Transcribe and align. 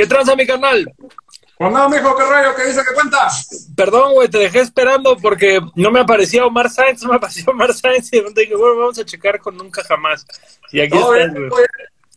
¿Qué 0.00 0.06
tranza, 0.06 0.34
mi 0.34 0.46
canal? 0.46 0.90
Cuando 1.56 1.86
mijo, 1.90 2.16
qué 2.16 2.22
rollo, 2.24 2.56
qué 2.56 2.68
dice, 2.68 2.80
qué 2.88 2.94
cuenta. 2.94 3.28
Perdón, 3.76 4.14
güey, 4.14 4.30
te 4.30 4.38
dejé 4.38 4.60
esperando 4.60 5.14
porque 5.18 5.60
no 5.74 5.90
me 5.90 6.00
aparecía 6.00 6.46
Omar 6.46 6.70
Sáenz, 6.70 7.02
no 7.02 7.10
me 7.10 7.16
apareció 7.16 7.52
Omar 7.52 7.74
Sáenz 7.74 8.10
y 8.14 8.22
dije, 8.34 8.56
bueno, 8.56 8.78
vamos 8.78 8.98
a 8.98 9.04
checar 9.04 9.38
con 9.40 9.58
nunca 9.58 9.84
jamás. 9.84 10.24
Y 10.72 10.80
aquí 10.80 10.98
Todo 10.98 11.14
estás, 11.14 11.34
bien, 11.34 11.48
todo 11.50 11.58
bien, 11.58 11.68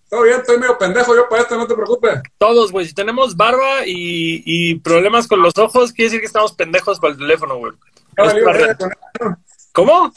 todo 0.09 0.21
bien, 0.21 0.39
estoy 0.39 0.57
medio 0.59 0.77
pendejo 0.77 1.13
yo 1.13 1.27
para 1.27 1.41
esto, 1.41 1.57
no 1.57 1.67
te 1.67 1.75
preocupes. 1.75 2.21
Todos, 2.37 2.71
güey, 2.71 2.85
si 2.85 2.93
tenemos 2.93 3.35
barba 3.35 3.85
y, 3.85 4.43
y 4.45 4.75
problemas 4.79 5.27
con 5.27 5.41
los 5.41 5.57
ojos, 5.57 5.91
quiere 5.91 6.05
decir 6.05 6.19
que 6.21 6.27
estamos 6.27 6.53
pendejos 6.53 7.01
para 7.01 7.11
el 7.11 7.19
teléfono, 7.19 7.57
güey. 7.57 7.73
Ya 8.17 8.23
Es 8.23 8.31
valió 8.33 8.45
la 8.45 8.51
verga 8.53 8.67
red. 8.67 8.77
con 8.77 8.91
eso. 8.91 9.37
¿Cómo? 9.73 10.13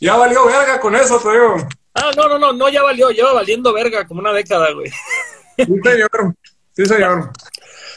Ya 0.00 0.16
valió 0.16 0.46
verga 0.46 0.78
con 0.78 0.94
eso, 0.94 1.18
te 1.18 1.32
digo. 1.32 1.56
Ah, 1.94 2.12
no, 2.16 2.28
no, 2.28 2.38
no, 2.38 2.52
no, 2.52 2.68
ya 2.68 2.84
valió, 2.84 3.10
lleva 3.10 3.32
valiendo 3.32 3.72
verga 3.72 4.06
como 4.06 4.20
una 4.20 4.32
década, 4.32 4.70
güey. 4.70 4.92
Sí, 5.56 5.64
señor. 5.66 6.36
Sí, 6.74 6.84
señor. 6.86 7.30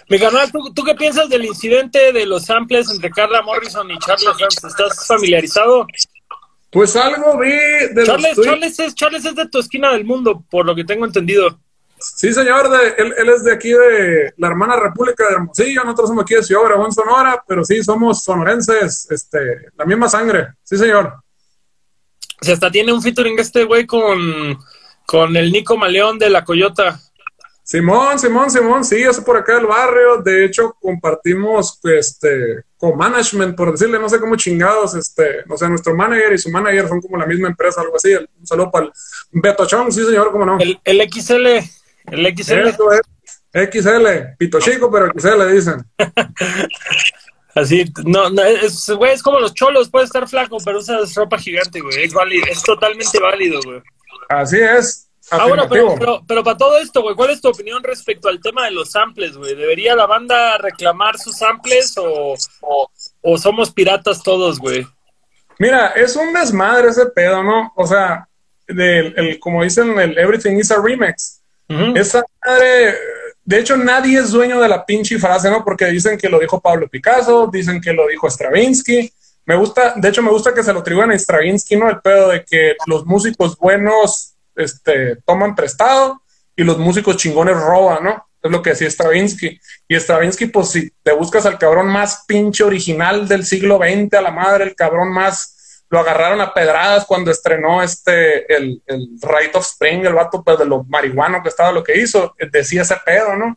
Mi 0.10 0.20
canal, 0.20 0.52
¿tú, 0.52 0.74
¿tú 0.74 0.84
qué 0.84 0.96
piensas 0.96 1.28
del 1.30 1.46
incidente 1.46 2.14
de 2.14 2.26
los 2.26 2.46
samples 2.46 2.90
entre 2.90 3.10
Carla 3.10 3.42
Morrison 3.42 3.90
y 3.92 3.98
Charles 4.00 4.38
Dance? 4.40 4.68
¿Estás 4.68 5.06
familiarizado? 5.06 5.86
Pues 6.70 6.96
algo 6.96 7.38
vi 7.40 7.50
de 7.50 7.94
los 7.96 8.08
Charles, 8.08 8.36
tweets. 8.36 8.50
Charles, 8.50 8.80
es, 8.80 8.96
Charles 8.96 9.26
es 9.26 9.36
de 9.36 9.48
tu 9.48 9.60
esquina 9.60 9.92
del 9.92 10.06
mundo, 10.06 10.44
por 10.50 10.66
lo 10.66 10.76
que 10.76 10.84
tengo 10.84 11.06
entendido. 11.06 11.60
Sí, 12.00 12.32
señor, 12.32 12.70
de, 12.70 12.90
él, 12.98 13.14
él 13.18 13.30
es 13.30 13.44
de 13.44 13.54
aquí 13.54 13.70
de 13.70 14.34
la 14.38 14.48
hermana 14.48 14.76
República 14.76 15.28
de 15.28 15.34
Hermosillo, 15.34 15.84
nosotros 15.84 16.10
somos 16.10 16.24
aquí 16.24 16.36
de 16.36 16.44
Ciudad 16.44 16.64
Obregón, 16.64 16.94
Sonora, 16.94 17.44
pero 17.48 17.64
sí, 17.64 17.84
somos 17.84 18.24
sonorenses, 18.24 19.08
este, 19.10 19.72
la 19.76 19.86
misma 19.86 20.08
sangre. 20.08 20.50
Sí, 20.64 20.78
señor. 20.78 21.16
Sea, 22.40 22.54
hasta 22.54 22.70
tiene 22.70 22.94
un 22.94 23.02
featuring 23.02 23.40
este 23.40 23.64
güey 23.64 23.88
con, 23.88 24.60
con 25.06 25.36
el 25.36 25.52
Nico 25.52 25.76
Maleón 25.76 26.20
de 26.20 26.30
La 26.30 26.46
Coyota. 26.46 27.00
Simón, 27.68 28.18
Simón, 28.18 28.50
Simón, 28.50 28.86
sí, 28.86 28.96
es 28.96 29.20
por 29.20 29.36
acá 29.36 29.56
del 29.56 29.66
barrio. 29.66 30.22
De 30.22 30.46
hecho, 30.46 30.74
compartimos 30.80 31.78
este 31.84 32.64
co-management, 32.78 33.58
por 33.58 33.74
decirle, 33.74 34.00
no 34.00 34.08
sé 34.08 34.22
cómo 34.22 34.38
chingados, 34.38 34.96
este, 34.96 35.44
o 35.50 35.58
sea, 35.58 35.68
nuestro 35.68 35.94
manager 35.94 36.32
y 36.32 36.38
su 36.38 36.50
manager 36.50 36.88
son 36.88 37.02
como 37.02 37.18
la 37.18 37.26
misma 37.26 37.50
empresa, 37.50 37.82
algo 37.82 37.98
así. 37.98 38.14
Un 38.14 38.48
saludo 38.48 38.72
para 38.72 38.86
el 38.86 38.92
Beto 39.32 39.66
Chong, 39.66 39.92
sí, 39.92 40.06
señor, 40.06 40.32
cómo 40.32 40.46
no. 40.46 40.58
El, 40.60 40.80
el 40.86 41.12
XL, 41.12 41.46
el 41.46 42.38
XL. 42.38 42.68
Eso 42.70 42.90
es. 42.94 43.02
XL, 43.70 44.08
pito 44.38 44.60
chico, 44.62 44.90
pero 44.90 45.12
XL 45.12 45.54
dicen. 45.54 45.86
Así, 47.54 47.84
no, 48.06 48.30
no, 48.30 48.44
es, 48.44 48.90
güey, 48.92 49.12
es 49.12 49.22
como 49.22 49.42
los 49.42 49.54
cholos, 49.54 49.90
puede 49.90 50.06
estar 50.06 50.26
flaco, 50.30 50.58
pero 50.64 50.78
usas 50.78 51.14
ropa 51.16 51.38
gigante, 51.38 51.82
güey. 51.82 52.04
Es 52.04 52.14
válido, 52.14 52.46
es 52.50 52.64
totalmente 52.64 53.20
válido, 53.20 53.60
güey. 53.66 53.82
Así 54.30 54.58
es. 54.58 55.07
Ah, 55.30 55.46
bueno, 55.46 55.68
pero, 55.70 55.96
pero, 56.00 56.24
pero 56.26 56.44
para 56.44 56.58
todo 56.58 56.78
esto, 56.78 57.02
güey, 57.02 57.16
¿cuál 57.16 57.32
es 57.32 57.42
tu 57.42 57.50
opinión 57.50 57.84
respecto 57.84 58.30
al 58.30 58.40
tema 58.40 58.66
de 58.66 58.72
los 58.72 58.92
samples, 58.92 59.36
güey? 59.36 59.56
¿Debería 59.56 59.96
la 59.96 60.06
banda 60.06 60.58
reclamar 60.58 61.18
sus 61.18 61.38
samples 61.38 61.98
o, 61.98 62.36
o, 62.62 62.90
o 63.22 63.38
somos 63.38 63.72
piratas 63.72 64.24
todos, 64.24 64.58
güey? 64.58 64.88
Mira, 65.60 65.88
es 65.88 66.16
un 66.16 66.34
desmadre 66.34 66.90
ese 66.90 67.08
pedo, 67.08 67.44
¿no? 67.44 67.74
O 67.76 67.86
sea, 67.86 68.28
del, 68.68 69.14
el, 69.18 69.40
como 69.40 69.64
dicen, 69.64 70.00
el 70.00 70.18
Everything 70.18 70.58
is 70.58 70.72
a 70.72 70.82
Remix. 70.82 71.42
Esa 71.96 72.24
madre, 72.46 72.96
de 73.44 73.60
hecho, 73.60 73.76
nadie 73.76 74.20
es 74.20 74.32
dueño 74.32 74.62
de 74.62 74.70
la 74.70 74.86
pinche 74.86 75.20
frase, 75.20 75.50
¿no? 75.50 75.66
Porque 75.66 75.86
dicen 75.88 76.18
que 76.18 76.30
lo 76.30 76.40
dijo 76.40 76.62
Pablo 76.62 76.88
Picasso, 76.88 77.50
dicen 77.52 77.82
que 77.82 77.92
lo 77.92 78.08
dijo 78.08 78.30
Stravinsky. 78.30 79.12
Me 79.46 79.56
gusta, 79.58 79.94
de 79.98 80.08
hecho, 80.08 80.22
me 80.22 80.30
gusta 80.30 80.54
que 80.54 80.64
se 80.64 80.72
lo 80.72 80.80
atribuyan 80.80 81.12
a 81.12 81.20
Stravinsky, 81.20 81.76
¿no? 81.76 81.90
El 81.90 82.00
pedo 82.00 82.30
de 82.30 82.46
que 82.46 82.76
los 82.86 83.06
músicos 83.06 83.58
buenos 83.58 84.37
este, 84.58 85.18
toman 85.26 85.56
prestado 85.56 86.22
y 86.56 86.64
los 86.64 86.78
músicos 86.78 87.18
chingones 87.18 87.56
roban, 87.56 88.04
¿no? 88.04 88.28
Es 88.42 88.52
lo 88.52 88.62
que 88.62 88.72
decía 88.72 88.90
Stravinsky. 88.90 89.60
Y 89.88 89.96
Stravinsky, 89.96 90.48
pues 90.48 90.70
si 90.70 90.92
te 91.04 91.12
buscas 91.12 91.46
al 91.46 91.58
cabrón 91.58 91.88
más 91.88 92.24
pinche 92.28 92.64
original 92.64 93.28
del 93.28 93.46
siglo 93.46 93.78
XX, 93.78 94.14
a 94.16 94.22
la 94.22 94.32
madre, 94.32 94.66
el 94.66 94.76
cabrón 94.76 95.12
más 95.12 95.84
lo 95.90 96.00
agarraron 96.00 96.42
a 96.42 96.54
pedradas 96.54 97.06
cuando 97.06 97.32
estrenó 97.32 97.82
este, 97.82 98.54
el, 98.54 98.82
el 98.86 99.08
Rite 99.22 99.58
of 99.58 99.66
Spring, 99.66 100.06
el 100.06 100.14
vato 100.14 100.44
pues 100.44 100.60
de 100.60 100.66
lo 100.66 100.84
marihuano 100.84 101.42
que 101.42 101.50
estaba 101.50 101.72
lo 101.72 101.84
que 101.84 101.98
hizo, 101.98 102.36
decía 102.52 102.82
ese 102.82 102.98
pedo, 103.06 103.36
¿no? 103.36 103.56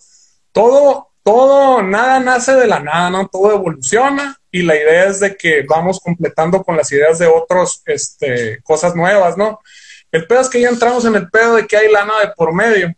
Todo, 0.53 1.09
todo, 1.25 1.83
nada 1.83 2.21
nace 2.21 2.55
de 2.55 2.67
la 2.67 2.79
nada, 2.79 3.11
¿no? 3.11 3.29
Todo 3.29 3.53
evoluciona 3.53 4.37
y 4.51 4.63
la 4.63 4.77
idea 4.77 5.07
es 5.07 5.21
de 5.21 5.37
que 5.37 5.65
vamos 5.69 6.01
completando 6.01 6.63
con 6.63 6.77
las 6.77 6.91
ideas 6.93 7.19
de 7.19 7.27
otros, 7.27 7.83
este, 7.87 8.61
cosas 8.63 8.95
nuevas, 8.95 9.37
¿no? 9.37 9.61
El 10.13 10.27
pedo 10.27 10.41
es 10.41 10.49
que 10.49 10.61
ya 10.61 10.69
entramos 10.69 11.05
en 11.05 11.15
el 11.15 11.31
pedo 11.31 11.57
de 11.57 11.67
que 11.67 11.77
hay 11.77 11.91
lana 11.91 12.15
de 12.23 12.33
por 12.37 12.53
medio. 12.53 12.93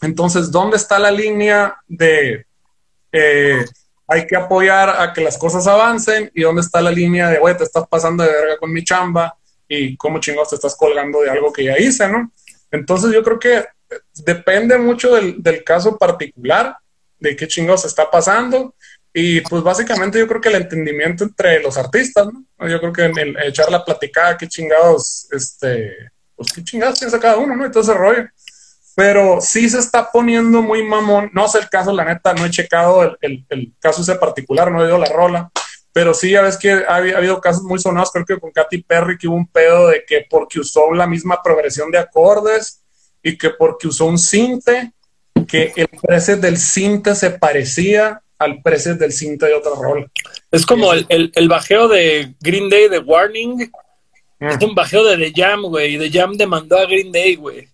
Entonces, 0.00 0.50
¿dónde 0.50 0.76
está 0.76 0.98
la 0.98 1.10
línea 1.10 1.76
de 1.86 2.46
eh, 3.12 3.64
hay 4.06 4.26
que 4.26 4.36
apoyar 4.36 5.00
a 5.00 5.12
que 5.12 5.22
las 5.22 5.38
cosas 5.38 5.66
avancen 5.66 6.30
y 6.34 6.42
dónde 6.42 6.62
está 6.62 6.80
la 6.80 6.90
línea 6.90 7.28
de, 7.28 7.38
güey, 7.38 7.56
te 7.56 7.64
estás 7.64 7.86
pasando 7.88 8.24
de 8.24 8.30
verga 8.30 8.58
con 8.58 8.72
mi 8.72 8.82
chamba 8.84 9.36
y 9.68 9.96
cómo 9.96 10.20
chingados 10.20 10.50
te 10.50 10.56
estás 10.56 10.76
colgando 10.76 11.20
de 11.22 11.30
algo 11.30 11.52
que 11.52 11.64
ya 11.64 11.78
hice, 11.78 12.08
¿no? 12.08 12.30
Entonces 12.70 13.12
yo 13.12 13.22
creo 13.22 13.38
que 13.38 13.64
depende 14.24 14.76
mucho 14.78 15.14
del, 15.14 15.42
del 15.42 15.62
caso 15.62 15.96
particular, 15.98 16.76
de 17.18 17.36
qué 17.36 17.46
chingados 17.46 17.84
está 17.84 18.10
pasando 18.10 18.74
y 19.14 19.40
pues 19.42 19.62
básicamente 19.62 20.18
yo 20.18 20.26
creo 20.26 20.40
que 20.40 20.48
el 20.48 20.56
entendimiento 20.56 21.24
entre 21.24 21.62
los 21.62 21.76
artistas, 21.76 22.26
¿no? 22.26 22.68
Yo 22.68 22.80
creo 22.80 22.92
que 22.92 23.04
en 23.04 23.18
el 23.18 23.36
echar 23.44 23.70
la 23.70 23.84
platicada, 23.84 24.36
qué 24.36 24.48
chingados, 24.48 25.28
este, 25.30 26.11
pues 26.42 26.52
qué 26.52 26.64
chingados 26.64 26.98
piensa 26.98 27.18
cada 27.18 27.38
uno, 27.38 27.56
¿no? 27.56 27.66
Y 27.66 27.70
todo 27.70 27.82
ese 27.82 27.94
rollo 27.94 28.28
pero 28.94 29.40
sí 29.40 29.68
se 29.68 29.78
está 29.78 30.10
poniendo 30.10 30.60
muy 30.62 30.82
mamón. 30.82 31.30
No 31.32 31.48
sé 31.48 31.60
el 31.60 31.68
caso, 31.68 31.92
la 31.92 32.04
neta, 32.04 32.34
no 32.34 32.44
he 32.44 32.50
checado 32.50 33.02
el, 33.02 33.16
el, 33.20 33.46
el 33.48 33.72
caso 33.78 34.02
ese 34.02 34.16
particular, 34.16 34.70
no 34.70 34.80
he 34.80 34.84
oído 34.84 34.98
la 34.98 35.08
rola, 35.08 35.50
pero 35.92 36.14
sí, 36.14 36.30
ya 36.30 36.42
ves 36.42 36.56
que 36.56 36.72
ha, 36.72 36.86
ha 36.88 36.96
habido 36.96 37.40
casos 37.40 37.62
muy 37.62 37.78
sonados, 37.78 38.10
creo 38.12 38.26
que 38.26 38.38
con 38.38 38.50
Katy 38.50 38.82
Perry, 38.82 39.18
que 39.18 39.28
hubo 39.28 39.36
un 39.36 39.46
pedo 39.46 39.88
de 39.88 40.04
que 40.06 40.26
porque 40.28 40.60
usó 40.60 40.92
la 40.92 41.06
misma 41.06 41.42
progresión 41.42 41.90
de 41.90 41.98
acordes 41.98 42.82
y 43.22 43.36
que 43.38 43.50
porque 43.50 43.88
usó 43.88 44.06
un 44.06 44.18
cinte, 44.18 44.92
que 45.48 45.72
el 45.76 45.88
precio 45.88 46.36
del 46.36 46.58
cinte 46.58 47.14
se 47.14 47.30
parecía 47.30 48.22
al 48.38 48.60
precio 48.60 48.94
del 48.96 49.12
cinte 49.12 49.46
de 49.46 49.54
otra 49.54 49.72
rola. 49.80 50.06
Es 50.50 50.66
como 50.66 50.92
el, 50.92 51.06
el, 51.08 51.32
el 51.34 51.48
bajeo 51.48 51.88
de 51.88 52.34
Green 52.40 52.68
Day 52.68 52.88
de 52.88 52.98
Warning. 52.98 53.70
Es 54.48 54.62
un 54.62 54.74
bajeo 54.74 55.04
de 55.04 55.16
The 55.16 55.32
Jam, 55.40 55.62
güey. 55.62 55.94
Y 55.94 55.98
The 55.98 56.18
Jam 56.18 56.34
demandó 56.36 56.78
a 56.78 56.86
Green 56.86 57.12
Day, 57.12 57.36
güey. 57.36 57.68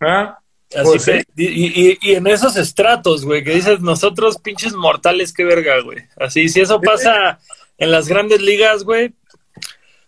¿Ah? 0.00 0.38
Así 0.74 0.84
Pues 0.84 1.04
que, 1.04 1.20
sí. 1.20 1.26
y, 1.36 1.90
y- 1.92 1.98
y 2.00 2.14
en 2.14 2.26
esos 2.26 2.56
estratos, 2.56 3.24
güey, 3.24 3.44
que 3.44 3.54
dices, 3.54 3.80
nosotros 3.80 4.38
pinches 4.38 4.72
mortales, 4.74 5.32
qué 5.32 5.44
verga, 5.44 5.80
güey. 5.82 5.98
Así, 6.16 6.48
si 6.48 6.60
eso 6.60 6.80
pasa 6.80 7.38
en 7.78 7.90
las 7.90 8.08
grandes 8.08 8.40
ligas, 8.40 8.82
güey, 8.84 9.12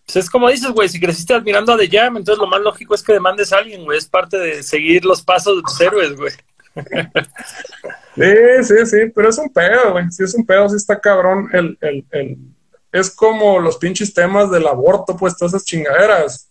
pues 0.07 0.17
es 0.17 0.31
como 0.31 0.51
dices, 0.51 0.71
güey, 0.71 0.89
si 0.89 1.01
creciste 1.01 1.35
admirando 1.35 1.73
a 1.73 1.79
The 1.79 1.89
Jam, 1.89 2.17
entonces 2.17 2.39
lo 2.41 2.47
más 2.47 2.61
lógico 2.61 2.95
es 2.95 3.03
que 3.03 3.13
demandes 3.15 3.53
a 3.53 3.59
alguien, 3.59 3.85
güey. 3.85 3.99
Es 3.99 4.07
parte 4.07 4.39
de 4.39 4.63
seguir 4.63 5.05
los 5.05 5.23
pasos 5.23 5.57
de 5.57 5.63
tus 5.63 5.81
héroes, 5.81 6.15
güey. 6.17 6.33
Sí, 8.17 8.65
sí, 8.65 8.87
sí, 8.87 8.97
pero 9.15 9.29
es 9.31 9.39
un 9.39 9.53
pedo, 9.53 9.93
güey. 9.93 10.05
Sí, 10.11 10.23
es 10.25 10.35
un 10.35 10.47
pedo, 10.47 10.69
sí 10.69 10.77
está 10.77 11.01
cabrón. 11.01 11.49
El, 11.53 11.77
el, 11.81 12.05
el... 12.13 12.37
Es 12.95 13.11
como 13.11 13.59
los 13.59 13.77
pinches 13.77 14.15
temas 14.15 14.53
del 14.53 14.69
aborto, 14.69 15.17
pues 15.17 15.37
todas 15.37 15.53
esas 15.53 15.65
chingaderas. 15.65 16.49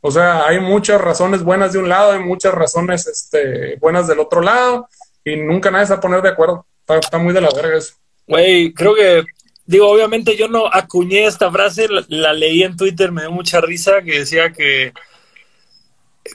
O 0.00 0.08
sea, 0.08 0.46
hay 0.46 0.60
muchas 0.60 1.00
razones 1.00 1.42
buenas 1.42 1.72
de 1.72 1.80
un 1.80 1.88
lado, 1.88 2.12
hay 2.12 2.20
muchas 2.20 2.54
razones 2.54 3.08
este, 3.08 3.74
buenas 3.80 4.06
del 4.06 4.20
otro 4.20 4.40
lado, 4.40 4.88
y 5.24 5.34
nunca 5.34 5.72
nadie 5.72 5.86
se 5.86 5.94
va 5.94 5.98
a 5.98 6.00
poner 6.00 6.22
de 6.22 6.28
acuerdo. 6.28 6.64
Está, 6.86 7.18
muy 7.18 7.34
de 7.34 7.40
la 7.40 7.50
verga 7.50 7.76
eso. 7.76 7.94
Güey, 8.28 8.72
creo 8.72 8.94
que, 8.94 9.24
digo, 9.66 9.90
obviamente 9.90 10.36
yo 10.36 10.46
no 10.46 10.68
acuñé 10.72 11.26
esta 11.26 11.50
frase, 11.50 11.88
la 12.06 12.32
leí 12.32 12.62
en 12.62 12.76
Twitter, 12.76 13.10
me 13.10 13.22
dio 13.22 13.32
mucha 13.32 13.60
risa, 13.60 14.00
que 14.02 14.20
decía 14.20 14.52
que, 14.52 14.92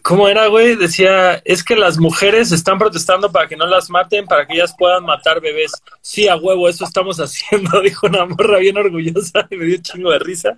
¿cómo 0.02 0.28
era, 0.28 0.48
güey? 0.48 0.76
Decía, 0.76 1.36
es 1.46 1.64
que 1.64 1.76
las 1.76 1.98
mujeres 1.98 2.52
están 2.52 2.80
protestando 2.80 3.32
para 3.32 3.48
que 3.48 3.56
no 3.56 3.66
las 3.66 3.90
maten, 3.90 4.26
para 4.26 4.46
que 4.46 4.54
ellas 4.56 4.76
puedan 4.78 5.06
matar 5.06 5.42
bebés. 5.42 5.72
Sí, 6.02 6.28
a 6.28 6.36
huevo, 6.36 6.68
eso 6.68 6.86
estamos 6.86 7.18
haciendo, 7.20 7.82
dijo 7.82 8.08
una 8.08 8.26
morra 8.26 8.60
bien 8.60 8.78
orgullosa 8.78 9.48
y 9.50 9.58
me 9.58 9.66
dio 9.66 9.78
un 9.78 9.84
chingo 9.84 10.12
de 10.12 10.20
risa. 10.20 10.54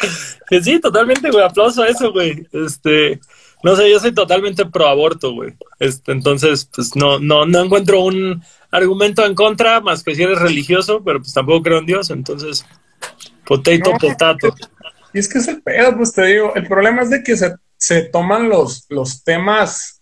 Que 0.49 0.63
sí, 0.63 0.79
totalmente, 0.79 1.29
güey, 1.29 1.43
aplauso 1.43 1.83
a 1.83 1.87
eso, 1.87 2.11
güey. 2.11 2.47
Este, 2.51 3.19
no 3.63 3.75
sé, 3.75 3.89
yo 3.89 3.99
soy 3.99 4.13
totalmente 4.13 4.65
pro 4.65 4.87
aborto, 4.87 5.33
güey. 5.33 5.53
Este, 5.79 6.11
entonces, 6.11 6.69
pues 6.73 6.95
no, 6.95 7.19
no, 7.19 7.45
no 7.45 7.63
encuentro 7.63 8.01
un 8.01 8.43
argumento 8.71 9.25
en 9.25 9.35
contra, 9.35 9.81
más 9.81 10.03
que 10.03 10.15
si 10.15 10.23
eres 10.23 10.39
religioso, 10.39 11.03
pero 11.03 11.19
pues 11.19 11.33
tampoco 11.33 11.63
creo 11.63 11.79
en 11.79 11.85
Dios, 11.85 12.09
entonces, 12.09 12.65
potato, 13.45 13.91
potato. 13.99 14.53
Y 15.13 15.19
es 15.19 15.29
que 15.29 15.37
es 15.37 15.47
el 15.47 15.61
pedo, 15.61 15.95
pues 15.95 16.13
te 16.13 16.25
digo. 16.25 16.53
El 16.55 16.67
problema 16.67 17.01
es 17.01 17.09
de 17.09 17.23
que 17.23 17.37
se, 17.37 17.55
se 17.85 18.01
toman 18.03 18.49
los, 18.49 18.85
los 18.89 19.23
temas. 19.23 20.01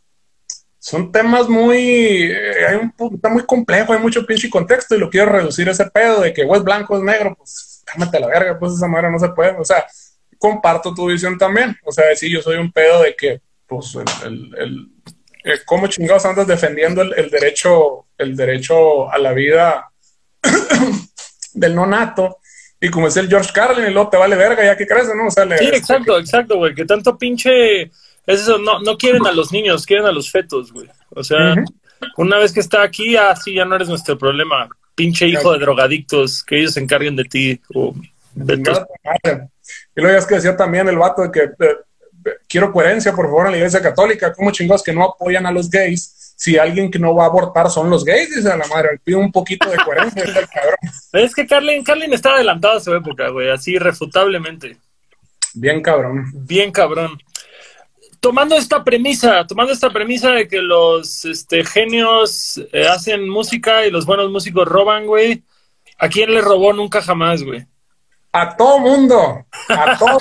Son 0.79 1.11
temas 1.11 1.49
muy. 1.49 2.31
eh, 2.31 2.65
hay 2.67 2.75
un, 2.77 2.93
está 3.15 3.27
muy 3.29 3.43
complejo, 3.45 3.91
hay 3.93 3.99
mucho 3.99 4.25
pinche 4.25 4.49
contexto 4.49 4.95
y 4.95 4.99
lo 4.99 5.09
quiero 5.09 5.31
reducir 5.31 5.67
ese 5.67 5.85
pedo 5.87 6.21
de 6.21 6.31
que 6.33 6.43
es 6.43 6.63
blanco 6.63 6.95
es 6.97 7.03
negro. 7.03 7.35
Pues 7.37 7.81
cámate 7.85 8.19
la 8.21 8.27
verga, 8.27 8.57
pues 8.57 8.73
esa 8.73 8.87
manera 8.87 9.11
no 9.11 9.19
se 9.19 9.29
puede. 9.29 9.51
O 9.57 9.65
sea, 9.65 9.85
comparto 10.37 10.93
tu 10.93 11.07
visión 11.07 11.37
también. 11.37 11.75
O 11.85 11.91
sea, 11.91 12.05
sí, 12.15 12.29
yo 12.31 12.41
soy 12.41 12.55
un 12.57 12.71
pedo 12.71 13.01
de 13.03 13.15
que, 13.17 13.41
pues, 13.67 13.95
el, 13.95 14.05
el- 14.27 14.55
el- 14.57 14.87
eh, 15.45 15.59
¿cómo 15.65 15.87
chingados 15.87 16.25
andas 16.25 16.47
defendiendo 16.47 17.01
el, 17.01 17.29
derecho, 17.29 18.05
el 18.17 18.33
derecho 18.37 19.11
a 19.11 19.17
la 19.17 19.33
vida 19.33 19.91
del 21.53 21.75
no 21.75 21.85
nato? 21.85 22.37
Y 22.83 22.89
como 22.89 23.07
es 23.07 23.15
el 23.15 23.29
George 23.29 23.49
Carlin, 23.53 23.93
luego 23.93 24.09
te 24.09 24.17
vale 24.17 24.35
verga 24.35 24.61
ya 24.61 24.75
que 24.75 24.85
crece, 24.85 25.15
¿no? 25.15 25.27
O 25.27 25.31
sea, 25.31 25.45
sí, 25.57 25.67
exacto, 25.67 26.19
exacto, 26.19 26.57
güey, 26.57 26.75
que 26.75 26.83
tanto 26.83 27.17
pinche... 27.17 27.83
Es 27.83 28.41
eso, 28.41 28.57
no, 28.57 28.81
no 28.81 28.97
quieren 28.97 29.25
a 29.25 29.31
los 29.31 29.53
niños, 29.53 29.85
quieren 29.85 30.05
a 30.05 30.11
los 30.11 30.29
fetos, 30.29 30.73
güey. 30.73 30.89
O 31.11 31.23
sea, 31.23 31.55
una 32.17 32.37
vez 32.39 32.51
que 32.51 32.59
está 32.59 32.83
aquí, 32.83 33.15
así 33.15 33.51
ah, 33.51 33.63
ya 33.63 33.65
no 33.65 33.77
eres 33.77 33.87
nuestro 33.87 34.17
problema. 34.17 34.67
Pinche 34.95 35.27
hijo 35.27 35.53
de 35.53 35.59
drogadictos, 35.59 36.43
que 36.43 36.59
ellos 36.59 36.73
se 36.73 36.81
encarguen 36.81 37.15
de 37.15 37.23
ti. 37.23 37.61
O 37.73 37.95
de 38.33 38.55
y 38.55 40.01
luego 40.01 40.13
ya 40.13 40.19
es 40.19 40.25
que 40.25 40.35
decía 40.35 40.57
también 40.57 40.89
el 40.89 40.97
vato 40.97 41.21
de 41.21 41.31
que 41.31 41.39
eh, 41.39 41.77
quiero 42.49 42.73
coherencia, 42.73 43.13
por 43.13 43.27
favor, 43.27 43.45
en 43.45 43.51
la 43.53 43.57
iglesia 43.59 43.81
católica. 43.81 44.33
¿Cómo 44.33 44.51
chingados 44.51 44.83
que 44.83 44.91
no 44.91 45.05
apoyan 45.05 45.45
a 45.45 45.51
los 45.53 45.69
gays? 45.69 46.22
Si 46.35 46.57
alguien 46.57 46.91
que 46.91 46.99
no 46.99 47.15
va 47.15 47.23
a 47.23 47.27
abortar 47.27 47.69
son 47.69 47.89
los 47.89 48.03
gays, 48.03 48.35
dice 48.35 48.51
a 48.51 48.57
la 48.57 48.67
madre, 48.67 48.99
pido 49.03 49.19
un 49.19 49.31
poquito 49.31 49.69
de 49.69 49.77
coherencia. 49.77 50.23
es, 50.23 50.33
cabrón. 50.49 50.77
es 51.13 51.35
que 51.35 51.47
Carlin, 51.47 51.83
Carlin 51.83 52.13
está 52.13 52.31
adelantado 52.31 52.77
a 52.77 52.81
su 52.81 52.93
época, 52.93 53.29
güey, 53.29 53.49
así 53.49 53.77
refutablemente. 53.77 54.77
Bien 55.53 55.81
cabrón. 55.81 56.25
Bien 56.33 56.71
cabrón. 56.71 57.19
Tomando 58.19 58.55
esta 58.55 58.83
premisa, 58.83 59.45
tomando 59.45 59.73
esta 59.73 59.89
premisa 59.91 60.31
de 60.31 60.47
que 60.47 60.61
los 60.61 61.25
este, 61.25 61.63
genios 61.63 62.61
eh, 62.71 62.87
hacen 62.87 63.29
música 63.29 63.85
y 63.85 63.91
los 63.91 64.05
buenos 64.05 64.31
músicos 64.31 64.67
roban, 64.67 65.05
güey. 65.05 65.43
¿A 65.97 66.09
quién 66.09 66.33
le 66.33 66.41
robó 66.41 66.73
nunca 66.73 67.01
jamás, 67.01 67.43
güey? 67.43 67.65
A 68.31 68.55
todo 68.55 68.79
mundo, 68.79 69.45
a 69.69 69.97
todo. 69.97 70.17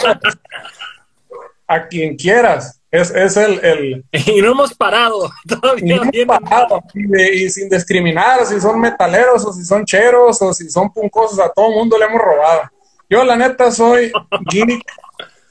a 1.66 1.88
quien 1.88 2.16
quieras. 2.16 2.81
Es, 2.92 3.10
es 3.10 3.38
el, 3.38 3.64
el, 3.64 4.04
Y 4.12 4.42
no 4.42 4.52
hemos 4.52 4.74
parado. 4.74 5.32
Todavía 5.48 5.96
no 5.96 6.10
hemos 6.12 6.38
parado. 6.38 6.82
Y, 6.94 7.48
sin 7.48 7.70
discriminar 7.70 8.44
si 8.44 8.60
son 8.60 8.78
metaleros 8.78 9.44
o 9.46 9.52
si 9.52 9.64
son 9.64 9.86
cheros 9.86 10.40
o 10.42 10.52
si 10.52 10.68
son 10.70 10.92
puncosos, 10.92 11.38
a 11.40 11.48
todo 11.48 11.70
mundo 11.70 11.98
le 11.98 12.04
hemos 12.04 12.20
robado. 12.20 12.70
Yo, 13.08 13.24
la 13.24 13.34
neta, 13.34 13.72
soy 13.72 14.12
geek 14.50 14.84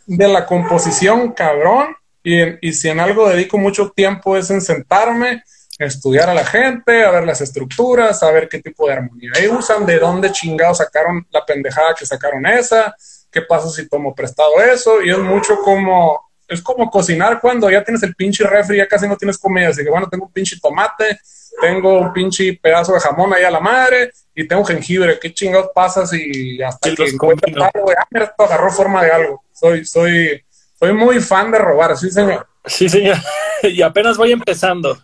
de 0.06 0.28
la 0.28 0.46
composición 0.46 1.32
cabrón. 1.32 1.96
Y, 2.24 2.68
y 2.68 2.74
si 2.74 2.90
en 2.90 3.00
algo 3.00 3.28
dedico 3.28 3.58
mucho 3.58 3.90
tiempo 3.90 4.38
es 4.38 4.52
en 4.52 4.62
sentarme, 4.62 5.44
estudiar 5.80 6.30
a 6.30 6.36
la 6.36 6.46
gente, 6.46 7.04
a 7.04 7.10
ver 7.10 7.26
las 7.26 7.42
estructuras, 7.42 8.22
a 8.22 8.32
ver 8.32 8.48
qué 8.48 8.60
tipo 8.62 8.86
de 8.86 8.94
armonía 8.94 9.32
ahí 9.36 9.48
usan, 9.48 9.86
de 9.88 9.98
dónde 9.98 10.32
chingados 10.32 10.78
sacaron 10.78 11.26
la 11.32 11.44
pendejada 11.44 11.96
que 11.98 12.06
sacaron 12.06 12.46
esa, 12.46 12.96
qué 13.32 13.42
pasa 13.42 13.70
si 13.70 13.88
tomo 13.90 14.14
prestado 14.14 14.62
eso, 14.62 15.02
y 15.02 15.10
es 15.10 15.18
mucho 15.18 15.58
como, 15.64 16.31
es 16.52 16.62
como 16.62 16.90
cocinar 16.92 17.40
cuando 17.40 17.70
ya 17.70 17.84
tienes 17.84 18.04
el 18.04 18.14
pinche 18.14 18.46
refri, 18.46 18.78
ya 18.78 18.88
casi 18.88 19.08
no 19.08 19.16
tienes 19.16 19.38
comida, 19.38 19.70
así 19.70 19.84
que 19.84 19.90
bueno, 19.90 20.10
tengo 20.10 20.26
un 20.26 20.32
pinche 20.34 20.60
tomate, 20.62 21.20
tengo 21.62 22.00
un 22.00 22.12
pinche 22.12 22.60
pedazo 22.62 22.94
de 22.94 23.00
jamón 23.00 23.34
ahí 23.34 23.44
a 23.44 23.52
la 23.52 23.62
madre, 23.62 24.12
y 24.36 24.46
tengo 24.46 24.66
jengibre, 24.66 25.18
qué 25.20 25.34
chingados 25.34 25.72
pasa 25.74 26.06
si 26.06 26.62
hasta 26.62 26.94
que 26.94 27.06
encuentras 27.06 27.72
algo, 27.74 27.90
ah, 27.98 28.06
mira, 28.12 28.26
esto 28.26 28.44
agarró 28.44 28.70
forma 28.70 29.04
de 29.04 29.12
algo, 29.12 29.44
soy, 29.54 29.86
soy, 29.86 30.44
soy 30.78 30.94
muy 30.94 31.22
fan 31.22 31.52
de 31.52 31.58
robar, 31.58 31.98
sí 31.98 32.12
señor. 32.12 32.46
Sí 32.66 32.90
señor, 32.90 33.18
y 33.64 33.82
apenas 33.82 34.18
voy 34.18 34.34
empezando. 34.34 34.98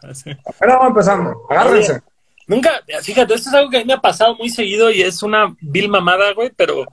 Apenas 0.45 0.77
voy 0.79 0.87
empezando, 0.87 1.45
agárrense. 1.49 2.01
Nunca, 2.45 2.81
fíjate, 3.01 3.33
esto 3.33 3.49
es 3.49 3.55
algo 3.55 3.69
que 3.69 3.77
a 3.77 3.79
mí 3.81 3.85
me 3.85 3.93
ha 3.93 4.01
pasado 4.01 4.35
muy 4.35 4.49
seguido 4.49 4.89
y 4.89 5.01
es 5.01 5.23
una 5.23 5.55
vil 5.59 5.89
mamada, 5.89 6.33
güey, 6.33 6.51
pero 6.55 6.85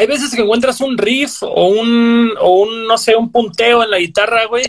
hay 0.00 0.06
veces 0.06 0.34
que 0.34 0.40
encuentras 0.40 0.80
un 0.80 0.96
riff 0.96 1.42
o 1.42 1.68
un, 1.68 2.32
o 2.40 2.62
un, 2.62 2.86
no 2.86 2.96
sé, 2.96 3.16
un 3.16 3.30
punteo 3.30 3.82
en 3.82 3.90
la 3.90 3.98
guitarra, 3.98 4.46
güey, 4.46 4.64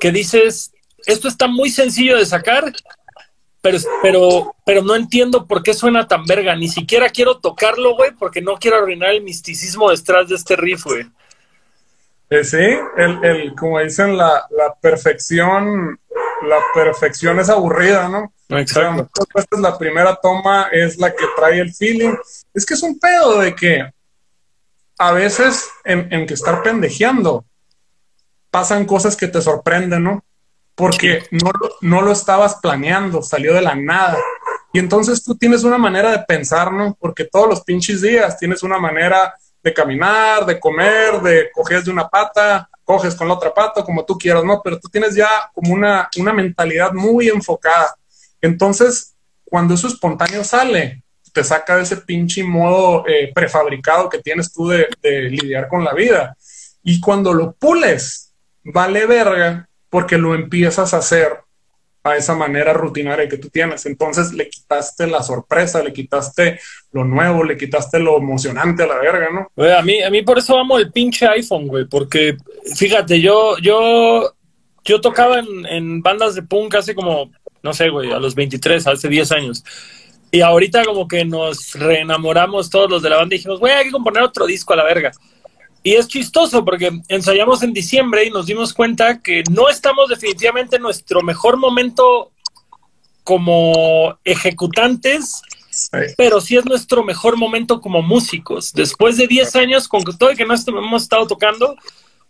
que 0.00 0.10
dices, 0.10 0.72
esto 1.04 1.28
está 1.28 1.48
muy 1.48 1.68
sencillo 1.68 2.16
de 2.16 2.24
sacar, 2.24 2.72
pero, 3.60 3.76
pero, 4.00 4.54
pero 4.64 4.82
no 4.82 4.96
entiendo 4.96 5.46
por 5.46 5.62
qué 5.62 5.74
suena 5.74 6.08
tan 6.08 6.24
verga. 6.24 6.56
Ni 6.56 6.68
siquiera 6.68 7.10
quiero 7.10 7.40
tocarlo, 7.40 7.94
güey, 7.94 8.12
porque 8.12 8.40
no 8.40 8.56
quiero 8.56 8.78
arruinar 8.78 9.10
el 9.10 9.22
misticismo 9.22 9.90
detrás 9.90 10.30
de 10.30 10.36
este 10.36 10.56
riff, 10.56 10.84
güey. 10.84 11.04
Eh, 12.30 12.42
sí, 12.42 12.64
el, 12.96 13.22
el, 13.22 13.54
como 13.54 13.80
dicen, 13.80 14.16
la, 14.16 14.46
la 14.48 14.72
perfección, 14.80 16.00
la 16.48 16.58
perfección 16.72 17.38
es 17.38 17.50
aburrida, 17.50 18.08
¿no? 18.08 18.32
Exacto. 18.48 19.10
la 19.60 19.76
primera 19.76 20.18
toma 20.22 20.68
es 20.72 20.96
la 20.96 21.14
que 21.14 21.26
trae 21.36 21.60
el 21.60 21.74
feeling. 21.74 22.14
Es 22.54 22.64
que 22.64 22.72
es 22.72 22.82
un 22.82 22.98
pedo 22.98 23.40
de 23.40 23.54
que 23.54 23.92
a 24.98 25.12
veces 25.12 25.68
en, 25.84 26.26
que 26.26 26.34
estar 26.34 26.62
pendejeando 26.62 27.44
pasan 28.50 28.84
cosas 28.86 29.16
que 29.16 29.28
te 29.28 29.42
sorprenden, 29.42 30.04
¿no? 30.04 30.24
Porque 30.74 31.24
no, 31.30 31.50
no 31.80 32.02
lo 32.02 32.12
estabas 32.12 32.56
planeando, 32.56 33.22
salió 33.22 33.54
de 33.54 33.62
la 33.62 33.74
nada. 33.74 34.18
Y 34.72 34.78
entonces 34.78 35.22
tú 35.22 35.36
tienes 35.36 35.64
una 35.64 35.78
manera 35.78 36.10
de 36.10 36.20
pensar, 36.20 36.72
¿no? 36.72 36.96
Porque 36.98 37.24
todos 37.24 37.48
los 37.48 37.60
pinches 37.62 38.02
días 38.02 38.38
tienes 38.38 38.62
una 38.62 38.78
manera 38.78 39.34
de 39.62 39.72
caminar, 39.72 40.44
de 40.44 40.58
comer, 40.60 41.20
de 41.22 41.50
coger 41.52 41.82
de 41.82 41.90
una 41.90 42.08
pata, 42.08 42.68
coges 42.84 43.14
con 43.14 43.28
la 43.28 43.34
otra 43.34 43.54
pata, 43.54 43.82
como 43.82 44.04
tú 44.04 44.18
quieras, 44.18 44.44
¿no? 44.44 44.60
Pero 44.62 44.78
tú 44.78 44.88
tienes 44.88 45.14
ya 45.14 45.50
como 45.54 45.72
una, 45.72 46.08
una 46.18 46.32
mentalidad 46.32 46.92
muy 46.92 47.28
enfocada. 47.28 47.96
Entonces, 48.40 49.14
cuando 49.44 49.74
eso 49.74 49.86
espontáneo 49.86 50.44
sale, 50.44 51.03
te 51.34 51.42
saca 51.42 51.76
de 51.76 51.82
ese 51.82 51.96
pinche 51.98 52.44
modo 52.44 53.04
eh, 53.08 53.32
prefabricado 53.34 54.08
que 54.08 54.20
tienes 54.20 54.52
tú 54.52 54.68
de, 54.68 54.88
lidiar 55.02 55.68
con 55.68 55.84
la 55.84 55.92
vida. 55.92 56.36
Y 56.84 57.00
cuando 57.00 57.34
lo 57.34 57.52
pules, 57.52 58.32
vale 58.62 59.04
verga 59.06 59.68
porque 59.90 60.16
lo 60.16 60.34
empiezas 60.34 60.94
a 60.94 60.98
hacer 60.98 61.40
a 62.04 62.16
esa 62.16 62.36
manera 62.36 62.72
rutinaria 62.72 63.28
que 63.28 63.38
tú 63.38 63.48
tienes. 63.48 63.84
Entonces 63.84 64.32
le 64.32 64.48
quitaste 64.48 65.08
la 65.08 65.24
sorpresa, 65.24 65.82
le 65.82 65.92
quitaste 65.92 66.60
lo 66.92 67.04
nuevo, 67.04 67.42
le 67.42 67.56
quitaste 67.56 67.98
lo 67.98 68.16
emocionante 68.16 68.84
a 68.84 68.86
la 68.86 68.98
verga, 68.98 69.28
¿no? 69.32 69.64
a 69.72 69.82
mí, 69.82 70.02
a 70.02 70.10
mí 70.10 70.22
por 70.22 70.38
eso 70.38 70.56
amo 70.56 70.78
el 70.78 70.92
pinche 70.92 71.26
iPhone, 71.26 71.66
güey, 71.66 71.86
porque 71.86 72.36
fíjate, 72.76 73.20
yo, 73.20 73.58
yo, 73.58 74.34
yo 74.84 75.00
tocaba 75.00 75.40
en, 75.40 75.66
en 75.66 76.02
bandas 76.02 76.36
de 76.36 76.42
punk 76.42 76.76
hace 76.76 76.94
como, 76.94 77.32
no 77.62 77.72
sé, 77.72 77.88
güey, 77.88 78.12
a 78.12 78.18
los 78.18 78.36
23, 78.36 78.86
hace 78.86 79.08
10 79.08 79.32
años. 79.32 79.64
Y 80.34 80.40
ahorita 80.40 80.84
como 80.84 81.06
que 81.06 81.24
nos 81.24 81.74
reenamoramos 81.74 82.68
todos 82.68 82.90
los 82.90 83.02
de 83.02 83.08
la 83.08 83.18
banda 83.18 83.36
y 83.36 83.38
dijimos, 83.38 83.60
güey, 83.60 83.72
hay 83.72 83.84
que 83.84 83.92
componer 83.92 84.24
otro 84.24 84.46
disco 84.46 84.72
a 84.72 84.76
la 84.76 84.82
verga. 84.82 85.12
Y 85.84 85.92
es 85.94 86.08
chistoso 86.08 86.64
porque 86.64 86.90
ensayamos 87.06 87.62
en 87.62 87.72
diciembre 87.72 88.24
y 88.24 88.30
nos 88.30 88.46
dimos 88.46 88.74
cuenta 88.74 89.20
que 89.22 89.44
no 89.48 89.68
estamos 89.68 90.08
definitivamente 90.08 90.74
en 90.74 90.82
nuestro 90.82 91.22
mejor 91.22 91.56
momento 91.56 92.32
como 93.22 94.18
ejecutantes, 94.24 95.40
pero 96.16 96.40
sí 96.40 96.56
es 96.56 96.64
nuestro 96.64 97.04
mejor 97.04 97.36
momento 97.36 97.80
como 97.80 98.02
músicos. 98.02 98.72
Después 98.72 99.16
de 99.16 99.28
10 99.28 99.54
años, 99.54 99.86
con 99.86 100.02
todo 100.02 100.30
el 100.30 100.36
que 100.36 100.44
no 100.44 100.54
hemos 100.66 101.02
estado 101.04 101.28
tocando, 101.28 101.76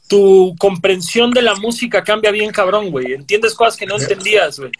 tu 0.08 0.54
comprensión 0.58 1.30
de 1.30 1.40
la 1.40 1.54
música 1.54 2.04
cambia 2.04 2.32
bien 2.32 2.52
cabrón, 2.52 2.90
güey. 2.90 3.14
Entiendes 3.14 3.54
cosas 3.54 3.78
que 3.78 3.86
no 3.86 3.98
entendías, 3.98 4.58
güey. 4.58 4.72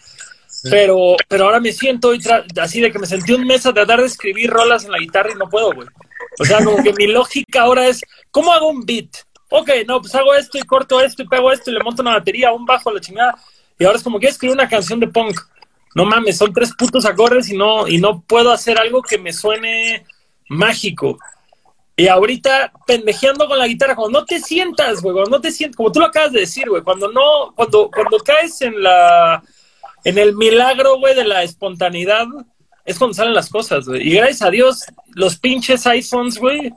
Pero, 0.63 1.15
pero 1.27 1.45
ahora 1.45 1.59
me 1.59 1.71
siento 1.71 2.11
así 2.59 2.81
de 2.81 2.91
que 2.91 2.99
me 2.99 3.05
sentí 3.05 3.33
un 3.33 3.45
mes 3.45 3.65
a 3.65 3.73
tratar 3.73 4.01
de 4.01 4.07
escribir 4.07 4.49
rolas 4.49 4.85
en 4.85 4.91
la 4.91 4.97
guitarra 4.97 5.31
y 5.31 5.35
no 5.35 5.49
puedo, 5.49 5.73
güey. 5.73 5.87
O 6.39 6.45
sea, 6.45 6.63
como 6.63 6.81
que 6.83 6.93
mi 6.93 7.07
lógica 7.07 7.61
ahora 7.61 7.87
es, 7.87 8.01
¿cómo 8.31 8.51
hago 8.51 8.69
un 8.69 8.85
beat? 8.85 9.09
Ok, 9.49 9.69
no, 9.87 10.01
pues 10.01 10.13
hago 10.15 10.33
esto 10.33 10.57
y 10.57 10.63
corto 10.63 10.99
esto 11.01 11.21
y 11.21 11.27
pego 11.27 11.51
esto 11.51 11.69
y 11.69 11.73
le 11.73 11.83
monto 11.83 12.01
una 12.01 12.15
batería, 12.15 12.51
un 12.51 12.65
bajo 12.65 12.91
la 12.91 12.99
chingada. 12.99 13.35
Y 13.77 13.85
ahora 13.85 13.97
es 13.97 14.03
como 14.03 14.19
que 14.19 14.27
escribir 14.27 14.55
una 14.55 14.67
canción 14.67 14.99
de 14.99 15.07
punk. 15.07 15.39
No 15.93 16.05
mames, 16.05 16.37
son 16.37 16.51
tres 16.51 16.73
putos 16.77 17.05
acordes 17.05 17.49
y 17.49 17.57
no, 17.57 17.87
y 17.87 17.99
no 17.99 18.21
puedo 18.21 18.51
hacer 18.51 18.77
algo 18.77 19.01
que 19.01 19.17
me 19.17 19.31
suene 19.31 20.05
mágico. 20.49 21.17
Y 21.95 22.07
ahorita 22.07 22.73
pendejeando 22.85 23.47
con 23.47 23.57
la 23.57 23.67
guitarra, 23.67 23.95
cuando 23.95 24.19
no 24.19 24.25
te 24.25 24.39
sientas, 24.39 25.01
güey, 25.01 25.13
cuando 25.13 25.37
no 25.37 25.41
te 25.41 25.51
sientas, 25.51 25.77
como 25.77 25.91
tú 25.91 26.01
lo 26.01 26.07
acabas 26.07 26.33
de 26.33 26.41
decir, 26.41 26.67
güey, 26.67 26.83
cuando 26.83 27.09
no, 27.09 27.53
cuando, 27.55 27.89
cuando 27.89 28.17
caes 28.17 28.61
en 28.61 28.83
la 28.83 29.41
en 30.05 30.19
el 30.19 30.35
milagro, 30.35 30.99
güey, 30.99 31.15
de 31.15 31.25
la 31.25 31.43
espontaneidad, 31.43 32.27
es 32.85 32.97
cuando 32.99 33.15
salen 33.15 33.33
las 33.33 33.49
cosas, 33.49 33.87
güey. 33.87 34.07
Y 34.07 34.13
gracias 34.13 34.43
a 34.43 34.51
Dios, 34.51 34.85
los 35.15 35.37
pinches 35.37 35.85
iPhones, 35.87 36.37
güey, 36.37 36.71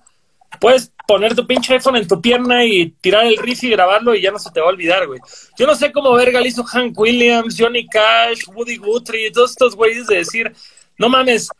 puedes 0.58 0.90
poner 1.06 1.34
tu 1.34 1.46
pinche 1.46 1.74
iPhone 1.74 1.96
en 1.96 2.08
tu 2.08 2.20
pierna 2.22 2.64
y 2.64 2.90
tirar 3.02 3.26
el 3.26 3.36
riff 3.36 3.62
y 3.64 3.70
grabarlo 3.70 4.14
y 4.14 4.22
ya 4.22 4.30
no 4.30 4.38
se 4.38 4.50
te 4.50 4.60
va 4.60 4.66
a 4.66 4.70
olvidar, 4.70 5.06
güey. 5.06 5.20
Yo 5.58 5.66
no 5.66 5.74
sé 5.74 5.92
cómo 5.92 6.12
verga 6.14 6.40
le 6.40 6.48
hizo 6.48 6.64
Hank 6.64 6.98
Williams, 6.98 7.54
Johnny 7.58 7.86
Cash, 7.86 8.44
Woody 8.54 8.78
Guthrie, 8.78 9.30
todos 9.30 9.50
estos 9.50 9.76
güeyes 9.76 10.06
de 10.06 10.16
decir, 10.16 10.50
no 10.96 11.10
mames, 11.10 11.50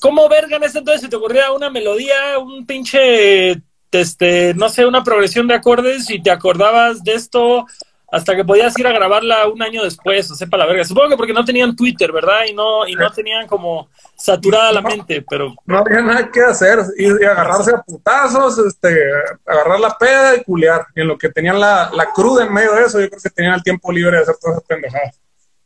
¿cómo 0.00 0.26
verga 0.30 0.56
en 0.56 0.64
ese 0.64 0.78
entonces 0.78 1.02
se 1.02 1.08
te 1.08 1.16
ocurría 1.16 1.52
una 1.52 1.68
melodía, 1.68 2.38
un 2.38 2.64
pinche, 2.64 3.62
este, 3.92 4.54
no 4.54 4.70
sé, 4.70 4.86
una 4.86 5.04
progresión 5.04 5.46
de 5.46 5.54
acordes 5.54 6.08
y 6.08 6.22
te 6.22 6.30
acordabas 6.30 7.04
de 7.04 7.12
esto 7.12 7.66
hasta 8.10 8.34
que 8.34 8.44
podías 8.44 8.78
ir 8.78 8.86
a 8.86 8.92
grabarla 8.92 9.48
un 9.48 9.62
año 9.62 9.84
después, 9.84 10.30
o 10.30 10.34
sepa 10.34 10.56
la 10.56 10.66
verga. 10.66 10.84
Supongo 10.84 11.10
que 11.10 11.16
porque 11.16 11.32
no 11.32 11.44
tenían 11.44 11.76
Twitter, 11.76 12.10
¿verdad? 12.10 12.40
Y 12.48 12.54
no, 12.54 12.88
y 12.88 12.94
no 12.94 13.10
tenían 13.10 13.46
como 13.46 13.88
saturada 14.16 14.72
la 14.72 14.80
mente, 14.80 15.24
pero... 15.28 15.54
No 15.66 15.78
había 15.78 16.00
nada 16.00 16.30
que 16.30 16.40
hacer, 16.40 16.78
y, 16.96 17.06
agarrarse 17.24 17.74
a 17.74 17.82
putazos, 17.82 18.58
este, 18.58 18.98
agarrar 19.44 19.80
la 19.80 19.96
peda 19.98 20.36
y 20.36 20.44
culear. 20.44 20.86
Y 20.96 21.02
en 21.02 21.08
lo 21.08 21.18
que 21.18 21.28
tenían 21.28 21.60
la, 21.60 21.90
la 21.92 22.10
cruda 22.12 22.46
en 22.46 22.52
medio 22.52 22.72
de 22.74 22.84
eso, 22.84 22.98
yo 23.00 23.08
creo 23.08 23.20
que 23.22 23.30
tenían 23.30 23.54
el 23.54 23.62
tiempo 23.62 23.92
libre 23.92 24.16
de 24.16 24.22
hacer 24.22 24.36
todas 24.40 24.56
esas 24.56 24.66
pendejadas. 24.66 25.20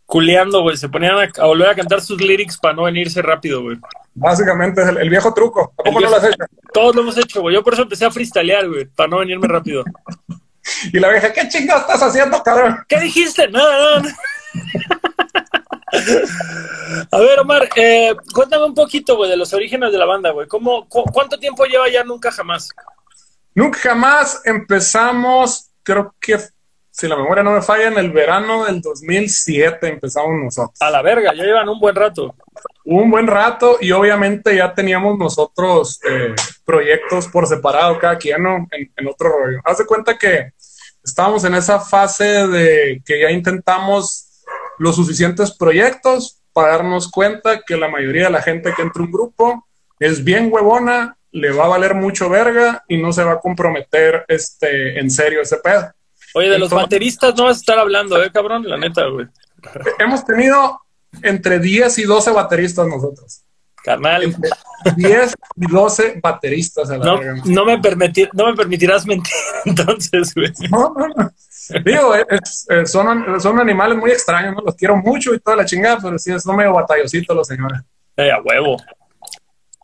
culeando, 0.05 0.63
güey. 0.63 0.77
Se 0.77 0.89
ponían 0.89 1.15
a, 1.15 1.47
volver 1.47 1.69
a 1.69 1.75
cantar 1.77 2.01
sus 2.01 2.21
lyrics 2.21 2.59
para 2.59 2.75
no 2.75 2.83
venirse 2.83 3.23
rápido, 3.23 3.63
güey. 3.63 3.79
Básicamente 4.15 4.83
es 4.83 4.89
el, 4.89 5.09
viejo 5.09 5.33
truco. 5.33 5.73
¿A 5.79 5.83
poco 5.85 6.01
no 6.01 6.11
lo 6.11 6.17
has 6.17 6.25
hecho? 6.25 6.45
Todos 6.73 6.97
lo 6.97 7.03
hemos 7.03 7.17
hecho, 7.19 7.41
güey. 7.41 7.55
Yo 7.55 7.63
por 7.63 7.75
eso 7.75 7.83
empecé 7.83 8.05
a 8.05 8.11
freestylear, 8.11 8.69
güey, 8.69 8.87
para 8.87 9.09
no 9.09 9.19
venirme 9.19 9.47
rápido. 9.47 9.85
Y 10.93 10.99
la 10.99 11.09
vieja, 11.11 11.33
¿qué 11.33 11.49
chingados 11.49 11.83
estás 11.83 12.03
haciendo, 12.03 12.43
cabrón? 12.43 12.79
¿Qué 12.89 13.01
dijiste? 13.01 13.49
Nada, 13.49 14.01
nada. 14.01 14.15
A 17.11 17.19
ver, 17.19 17.41
Omar, 17.41 17.69
eh, 17.77 18.15
cuéntame 18.35 18.65
un 18.65 18.75
poquito, 18.75 19.17
güey, 19.17 19.31
de 19.31 19.37
los 19.37 19.53
orígenes 19.53 19.93
de 19.93 19.99
la 19.99 20.07
banda, 20.07 20.31
güey. 20.31 20.47
¿Cómo, 20.49 20.87
¿Cuánto 20.89 21.39
tiempo 21.39 21.65
lleva 21.65 21.89
ya 21.89 22.05
Nunca 22.05 22.31
Jamás? 22.31 22.71
Nunca 23.55 23.79
Jamás 23.79 24.43
empezamos, 24.45 25.71
creo 25.83 26.15
que, 26.21 26.39
si 26.91 27.09
la 27.09 27.17
memoria 27.17 27.43
no 27.43 27.53
me 27.53 27.63
falla, 27.63 27.89
en 27.89 27.99
el 27.99 28.11
verano 28.11 28.65
del 28.65 28.81
2007 28.81 29.89
empezamos 29.89 30.31
nosotros. 30.43 30.81
A 30.81 30.91
la 30.91 31.03
verga, 31.03 31.33
ya 31.35 31.45
llevan 31.45 31.69
un 31.69 31.79
buen 31.79 31.95
rato. 31.95 32.35
Un 32.85 33.11
buen 33.11 33.27
rato 33.27 33.79
y 33.81 33.93
obviamente 33.93 34.57
ya 34.57 34.75
teníamos 34.75 35.19
nosotros 35.19 36.01
eh, 36.09 36.35
proyectos 36.65 37.29
por 37.29 37.47
separado, 37.47 37.99
cada 37.99 38.19
quien 38.19 38.43
¿no? 38.43 38.67
en, 38.71 38.93
en 38.97 39.09
otro 39.09 39.29
rollo. 39.29 39.61
Haz 39.65 39.79
de 39.79 39.87
cuenta 39.87 40.19
que 40.19 40.53
estábamos 41.03 41.45
en 41.45 41.55
esa 41.55 41.81
fase 41.81 42.47
de 42.49 43.03
que 43.05 43.21
ya 43.21 43.31
intentamos 43.31 44.43
los 44.79 44.97
suficientes 44.97 45.57
proyectos 45.57 46.41
para 46.53 46.73
darnos 46.73 47.11
cuenta 47.11 47.63
que 47.67 47.77
la 47.77 47.89
mayoría 47.89 48.25
de 48.25 48.31
la 48.31 48.43
gente 48.43 48.73
que 48.75 48.83
entra 48.83 49.03
a 49.03 49.07
un 49.07 49.13
grupo 49.13 49.67
es 49.99 50.23
bien 50.25 50.49
huevona, 50.53 51.17
le 51.31 51.51
va 51.53 51.65
a 51.65 51.69
valer 51.69 51.95
mucho 51.95 52.29
verga 52.29 52.85
y 52.89 52.99
no 52.99 53.13
se 53.13 53.25
va 53.25 53.33
a 53.33 53.41
comprometer 53.41 54.25
este, 54.29 54.99
en 54.99 55.11
serio 55.11 55.41
ese 55.41 55.59
pedo. 55.59 55.93
Oye, 56.35 56.49
de 56.49 56.59
los 56.59 56.71
bateristas 56.71 57.35
no 57.37 57.45
vas 57.45 57.59
a 57.59 57.61
estar 57.61 57.79
hablando, 57.79 58.23
¿eh, 58.23 58.31
cabrón? 58.33 58.69
La 58.69 58.77
neta, 58.77 59.07
güey. 59.07 59.27
Hemos 59.99 60.25
tenido 60.25 60.81
entre 61.23 61.59
10 61.59 61.99
y 61.99 62.03
12 62.05 62.31
bateristas 62.31 62.87
nosotros. 62.87 63.45
Carnal. 63.83 64.35
10 64.97 65.35
y 65.57 65.67
12 65.71 66.21
bateristas. 66.23 66.89
no, 66.89 67.21
no, 67.45 67.65
me 67.65 67.79
permitir, 67.79 68.31
no 68.33 68.47
me 68.47 68.55
permitirás 68.55 69.07
mentir 69.07 69.33
entonces, 69.65 70.35
güey. 70.35 70.53
No, 70.71 70.95
no, 70.97 71.09
no. 71.09 71.33
Digo, 71.85 72.15
son, 72.85 73.41
son 73.41 73.61
animales 73.61 73.99
muy 73.99 74.11
extraños, 74.11 74.55
¿no? 74.55 74.63
Los 74.63 74.75
quiero 74.75 74.97
mucho 74.97 75.35
y 75.35 75.41
toda 75.41 75.57
la 75.57 75.65
chingada, 75.65 75.99
pero 76.03 76.19
sí, 76.19 76.39
son 76.39 76.57
medio 76.57 76.73
batallositos 76.73 77.37
los 77.37 77.47
señores. 77.47 77.81
Eh, 78.17 78.31
a 78.31 78.41
huevo. 78.41 78.77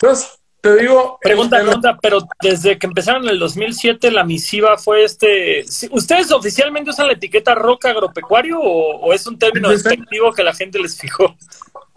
Entonces, 0.00 0.37
te 0.60 0.76
digo... 0.76 1.18
Pregunta, 1.20 1.56
este, 1.56 1.66
pregunta, 1.66 1.98
pero 2.02 2.18
desde 2.40 2.78
que 2.78 2.86
empezaron 2.86 3.22
en 3.24 3.30
el 3.30 3.38
2007, 3.38 4.10
la 4.10 4.24
misiva 4.24 4.76
fue 4.76 5.04
este... 5.04 5.64
¿Ustedes 5.90 6.32
oficialmente 6.32 6.90
usan 6.90 7.06
la 7.06 7.12
etiqueta 7.12 7.54
rock 7.54 7.86
agropecuario 7.86 8.60
o, 8.60 9.12
es 9.12 9.26
un 9.26 9.38
término 9.38 9.70
despectivo 9.70 10.32
que 10.32 10.42
la 10.42 10.54
gente 10.54 10.78
les 10.78 10.98
fijó? 10.98 11.36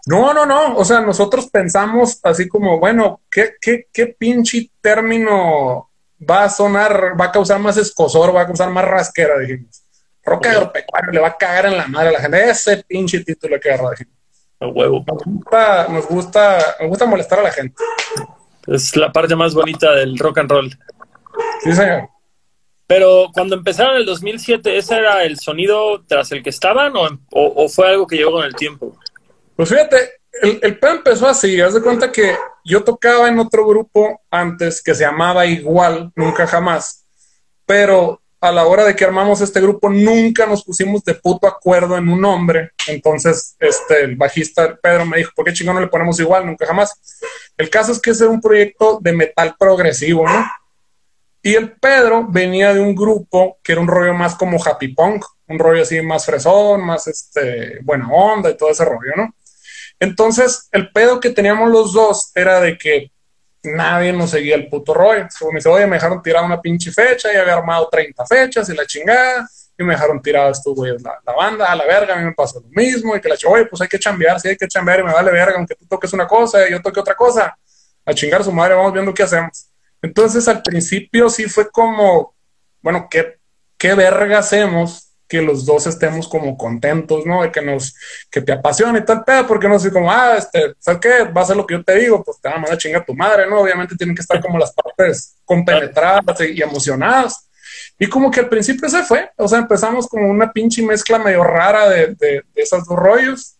No, 0.06 0.32
no, 0.32 0.46
no. 0.46 0.76
O 0.76 0.84
sea, 0.84 1.00
nosotros 1.00 1.48
pensamos 1.50 2.20
así 2.22 2.48
como, 2.48 2.78
bueno, 2.78 3.20
¿qué, 3.30 3.54
qué, 3.60 3.86
qué 3.92 4.06
pinche 4.06 4.70
término 4.80 5.90
va 6.28 6.44
a 6.44 6.50
sonar, 6.50 7.20
va 7.20 7.26
a 7.26 7.32
causar 7.32 7.58
más 7.58 7.76
escosor, 7.76 8.34
va 8.34 8.42
a 8.42 8.46
causar 8.46 8.70
más 8.70 8.84
rasquera, 8.84 9.38
dijimos. 9.38 9.82
Roca 10.24 10.52
agropecuario 10.52 11.10
le 11.10 11.20
va 11.20 11.28
a 11.28 11.36
cagar 11.36 11.66
en 11.66 11.76
la 11.76 11.88
madre 11.88 12.10
a 12.10 12.12
la 12.12 12.20
gente. 12.20 12.48
Ese 12.48 12.84
pinche 12.84 13.24
título 13.24 13.58
que 13.58 13.72
agarra, 13.72 13.90
dijimos. 13.90 14.14
A 14.60 14.68
huevo. 14.68 15.04
Nos 15.04 15.24
gusta, 15.24 15.88
nos 15.88 16.06
gusta, 16.06 16.76
nos 16.80 16.88
gusta 16.88 17.06
molestar 17.06 17.40
a 17.40 17.42
la 17.42 17.50
gente. 17.50 17.74
Es 18.66 18.96
la 18.96 19.12
parte 19.12 19.36
más 19.36 19.54
bonita 19.54 19.92
del 19.92 20.18
rock 20.18 20.38
and 20.38 20.50
roll. 20.50 20.78
Sí, 21.62 21.72
señor. 21.72 22.08
Pero 22.86 23.30
cuando 23.32 23.56
empezaron 23.56 23.94
en 23.94 24.00
el 24.00 24.06
2007, 24.06 24.76
¿ese 24.76 24.96
era 24.96 25.24
el 25.24 25.38
sonido 25.38 26.02
tras 26.06 26.30
el 26.32 26.42
que 26.42 26.50
estaban 26.50 26.94
o, 26.96 27.08
o 27.30 27.68
fue 27.68 27.88
algo 27.88 28.06
que 28.06 28.16
llegó 28.16 28.32
con 28.32 28.44
el 28.44 28.54
tiempo? 28.54 28.96
Pues 29.56 29.68
fíjate, 29.68 29.96
el, 30.40 30.58
el 30.62 30.78
empezó 30.80 31.28
así, 31.28 31.60
haz 31.60 31.74
de 31.74 31.82
cuenta 31.82 32.10
que 32.10 32.36
yo 32.64 32.82
tocaba 32.82 33.28
en 33.28 33.38
otro 33.38 33.66
grupo 33.66 34.22
antes 34.30 34.82
que 34.82 34.94
se 34.94 35.04
llamaba 35.04 35.46
igual, 35.46 36.10
nunca 36.16 36.46
jamás, 36.46 37.04
pero 37.66 38.21
a 38.42 38.50
la 38.50 38.66
hora 38.66 38.84
de 38.84 38.96
que 38.96 39.04
armamos 39.04 39.40
este 39.40 39.60
grupo 39.60 39.88
nunca 39.88 40.46
nos 40.46 40.64
pusimos 40.64 41.04
de 41.04 41.14
puto 41.14 41.46
acuerdo 41.46 41.96
en 41.96 42.08
un 42.08 42.20
nombre, 42.20 42.72
entonces 42.88 43.54
este, 43.60 44.02
el 44.02 44.16
bajista 44.16 44.76
Pedro 44.82 45.06
me 45.06 45.18
dijo, 45.18 45.30
¿por 45.36 45.44
qué 45.44 45.52
chingón 45.52 45.76
no 45.76 45.80
le 45.80 45.86
ponemos 45.86 46.18
igual, 46.18 46.44
nunca 46.44 46.66
jamás? 46.66 46.92
El 47.56 47.70
caso 47.70 47.92
es 47.92 48.00
que 48.00 48.10
ese 48.10 48.24
es 48.24 48.30
un 48.30 48.40
proyecto 48.40 48.98
de 49.00 49.12
metal 49.12 49.54
progresivo, 49.56 50.28
¿no? 50.28 50.44
Y 51.40 51.54
el 51.54 51.72
Pedro 51.72 52.26
venía 52.28 52.74
de 52.74 52.80
un 52.80 52.96
grupo 52.96 53.58
que 53.62 53.72
era 53.72 53.80
un 53.80 53.86
rollo 53.86 54.12
más 54.12 54.34
como 54.34 54.60
happy 54.60 54.88
punk, 54.88 55.24
un 55.46 55.60
rollo 55.60 55.82
así 55.82 56.02
más 56.02 56.26
fresón, 56.26 56.84
más 56.84 57.06
este, 57.06 57.78
buena 57.82 58.08
onda 58.10 58.50
y 58.50 58.56
todo 58.56 58.70
ese 58.70 58.84
rollo, 58.84 59.12
¿no? 59.16 59.36
Entonces, 60.00 60.68
el 60.72 60.90
pedo 60.90 61.20
que 61.20 61.30
teníamos 61.30 61.70
los 61.70 61.92
dos 61.92 62.32
era 62.34 62.60
de 62.60 62.76
que 62.76 63.12
nadie 63.62 64.12
nos 64.12 64.30
seguía 64.30 64.54
el 64.54 64.68
puto 64.68 64.94
rollo. 64.94 65.26
me 65.50 65.56
dice, 65.56 65.68
oye, 65.68 65.86
me 65.86 65.96
dejaron 65.96 66.22
tirar 66.22 66.44
una 66.44 66.60
pinche 66.60 66.90
fecha 66.90 67.32
y 67.32 67.36
había 67.36 67.54
armado 67.54 67.88
30 67.90 68.26
fechas 68.26 68.68
y 68.68 68.74
la 68.74 68.86
chingada. 68.86 69.48
Y 69.78 69.84
me 69.84 69.94
dejaron 69.94 70.20
tirado 70.20 70.50
estos 70.50 70.74
güeyes, 70.74 71.02
la, 71.02 71.32
banda, 71.34 71.72
a 71.72 71.74
la 71.74 71.86
verga, 71.86 72.14
a 72.14 72.18
mí 72.18 72.24
me 72.24 72.32
pasó 72.32 72.60
lo 72.60 72.68
mismo. 72.68 73.16
Y 73.16 73.20
que 73.20 73.28
la 73.28 73.36
oye, 73.46 73.66
pues 73.66 73.80
hay 73.80 73.88
que 73.88 73.98
chambear, 73.98 74.38
sí 74.38 74.48
hay 74.48 74.56
que 74.56 74.68
chambear 74.68 75.00
y 75.00 75.04
me 75.04 75.12
vale 75.12 75.30
verga, 75.30 75.56
aunque 75.56 75.74
tú 75.74 75.86
toques 75.86 76.12
una 76.12 76.26
cosa 76.26 76.68
y 76.68 76.72
yo 76.72 76.82
toque 76.82 77.00
otra 77.00 77.14
cosa. 77.14 77.56
A 78.04 78.12
chingar 78.12 78.44
su 78.44 78.52
madre, 78.52 78.74
vamos 78.74 78.92
viendo 78.92 79.14
qué 79.14 79.22
hacemos. 79.22 79.68
Entonces, 80.02 80.46
al 80.48 80.62
principio 80.62 81.30
sí 81.30 81.44
fue 81.44 81.70
como, 81.70 82.34
bueno, 82.82 83.06
¿qué, 83.10 83.38
qué 83.78 83.94
verga 83.94 84.38
hacemos? 84.38 85.11
Que 85.32 85.40
los 85.40 85.64
dos 85.64 85.86
estemos 85.86 86.28
como 86.28 86.58
contentos, 86.58 87.24
¿no? 87.24 87.42
De 87.42 87.50
que 87.50 87.62
nos, 87.62 87.96
que 88.30 88.42
te 88.42 88.52
apasione 88.52 88.98
y 88.98 89.04
tal 89.06 89.24
pedo, 89.24 89.46
porque 89.46 89.66
no 89.66 89.78
sé 89.78 89.90
como, 89.90 90.12
ah, 90.12 90.36
este, 90.36 90.74
¿sabes 90.78 91.00
qué? 91.00 91.24
Va 91.24 91.40
a 91.40 91.46
ser 91.46 91.56
lo 91.56 91.66
que 91.66 91.72
yo 91.72 91.82
te 91.82 91.94
digo, 91.94 92.22
pues 92.22 92.38
te 92.38 92.50
va 92.50 92.56
a 92.56 92.58
mandar 92.58 92.76
chinga 92.76 93.02
tu 93.02 93.14
madre, 93.14 93.48
¿no? 93.48 93.60
Obviamente 93.60 93.96
tienen 93.96 94.14
que 94.14 94.20
estar 94.20 94.42
como 94.42 94.58
las 94.58 94.74
partes 94.74 95.36
compenetradas 95.46 96.38
y 96.42 96.60
emocionadas. 96.60 97.48
Y 97.98 98.08
como 98.08 98.30
que 98.30 98.40
al 98.40 98.50
principio 98.50 98.90
se 98.90 99.04
fue, 99.04 99.30
o 99.38 99.48
sea, 99.48 99.60
empezamos 99.60 100.06
como 100.06 100.28
una 100.28 100.52
pinche 100.52 100.82
mezcla 100.82 101.18
medio 101.18 101.42
rara 101.42 101.88
de, 101.88 102.14
de, 102.14 102.44
esos 102.54 102.84
dos 102.84 102.98
rollos. 102.98 103.56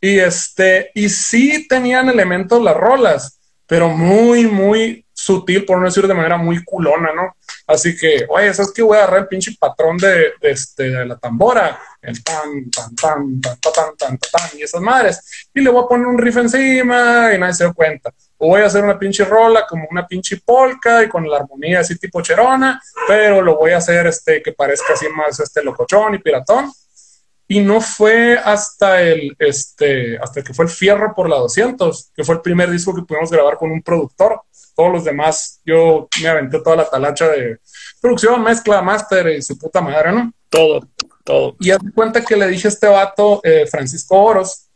Y 0.00 0.20
este, 0.20 0.90
y 0.94 1.10
sí 1.10 1.68
tenían 1.68 2.08
elementos 2.08 2.62
las 2.62 2.78
rolas, 2.78 3.39
pero 3.70 3.88
muy, 3.88 4.48
muy 4.48 5.06
sutil, 5.12 5.64
por 5.64 5.78
no 5.78 5.84
decir 5.84 6.04
de 6.04 6.12
manera 6.12 6.36
muy 6.36 6.64
culona, 6.64 7.12
¿no? 7.14 7.36
Así 7.68 7.96
que, 7.96 8.26
oye, 8.28 8.52
¿sabes 8.52 8.72
qué? 8.74 8.82
Voy 8.82 8.96
a 8.96 9.02
agarrar 9.02 9.20
el 9.20 9.28
pinche 9.28 9.52
patrón 9.60 9.96
de, 9.96 10.32
este, 10.40 10.90
de 10.90 11.06
la 11.06 11.16
tambora, 11.16 11.80
el 12.02 12.20
tan, 12.24 12.68
tan, 12.68 12.96
tan, 12.96 13.40
tan, 13.40 13.58
tan, 13.60 13.72
tan, 13.72 13.96
tan, 13.96 14.18
tan, 14.18 14.58
y 14.58 14.64
esas 14.64 14.80
madres, 14.80 15.48
y 15.54 15.60
le 15.60 15.70
voy 15.70 15.84
a 15.84 15.86
poner 15.86 16.04
un 16.04 16.18
riff 16.18 16.38
encima 16.38 17.32
y 17.32 17.38
nadie 17.38 17.54
se 17.54 17.62
da 17.62 17.72
cuenta. 17.72 18.10
O 18.38 18.48
voy 18.48 18.62
a 18.62 18.66
hacer 18.66 18.82
una 18.82 18.98
pinche 18.98 19.24
rola 19.24 19.64
como 19.68 19.86
una 19.88 20.04
pinche 20.04 20.40
polka 20.44 21.04
y 21.04 21.08
con 21.08 21.30
la 21.30 21.36
armonía 21.36 21.78
así 21.78 21.96
tipo 21.96 22.22
cherona, 22.22 22.82
pero 23.06 23.40
lo 23.40 23.56
voy 23.56 23.70
a 23.70 23.76
hacer 23.76 24.08
este 24.08 24.42
que 24.42 24.50
parezca 24.50 24.94
así 24.94 25.06
más 25.10 25.38
este 25.38 25.62
locochón 25.62 26.16
y 26.16 26.18
piratón. 26.18 26.72
Y 27.50 27.58
no 27.58 27.80
fue 27.80 28.38
hasta 28.38 29.02
el, 29.02 29.34
este, 29.40 30.16
hasta 30.18 30.40
que 30.40 30.54
fue 30.54 30.66
el 30.66 30.70
Fierro 30.70 31.12
por 31.16 31.28
la 31.28 31.34
200, 31.36 32.12
que 32.14 32.22
fue 32.22 32.36
el 32.36 32.42
primer 32.42 32.70
disco 32.70 32.94
que 32.94 33.02
pudimos 33.02 33.28
grabar 33.28 33.56
con 33.56 33.72
un 33.72 33.82
productor 33.82 34.40
todos 34.76 34.92
los 34.92 35.04
demás, 35.04 35.60
yo 35.64 36.08
me 36.22 36.28
aventé 36.28 36.60
toda 36.60 36.76
la 36.76 36.88
talacha 36.88 37.26
de 37.28 37.58
producción, 38.00 38.40
mezcla, 38.40 38.80
máster 38.82 39.26
y 39.30 39.42
su 39.42 39.58
puta 39.58 39.80
madre, 39.80 40.12
¿no? 40.12 40.32
Todo, 40.48 40.88
todo. 41.24 41.56
Y 41.58 41.72
haz 41.72 41.80
cuenta 41.92 42.24
que 42.24 42.36
le 42.36 42.46
dije 42.46 42.68
a 42.68 42.70
este 42.70 42.86
vato, 42.86 43.40
eh, 43.42 43.66
Francisco 43.66 44.22
Oros, 44.22 44.68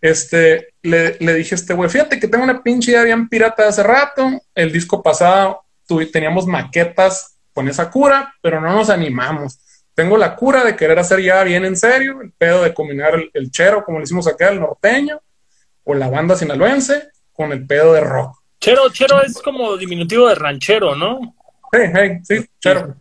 este, 0.00 0.68
le, 0.82 1.16
le 1.18 1.34
dije 1.34 1.56
a 1.56 1.56
este 1.56 1.74
güey, 1.74 1.90
fíjate 1.90 2.20
que 2.20 2.28
tengo 2.28 2.44
una 2.44 2.62
pinche 2.62 2.92
idea 2.92 3.02
bien 3.02 3.28
pirata 3.28 3.64
de 3.64 3.68
hace 3.70 3.82
rato, 3.82 4.30
el 4.54 4.72
disco 4.72 5.02
pasado 5.02 5.64
teníamos 6.12 6.46
maquetas 6.46 7.36
con 7.52 7.68
esa 7.68 7.90
cura, 7.90 8.34
pero 8.40 8.60
no 8.60 8.72
nos 8.72 8.88
animamos. 8.88 9.58
Tengo 9.94 10.16
la 10.16 10.34
cura 10.34 10.64
de 10.64 10.74
querer 10.74 10.98
hacer 10.98 11.22
ya 11.22 11.42
bien 11.44 11.64
en 11.64 11.76
serio, 11.76 12.20
el 12.20 12.32
pedo 12.32 12.62
de 12.62 12.74
combinar 12.74 13.14
el, 13.32 13.50
chero, 13.50 13.84
como 13.84 13.98
le 13.98 14.04
hicimos 14.04 14.26
acá, 14.26 14.48
el 14.48 14.60
norteño, 14.60 15.20
o 15.84 15.94
la 15.94 16.08
banda 16.08 16.36
sinaloense, 16.36 17.10
con 17.32 17.52
el 17.52 17.64
pedo 17.66 17.92
de 17.92 18.00
rock. 18.00 18.38
Chero, 18.60 18.90
chero 18.90 19.22
es 19.22 19.40
como 19.40 19.76
diminutivo 19.76 20.28
de 20.28 20.34
ranchero, 20.34 20.96
¿no? 20.96 21.36
Sí, 21.72 21.80
sí, 22.24 22.46
chero. 22.58 22.96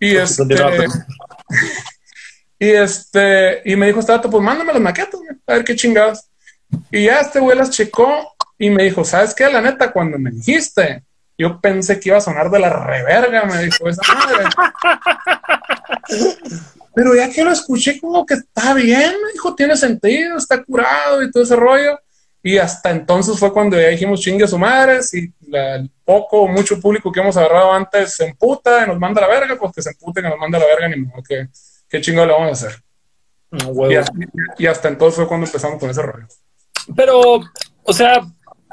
Y 0.00 0.16
este, 0.16 0.42
y 2.58 2.68
este, 2.68 3.62
y 3.64 3.76
me 3.76 3.86
dijo 3.86 4.00
este 4.00 4.28
pues 4.28 4.42
mándame 4.42 4.72
las 4.72 4.82
maquetas, 4.82 5.20
a 5.46 5.54
ver 5.54 5.64
qué 5.64 5.76
chingadas. 5.76 6.28
Y 6.90 7.04
ya 7.04 7.20
este 7.20 7.38
güey 7.38 7.56
las 7.56 7.70
checó 7.70 8.34
y 8.58 8.70
me 8.70 8.84
dijo, 8.84 9.04
¿sabes 9.04 9.34
qué? 9.34 9.48
La 9.48 9.60
neta, 9.60 9.92
cuando 9.92 10.18
me 10.18 10.30
dijiste, 10.30 11.04
yo 11.38 11.60
pensé 11.60 12.00
que 12.00 12.08
iba 12.08 12.18
a 12.18 12.22
sonar 12.22 12.50
de 12.50 12.58
la 12.58 12.70
reverga, 12.70 13.44
me 13.44 13.62
dijo 13.64 13.88
esa 13.88 14.02
madre. 14.14 14.44
Pero 16.94 17.14
ya 17.14 17.30
que 17.30 17.44
lo 17.44 17.52
escuché, 17.52 18.00
como 18.00 18.24
que 18.24 18.34
está 18.34 18.72
bien, 18.72 19.12
me 19.22 19.32
dijo, 19.32 19.54
tiene 19.54 19.76
sentido, 19.76 20.38
está 20.38 20.64
curado 20.64 21.22
y 21.22 21.30
todo 21.30 21.42
ese 21.42 21.56
rollo. 21.56 22.00
Y 22.42 22.58
hasta 22.58 22.90
entonces 22.90 23.38
fue 23.38 23.52
cuando 23.52 23.78
ya 23.78 23.88
dijimos 23.88 24.20
chingue 24.20 24.46
su 24.46 24.56
madre, 24.56 25.02
si 25.02 25.32
el 25.52 25.90
poco 26.04 26.42
o 26.42 26.48
mucho 26.48 26.80
público 26.80 27.10
que 27.10 27.20
hemos 27.20 27.36
agarrado 27.36 27.72
antes 27.72 28.14
se 28.14 28.24
emputa 28.24 28.84
y 28.84 28.86
nos 28.86 28.98
manda 28.98 29.20
la 29.20 29.26
verga, 29.26 29.56
pues 29.58 29.72
que 29.74 29.82
se 29.82 29.90
empute 29.90 30.20
y 30.20 30.22
nos 30.22 30.38
manda 30.38 30.58
la 30.58 30.66
verga, 30.66 30.88
ni 30.88 30.96
modo, 31.02 31.22
que 31.22 31.48
qué 31.88 32.00
chingo 32.00 32.24
le 32.24 32.32
vamos 32.32 32.62
a 32.62 32.66
hacer. 32.66 32.82
y, 34.58 34.66
hasta 34.66 34.88
entonces 34.88 35.16
fue 35.16 35.28
cuando 35.28 35.46
empezamos 35.46 35.78
con 35.78 35.90
ese 35.90 36.02
rollo. 36.02 36.26
Pero, 36.94 37.40
o 37.82 37.92
sea, 37.92 38.24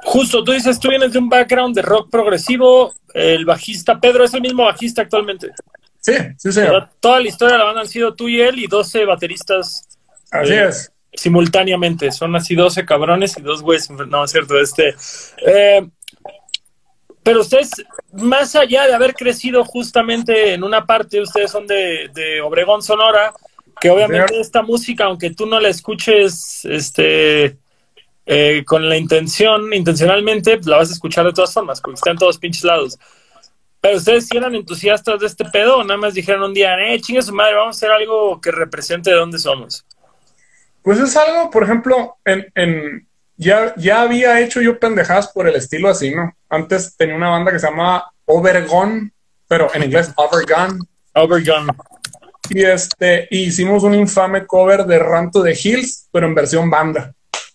justo, 0.03 0.43
tú 0.43 0.51
dices, 0.51 0.79
tú 0.79 0.89
vienes 0.89 1.13
de 1.13 1.19
un 1.19 1.29
background 1.29 1.75
de 1.75 1.81
rock 1.81 2.09
progresivo, 2.09 2.93
el 3.13 3.45
bajista 3.45 3.99
Pedro 3.99 4.23
es 4.23 4.33
el 4.33 4.41
mismo 4.41 4.65
bajista 4.65 5.01
actualmente. 5.01 5.51
Sí, 5.99 6.13
sí, 6.37 6.51
sí. 6.51 6.61
Toda 6.99 7.21
la 7.21 7.27
historia 7.27 7.53
de 7.53 7.59
la 7.59 7.65
banda 7.65 7.81
han 7.81 7.87
sido 7.87 8.13
tú 8.13 8.27
y 8.27 8.41
él 8.41 8.59
y 8.59 8.67
12 8.67 9.05
bateristas. 9.05 9.87
Así 10.31 10.53
eh, 10.53 10.67
es. 10.67 10.91
Simultáneamente, 11.13 12.11
son 12.11 12.35
así 12.35 12.55
12 12.55 12.85
cabrones 12.85 13.37
y 13.37 13.41
dos 13.41 13.61
güeyes. 13.61 13.89
No, 13.89 14.23
es 14.23 14.31
cierto, 14.31 14.59
este. 14.59 14.95
Eh, 15.45 15.87
pero 17.21 17.39
ustedes, 17.39 17.71
más 18.11 18.55
allá 18.55 18.85
de 18.85 18.93
haber 18.93 19.13
crecido 19.13 19.63
justamente 19.63 20.53
en 20.53 20.63
una 20.63 20.85
parte, 20.85 21.21
ustedes 21.21 21.51
son 21.51 21.65
de, 21.67 22.09
de 22.13 22.41
Obregón, 22.41 22.81
Sonora, 22.81 23.33
que 23.79 23.89
obviamente 23.89 24.39
esta 24.39 24.61
música, 24.61 25.05
aunque 25.05 25.31
tú 25.31 25.45
no 25.45 25.59
la 25.59 25.69
escuches 25.69 26.65
este, 26.65 27.57
eh, 28.25 28.63
con 28.65 28.87
la 28.87 28.97
intención, 28.97 29.73
intencionalmente, 29.73 30.55
pues 30.55 30.67
la 30.67 30.77
vas 30.77 30.89
a 30.89 30.93
escuchar 30.93 31.25
de 31.25 31.33
todas 31.33 31.53
formas, 31.53 31.81
porque 31.81 31.95
está 31.95 32.11
en 32.11 32.17
todos 32.17 32.37
pinches 32.37 32.63
lados. 32.63 32.97
Pero 33.81 33.97
ustedes 33.97 34.27
si 34.27 34.37
eran 34.37 34.55
entusiastas 34.55 35.19
de 35.19 35.27
este 35.27 35.43
pedo 35.45 35.79
o 35.79 35.83
nada 35.83 35.97
más 35.97 36.13
dijeron 36.13 36.43
un 36.43 36.53
día, 36.53 36.75
eh, 36.79 37.01
chingue 37.01 37.21
su 37.21 37.33
madre, 37.33 37.55
vamos 37.55 37.75
a 37.75 37.77
hacer 37.77 37.91
algo 37.91 38.39
que 38.39 38.51
represente 38.51 39.09
de 39.09 39.17
dónde 39.17 39.39
somos. 39.39 39.85
Pues 40.81 40.99
es 40.99 41.15
algo, 41.17 41.49
por 41.51 41.63
ejemplo, 41.63 42.17
en, 42.23 42.47
en 42.55 43.07
ya, 43.35 43.73
ya 43.75 44.01
había 44.01 44.39
hecho 44.39 44.61
yo 44.61 44.79
pendejadas 44.79 45.29
por 45.29 45.47
el 45.47 45.55
estilo 45.55 45.89
así, 45.89 46.13
¿no? 46.13 46.33
Antes 46.49 46.95
tenía 46.95 47.15
una 47.15 47.29
banda 47.29 47.51
que 47.51 47.59
se 47.59 47.67
llama 47.67 48.05
Overgone, 48.25 49.11
pero 49.47 49.69
en 49.73 49.83
inglés 49.83 50.11
Overgone. 50.15 50.79
Overgone. 51.13 51.67
Y 52.49 52.63
este, 52.63 53.27
hicimos 53.31 53.83
un 53.83 53.95
infame 53.95 54.45
cover 54.45 54.85
de 54.85 54.99
Ranto 54.99 55.41
de 55.41 55.57
Hills, 55.61 56.07
pero 56.11 56.27
en 56.27 56.35
versión 56.35 56.69
banda, 56.69 57.13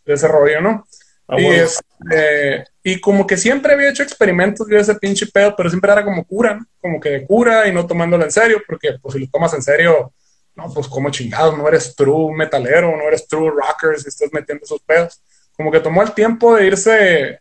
de 0.08 0.14
ese 0.14 0.26
rollo, 0.26 0.60
¿no? 0.60 0.86
Ah, 1.28 1.38
y, 1.38 1.46
este, 1.46 2.64
y 2.82 2.98
como 3.00 3.26
que 3.26 3.36
siempre 3.36 3.74
había 3.74 3.90
hecho 3.90 4.02
experimentos 4.02 4.66
de 4.66 4.80
ese 4.80 4.94
pinche 4.94 5.26
pedo, 5.26 5.54
pero 5.54 5.68
siempre 5.68 5.92
era 5.92 6.02
como 6.02 6.24
cura, 6.24 6.58
como 6.80 6.98
que 6.98 7.10
de 7.10 7.26
cura 7.26 7.68
y 7.68 7.72
no 7.72 7.86
tomándolo 7.86 8.24
en 8.24 8.32
serio, 8.32 8.62
porque 8.66 8.98
pues 9.00 9.14
si 9.14 9.20
lo 9.20 9.26
tomas 9.30 9.52
en 9.52 9.62
serio, 9.62 10.12
no, 10.56 10.72
pues 10.72 10.88
como 10.88 11.10
chingado, 11.10 11.54
no 11.54 11.68
eres 11.68 11.94
true 11.94 12.34
metalero, 12.34 12.96
no 12.96 13.06
eres 13.06 13.28
true 13.28 13.50
rocker 13.50 14.00
si 14.00 14.08
estás 14.08 14.30
metiendo 14.32 14.64
esos 14.64 14.80
pedos. 14.80 15.22
Como 15.54 15.70
que 15.70 15.80
tomó 15.80 16.02
el 16.02 16.12
tiempo 16.12 16.56
de 16.56 16.66
irse 16.66 17.40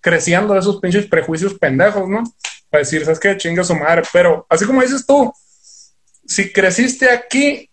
creciendo 0.00 0.54
de 0.54 0.60
esos 0.60 0.80
pinches 0.80 1.06
prejuicios 1.06 1.54
pendejos, 1.54 2.08
¿no? 2.08 2.24
Para 2.70 2.82
decir, 2.82 3.04
¿sabes 3.04 3.20
qué? 3.20 3.36
Chinga 3.36 3.62
su 3.62 3.74
madre. 3.74 4.02
Pero 4.12 4.46
así 4.48 4.64
como 4.64 4.80
dices 4.80 5.04
tú, 5.04 5.32
si 6.26 6.50
creciste 6.52 7.10
aquí, 7.10 7.70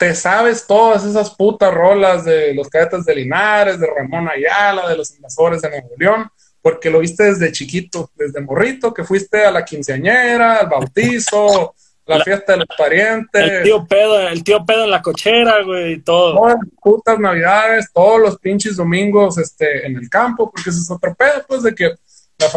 te 0.00 0.14
sabes 0.14 0.66
todas 0.66 1.04
esas 1.04 1.34
putas 1.36 1.74
rolas 1.74 2.24
de 2.24 2.54
los 2.54 2.70
cadetes 2.70 3.04
de 3.04 3.14
Linares, 3.14 3.78
de 3.78 3.86
Ramón 3.86 4.30
Ayala, 4.30 4.88
de 4.88 4.96
los 4.96 5.14
invasores 5.14 5.60
de 5.60 5.68
Nuevo 5.68 5.90
León, 5.98 6.30
porque 6.62 6.88
lo 6.88 7.00
viste 7.00 7.24
desde 7.24 7.52
chiquito, 7.52 8.10
desde 8.14 8.40
morrito, 8.40 8.94
que 8.94 9.04
fuiste 9.04 9.44
a 9.44 9.50
la 9.50 9.62
quinceañera, 9.62 10.56
al 10.56 10.68
bautizo, 10.70 11.74
la, 12.06 12.24
fiesta 12.24 12.52
de 12.52 12.60
los 12.60 12.68
parientes. 12.78 13.42
El 13.42 13.62
tío 13.62 13.86
pedo, 13.86 14.26
el 14.26 14.42
tío 14.42 14.64
pedo 14.64 14.84
en 14.84 14.90
la 14.90 15.02
cochera, 15.02 15.62
güey, 15.64 16.00
todo. 16.00 16.32
Todas 16.34 16.54
las 16.54 16.74
putas 16.80 17.18
navidades, 17.18 17.90
todos 17.92 18.20
los 18.20 18.38
pinches 18.38 18.76
domingos 18.76 19.36
este, 19.36 19.86
en 19.86 19.98
el 19.98 20.08
campo, 20.08 20.50
porque 20.50 20.70
ese 20.70 20.78
es 20.78 20.90
otro 20.90 21.14
pedo, 21.14 21.44
pues, 21.46 21.62
de 21.62 21.74
que 21.74 21.90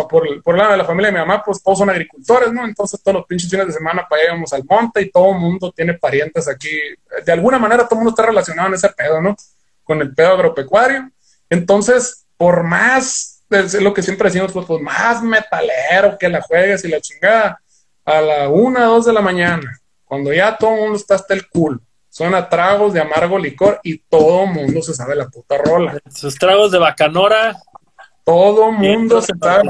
por, 0.09 0.43
por 0.43 0.57
lado 0.57 0.71
de 0.71 0.77
la 0.77 0.85
familia 0.85 1.11
de 1.11 1.13
mi 1.13 1.19
mamá, 1.19 1.43
pues 1.43 1.61
todos 1.61 1.79
son 1.79 1.89
agricultores, 1.89 2.51
¿no? 2.51 2.65
Entonces 2.65 3.01
todos 3.01 3.17
los 3.17 3.25
pinches 3.25 3.49
fines 3.49 3.67
de 3.67 3.73
semana 3.73 4.05
para 4.09 4.21
allá 4.21 4.31
íbamos 4.31 4.53
al 4.53 4.63
monte 4.65 5.01
y 5.01 5.11
todo 5.11 5.31
el 5.31 5.39
mundo 5.39 5.71
tiene 5.71 5.93
parientes 5.95 6.47
aquí. 6.47 6.69
De 7.25 7.31
alguna 7.31 7.59
manera 7.59 7.83
todo 7.83 7.95
el 7.95 8.03
mundo 8.03 8.09
está 8.11 8.25
relacionado 8.25 8.69
en 8.69 8.75
ese 8.75 8.89
pedo, 8.89 9.21
¿no? 9.21 9.35
Con 9.83 10.01
el 10.01 10.13
pedo 10.13 10.33
agropecuario. 10.33 11.09
Entonces, 11.49 12.25
por 12.37 12.63
más, 12.63 13.43
es 13.49 13.81
lo 13.81 13.93
que 13.93 14.01
siempre 14.01 14.29
decimos, 14.29 14.51
pues, 14.51 14.65
pues 14.65 14.81
más 14.81 15.21
metalero 15.21 16.17
que 16.17 16.29
la 16.29 16.41
juegues 16.41 16.83
y 16.85 16.89
la 16.89 17.01
chingada, 17.01 17.59
a 18.05 18.21
la 18.21 18.49
una, 18.49 18.85
dos 18.85 19.05
de 19.05 19.13
la 19.13 19.21
mañana, 19.21 19.79
cuando 20.03 20.33
ya 20.33 20.57
todo 20.57 20.73
el 20.73 20.81
mundo 20.81 20.97
está 20.97 21.15
hasta 21.15 21.33
el 21.33 21.47
culo, 21.47 21.79
suena 22.09 22.49
tragos 22.49 22.93
de 22.93 23.01
amargo 23.01 23.39
licor 23.39 23.79
y 23.83 23.97
todo 23.97 24.43
el 24.43 24.51
mundo 24.51 24.81
se 24.81 24.93
sabe 24.93 25.15
la 25.15 25.27
puta 25.27 25.57
rola. 25.57 25.99
Sus 26.13 26.35
tragos 26.35 26.71
de 26.71 26.79
bacanora 26.79 27.55
todo 28.23 28.71
mundo 28.71 29.21
se 29.21 29.33
la 29.39 29.61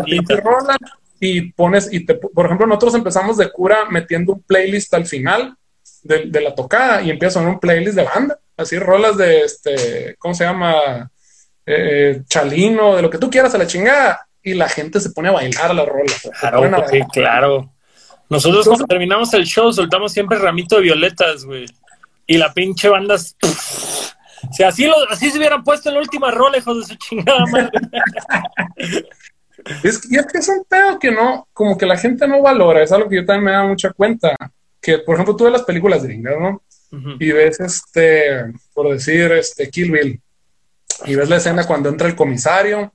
rola 0.42 0.78
y 1.20 1.52
pones, 1.54 1.92
y 1.92 2.06
te, 2.06 2.16
por 2.16 2.46
ejemplo, 2.46 2.68
nosotros 2.68 2.96
empezamos 2.96 3.38
de 3.38 3.52
cura 3.52 3.86
metiendo 3.89 4.34
un 4.34 4.42
playlist 4.42 4.94
al 4.94 5.06
final 5.06 5.56
de, 6.04 6.42
la 6.42 6.54
tocada 6.54 7.02
y 7.02 7.10
empieza 7.10 7.39
un 7.39 7.60
playlist 7.60 7.96
de 7.96 8.04
banda, 8.04 8.39
así 8.58 8.78
rolas 8.78 9.18
de 9.18 9.42
este, 9.42 10.16
¿cómo 10.20 10.34
se 10.34 10.44
llama? 10.44 11.10
Eh, 11.66 12.24
chalino, 12.28 12.98
de 12.98 13.02
lo 13.02 13.10
que 13.10 13.18
tú 13.18 13.30
quieras 13.30 13.56
a 13.56 13.58
la 13.58 13.68
chingada, 13.68 14.28
y 14.44 14.54
la 14.54 14.68
gente 14.68 15.00
se 15.00 15.12
pone 15.12 15.30
a 15.30 15.34
bailar 15.34 15.74
la 15.74 15.86
rola. 15.86 16.13
Claro, 16.39 16.86
claro. 17.12 17.74
Nosotros 18.30 18.68
cuando 18.68 18.86
terminamos 18.86 19.34
el 19.34 19.46
show 19.46 19.72
soltamos 19.72 20.12
siempre 20.12 20.38
ramito 20.38 20.76
de 20.76 20.82
violetas, 20.82 21.46
güey. 21.46 21.66
Y 22.28 22.38
la 22.38 22.54
pinche 22.54 22.89
banda 22.89 23.16
si 24.51 24.63
así, 24.63 24.86
lo, 24.86 24.95
así 25.10 25.29
se 25.29 25.38
hubieran 25.38 25.63
puesto 25.63 25.89
en 25.89 25.95
la 25.95 26.01
última 26.01 26.32
rola, 26.32 26.58
hijos 26.58 26.79
de 26.79 26.93
su 26.93 26.95
chingada 26.99 27.45
madre. 27.45 27.71
es, 29.84 30.01
y 30.10 30.17
es 30.17 30.25
que 30.25 30.38
es 30.39 30.47
un 30.47 30.63
pedo 30.65 30.99
que 30.99 31.12
no, 31.12 31.47
como 31.53 31.77
que 31.77 31.86
la 31.86 31.97
gente 31.97 32.27
no 32.27 32.41
valora, 32.41 32.84
es 32.84 32.91
algo 32.91 33.10
que 33.10 33.17
yo 33.17 33.25
también 33.25 33.45
me 33.45 33.51
da 33.51 33.63
mucha 33.63 33.91
cuenta. 33.91 34.36
Que, 34.82 34.99
por 34.99 35.15
ejemplo, 35.15 35.36
tú 35.36 35.45
ves 35.45 35.53
las 35.53 35.63
películas 35.63 36.03
gringas, 36.03 36.36
¿no? 36.39 36.62
Y 37.19 37.32
ves, 37.32 37.60
este, 37.60 38.53
por 38.73 38.91
decir, 38.91 39.32
este, 39.32 39.69
Kill 39.69 39.91
Bill. 39.91 40.21
Y 41.06 41.15
ves 41.15 41.29
la 41.29 41.38
escena 41.38 41.65
cuando 41.65 41.89
entra 41.89 42.08
el 42.08 42.15
comisario 42.15 42.93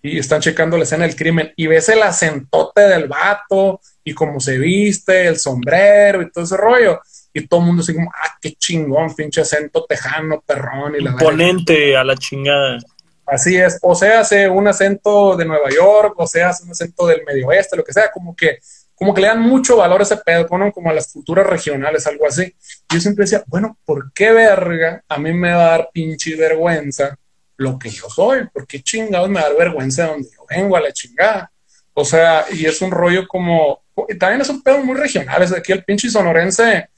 y 0.00 0.18
están 0.18 0.40
checando 0.40 0.76
la 0.76 0.84
escena 0.84 1.06
del 1.06 1.16
crimen 1.16 1.52
y 1.56 1.66
ves 1.66 1.88
el 1.88 2.02
acentote 2.02 2.82
del 2.82 3.08
vato 3.08 3.80
y 4.04 4.14
cómo 4.14 4.40
se 4.40 4.58
viste, 4.58 5.26
el 5.26 5.38
sombrero 5.38 6.22
y 6.22 6.30
todo 6.30 6.44
ese 6.44 6.56
rollo 6.56 7.00
y 7.32 7.46
todo 7.46 7.60
el 7.60 7.66
mundo 7.66 7.82
así 7.82 7.94
como, 7.94 8.10
ah, 8.14 8.36
qué 8.40 8.52
chingón, 8.52 9.14
pinche 9.14 9.40
acento 9.40 9.84
tejano, 9.84 10.42
perrón 10.46 10.96
y 10.96 11.02
la 11.02 11.10
Imponente 11.12 11.96
a 11.96 12.04
la 12.04 12.16
chingada. 12.16 12.78
Así 13.26 13.56
es, 13.56 13.78
o 13.82 13.94
sea, 13.94 14.20
hace 14.20 14.48
un 14.48 14.66
acento 14.68 15.36
de 15.36 15.44
Nueva 15.44 15.70
York, 15.70 16.14
o 16.18 16.26
sea, 16.26 16.50
hace 16.50 16.64
un 16.64 16.72
acento 16.72 17.06
del 17.06 17.24
medio 17.24 17.46
oeste, 17.46 17.76
lo 17.76 17.84
que 17.84 17.92
sea, 17.92 18.10
como 18.10 18.36
que, 18.36 18.58
como 18.94 19.14
que 19.14 19.22
le 19.22 19.28
dan 19.28 19.40
mucho 19.40 19.76
valor 19.76 20.00
a 20.00 20.02
ese 20.02 20.16
pedo, 20.18 20.46
como 20.46 20.90
a 20.90 20.92
las 20.92 21.12
culturas 21.12 21.46
regionales, 21.46 22.06
algo 22.06 22.26
así. 22.26 22.54
yo 22.92 23.00
siempre 23.00 23.24
decía, 23.24 23.42
bueno, 23.46 23.78
¿por 23.84 24.12
qué 24.12 24.32
verga 24.32 25.02
a 25.08 25.18
mí 25.18 25.32
me 25.32 25.52
va 25.52 25.66
a 25.66 25.70
dar 25.70 25.90
pinche 25.92 26.36
vergüenza 26.36 27.16
lo 27.56 27.78
que 27.78 27.90
yo 27.90 28.10
soy? 28.10 28.48
¿Por 28.52 28.66
qué 28.66 28.82
chingados 28.82 29.28
me 29.28 29.36
va 29.36 29.46
a 29.46 29.48
dar 29.48 29.58
vergüenza 29.58 30.02
de 30.02 30.08
donde 30.08 30.28
yo 30.28 30.44
vengo 30.50 30.76
a 30.76 30.80
la 30.80 30.92
chingada? 30.92 31.50
O 31.94 32.04
sea, 32.04 32.44
y 32.50 32.66
es 32.66 32.82
un 32.82 32.90
rollo 32.90 33.26
como, 33.28 33.82
también 34.18 34.40
es 34.40 34.48
un 34.48 34.62
pedo 34.62 34.82
muy 34.84 34.96
regional, 34.96 35.42
es 35.42 35.52
aquí 35.52 35.72
el 35.72 35.84
pinche 35.84 36.10
sonorense 36.10 36.88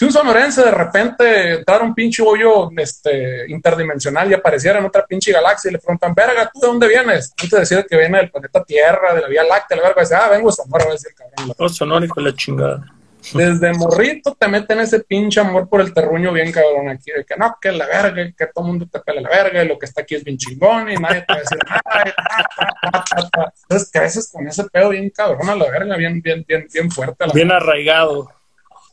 si 0.00 0.06
un 0.06 0.12
sonorense 0.12 0.64
de 0.64 0.70
repente 0.70 1.56
entrara 1.56 1.84
un 1.84 1.94
pinche 1.94 2.22
hoyo 2.22 2.70
este, 2.74 3.44
interdimensional 3.50 4.30
y 4.30 4.32
apareciera 4.32 4.78
en 4.78 4.86
otra 4.86 5.04
pinche 5.04 5.30
galaxia 5.30 5.68
y 5.68 5.72
le 5.74 5.78
preguntan, 5.78 6.14
verga, 6.14 6.50
¿tú 6.50 6.58
de 6.58 6.68
dónde 6.68 6.88
vienes? 6.88 7.34
Antes 7.38 7.50
de 7.50 7.58
decir 7.58 7.86
que 7.86 7.98
viene 7.98 8.16
del 8.16 8.30
planeta 8.30 8.64
Tierra, 8.64 9.12
de 9.12 9.20
la 9.20 9.28
Vía 9.28 9.44
Láctea, 9.44 9.76
la 9.76 9.82
verga, 9.82 10.00
dice, 10.00 10.14
ah, 10.14 10.28
vengo 10.30 10.48
de 10.48 10.54
Sonora, 10.54 10.84
va 10.86 10.90
a 10.92 10.94
decir 10.94 11.12
cabrón. 11.14 11.54
Oh, 11.58 11.68
Sonora, 11.68 12.06
hijo 12.06 12.18
la 12.18 12.34
chingada. 12.34 12.82
Desde 13.34 13.74
morrito 13.74 14.34
te 14.40 14.48
meten 14.48 14.80
ese 14.80 15.00
pinche 15.00 15.38
amor 15.38 15.68
por 15.68 15.82
el 15.82 15.92
terruño 15.92 16.32
bien 16.32 16.50
cabrón 16.50 16.88
aquí, 16.88 17.10
de 17.10 17.26
que 17.26 17.36
no, 17.36 17.54
que 17.60 17.70
la 17.70 17.86
verga, 17.86 18.32
que 18.34 18.46
todo 18.46 18.64
el 18.64 18.68
mundo 18.68 18.88
te 18.90 19.00
pele 19.00 19.20
la 19.20 19.28
verga, 19.28 19.62
y 19.62 19.68
lo 19.68 19.78
que 19.78 19.84
está 19.84 20.00
aquí 20.00 20.14
es 20.14 20.24
bien 20.24 20.38
chingón, 20.38 20.90
y 20.90 20.94
nadie 20.94 21.26
te 21.28 21.34
va 21.34 21.40
a 21.40 21.42
decir 21.42 21.58
nada. 21.68 23.52
Entonces 23.64 23.90
creces 23.92 24.30
con 24.32 24.48
ese 24.48 24.64
pedo 24.64 24.88
bien 24.88 25.10
cabrón 25.10 25.50
a 25.50 25.56
la 25.56 25.70
verga, 25.70 25.94
bien, 25.98 26.22
bien, 26.22 26.42
bien, 26.48 26.66
bien 26.72 26.90
fuerte. 26.90 27.26
bien 27.34 27.52
arraigado. 27.52 28.30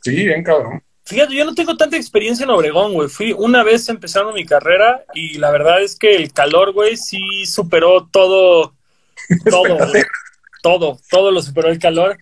Sí, 0.02 0.26
bien 0.26 0.44
cabrón. 0.44 0.84
Fíjate, 1.08 1.36
yo 1.36 1.46
no 1.46 1.56
tengo 1.56 1.78
tanta 1.78 1.96
experiencia 1.96 2.44
en 2.44 2.50
Obregón, 2.50 2.92
güey. 2.92 3.08
Fui 3.08 3.32
una 3.32 3.64
vez 3.64 3.88
empezando 3.88 4.34
mi 4.34 4.46
carrera 4.46 5.06
y 5.14 5.38
la 5.38 5.52
verdad 5.52 5.82
es 5.82 5.98
que 5.98 6.14
el 6.18 6.34
calor, 6.34 6.74
güey, 6.74 6.98
sí 6.98 7.46
superó 7.46 8.10
todo, 8.12 8.74
todo, 9.50 9.78
todo, 10.62 11.00
todo 11.10 11.32
lo 11.32 11.42
superó 11.42 11.70
el 11.70 11.80
calor. 11.80 12.18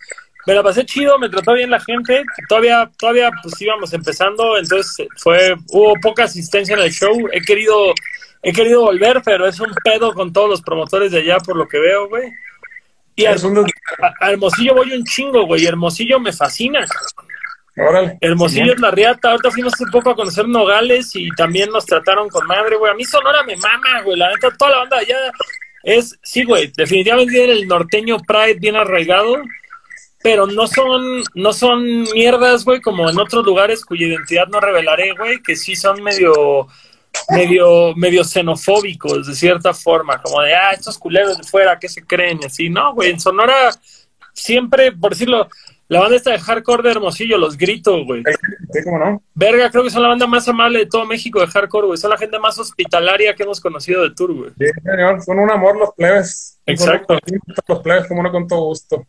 Me 0.46 0.54
la 0.54 0.62
pasé 0.62 0.86
chido, 0.86 1.18
me 1.18 1.30
trató 1.30 1.54
bien 1.54 1.72
la 1.72 1.80
gente. 1.80 2.24
Todavía, 2.48 2.92
todavía, 3.00 3.32
pues 3.42 3.60
íbamos 3.60 3.92
empezando, 3.92 4.56
entonces 4.56 5.08
fue, 5.18 5.56
hubo 5.70 5.96
poca 6.00 6.26
asistencia 6.26 6.76
en 6.76 6.82
el 6.82 6.92
show. 6.92 7.28
He 7.32 7.42
querido, 7.42 7.92
he 8.44 8.54
querido 8.54 8.84
volver, 8.84 9.24
pero 9.26 9.48
es 9.48 9.60
un 9.60 9.74
pedo 9.84 10.14
con 10.14 10.32
todos 10.32 10.48
los 10.48 10.62
promotores 10.62 11.12
de 11.12 11.22
allá, 11.22 11.38
por 11.40 11.56
lo 11.56 11.68
que 11.68 11.80
veo, 11.80 12.08
güey. 12.08 12.32
Y 13.16 13.26
al, 13.26 13.40
a, 14.20 14.30
Hermosillo 14.30 14.76
voy 14.76 14.94
un 14.94 15.06
chingo, 15.06 15.48
güey. 15.48 15.66
Hermosillo 15.66 16.20
me 16.20 16.32
fascina, 16.32 16.86
Hermosillo 18.22 18.74
es 18.74 18.80
la 18.80 18.92
riata. 18.92 19.32
Ahorita 19.32 19.52
fuimos 19.52 19.74
un 19.80 19.92
poco 19.92 20.12
a 20.12 20.16
conocer 20.16 20.48
Nogales 20.48 21.12
y 21.16 21.30
también 21.32 21.70
nos 21.72 21.86
trataron 21.86 22.30
con 22.30 22.48
madre, 22.48 22.78
güey. 22.78 22.92
A 22.92 22.96
mí 22.96 23.04
Sonora 23.04 23.44
me 23.44 23.58
mama, 23.58 24.02
güey. 24.04 24.18
La 24.18 24.30
neta, 24.30 24.50
toda 24.58 24.72
la 24.72 24.78
banda 24.78 24.98
allá 24.98 25.18
es, 25.84 26.18
sí, 26.24 26.44
güey. 26.44 26.72
Definitivamente 26.76 27.34
tiene 27.34 27.54
el 27.54 27.68
norteño 27.68 28.18
Pride 28.20 28.60
bien 28.60 28.76
arraigado. 28.76 29.36
pero 30.24 30.48
no 30.48 30.66
son, 30.66 31.22
no 31.36 31.54
son 31.54 32.02
mierdas, 32.14 32.66
güey, 32.66 32.82
como 32.82 33.08
en 33.08 33.20
otros 33.20 33.46
lugares 33.46 33.86
cuya 33.86 34.08
identidad 34.08 34.48
no 34.48 34.60
revelaré, 34.60 35.12
güey, 35.12 35.40
que 35.44 35.56
sí 35.56 35.76
son 35.76 36.02
medio, 36.02 36.68
medio, 37.30 37.94
medio 37.96 38.24
xenofóbicos 38.24 39.28
de 39.28 39.36
cierta 39.36 39.72
forma, 39.72 40.20
como 40.20 40.42
de, 40.42 40.56
ah, 40.56 40.72
estos 40.72 40.98
culeros 40.98 41.38
de 41.38 41.44
fuera, 41.44 41.78
¿qué 41.78 41.88
se 41.88 42.04
creen? 42.04 42.40
Y 42.42 42.46
así, 42.46 42.70
no, 42.70 42.96
güey, 42.96 43.12
en 43.12 43.20
Sonora 43.20 43.70
siempre, 44.34 44.92
por 44.92 45.12
decirlo, 45.12 45.48
la 45.88 46.00
banda 46.00 46.16
esta 46.16 46.32
de 46.32 46.40
hardcore 46.40 46.84
de 46.84 46.92
Hermosillo, 46.92 47.38
los 47.38 47.58
gritos, 47.58 48.06
güey. 48.06 48.24
Sí, 48.72 48.80
cómo 48.84 48.98
no. 48.98 49.22
Verga, 49.36 49.70
creo 49.70 49.84
que 49.84 49.92
son 49.92 50.02
la 50.02 50.10
banda 50.10 50.26
más 50.26 50.48
amable 50.48 50.80
de 50.80 50.86
todo 50.88 51.06
México 51.06 51.40
de 51.40 51.48
hardcore, 51.48 51.88
güey. 51.88 51.98
Son 51.98 52.10
la 52.10 52.18
gente 52.18 52.40
más 52.40 52.58
hospitalaria 52.58 53.36
que 53.36 53.44
hemos 53.44 53.62
conocido 53.62 54.02
de 54.02 54.16
tour, 54.16 54.34
güey. 54.34 54.52
Sí, 54.58 54.66
señor, 54.84 55.22
son 55.22 55.40
un 55.40 55.52
amor 55.52 55.78
los 55.78 55.92
plebes. 55.96 56.60
Exacto. 56.66 57.18
Los 57.68 57.80
plebes, 57.80 58.08
como 58.08 58.24
no, 58.24 58.32
con 58.32 58.48
todo 58.48 58.62
gusto. 58.62 59.06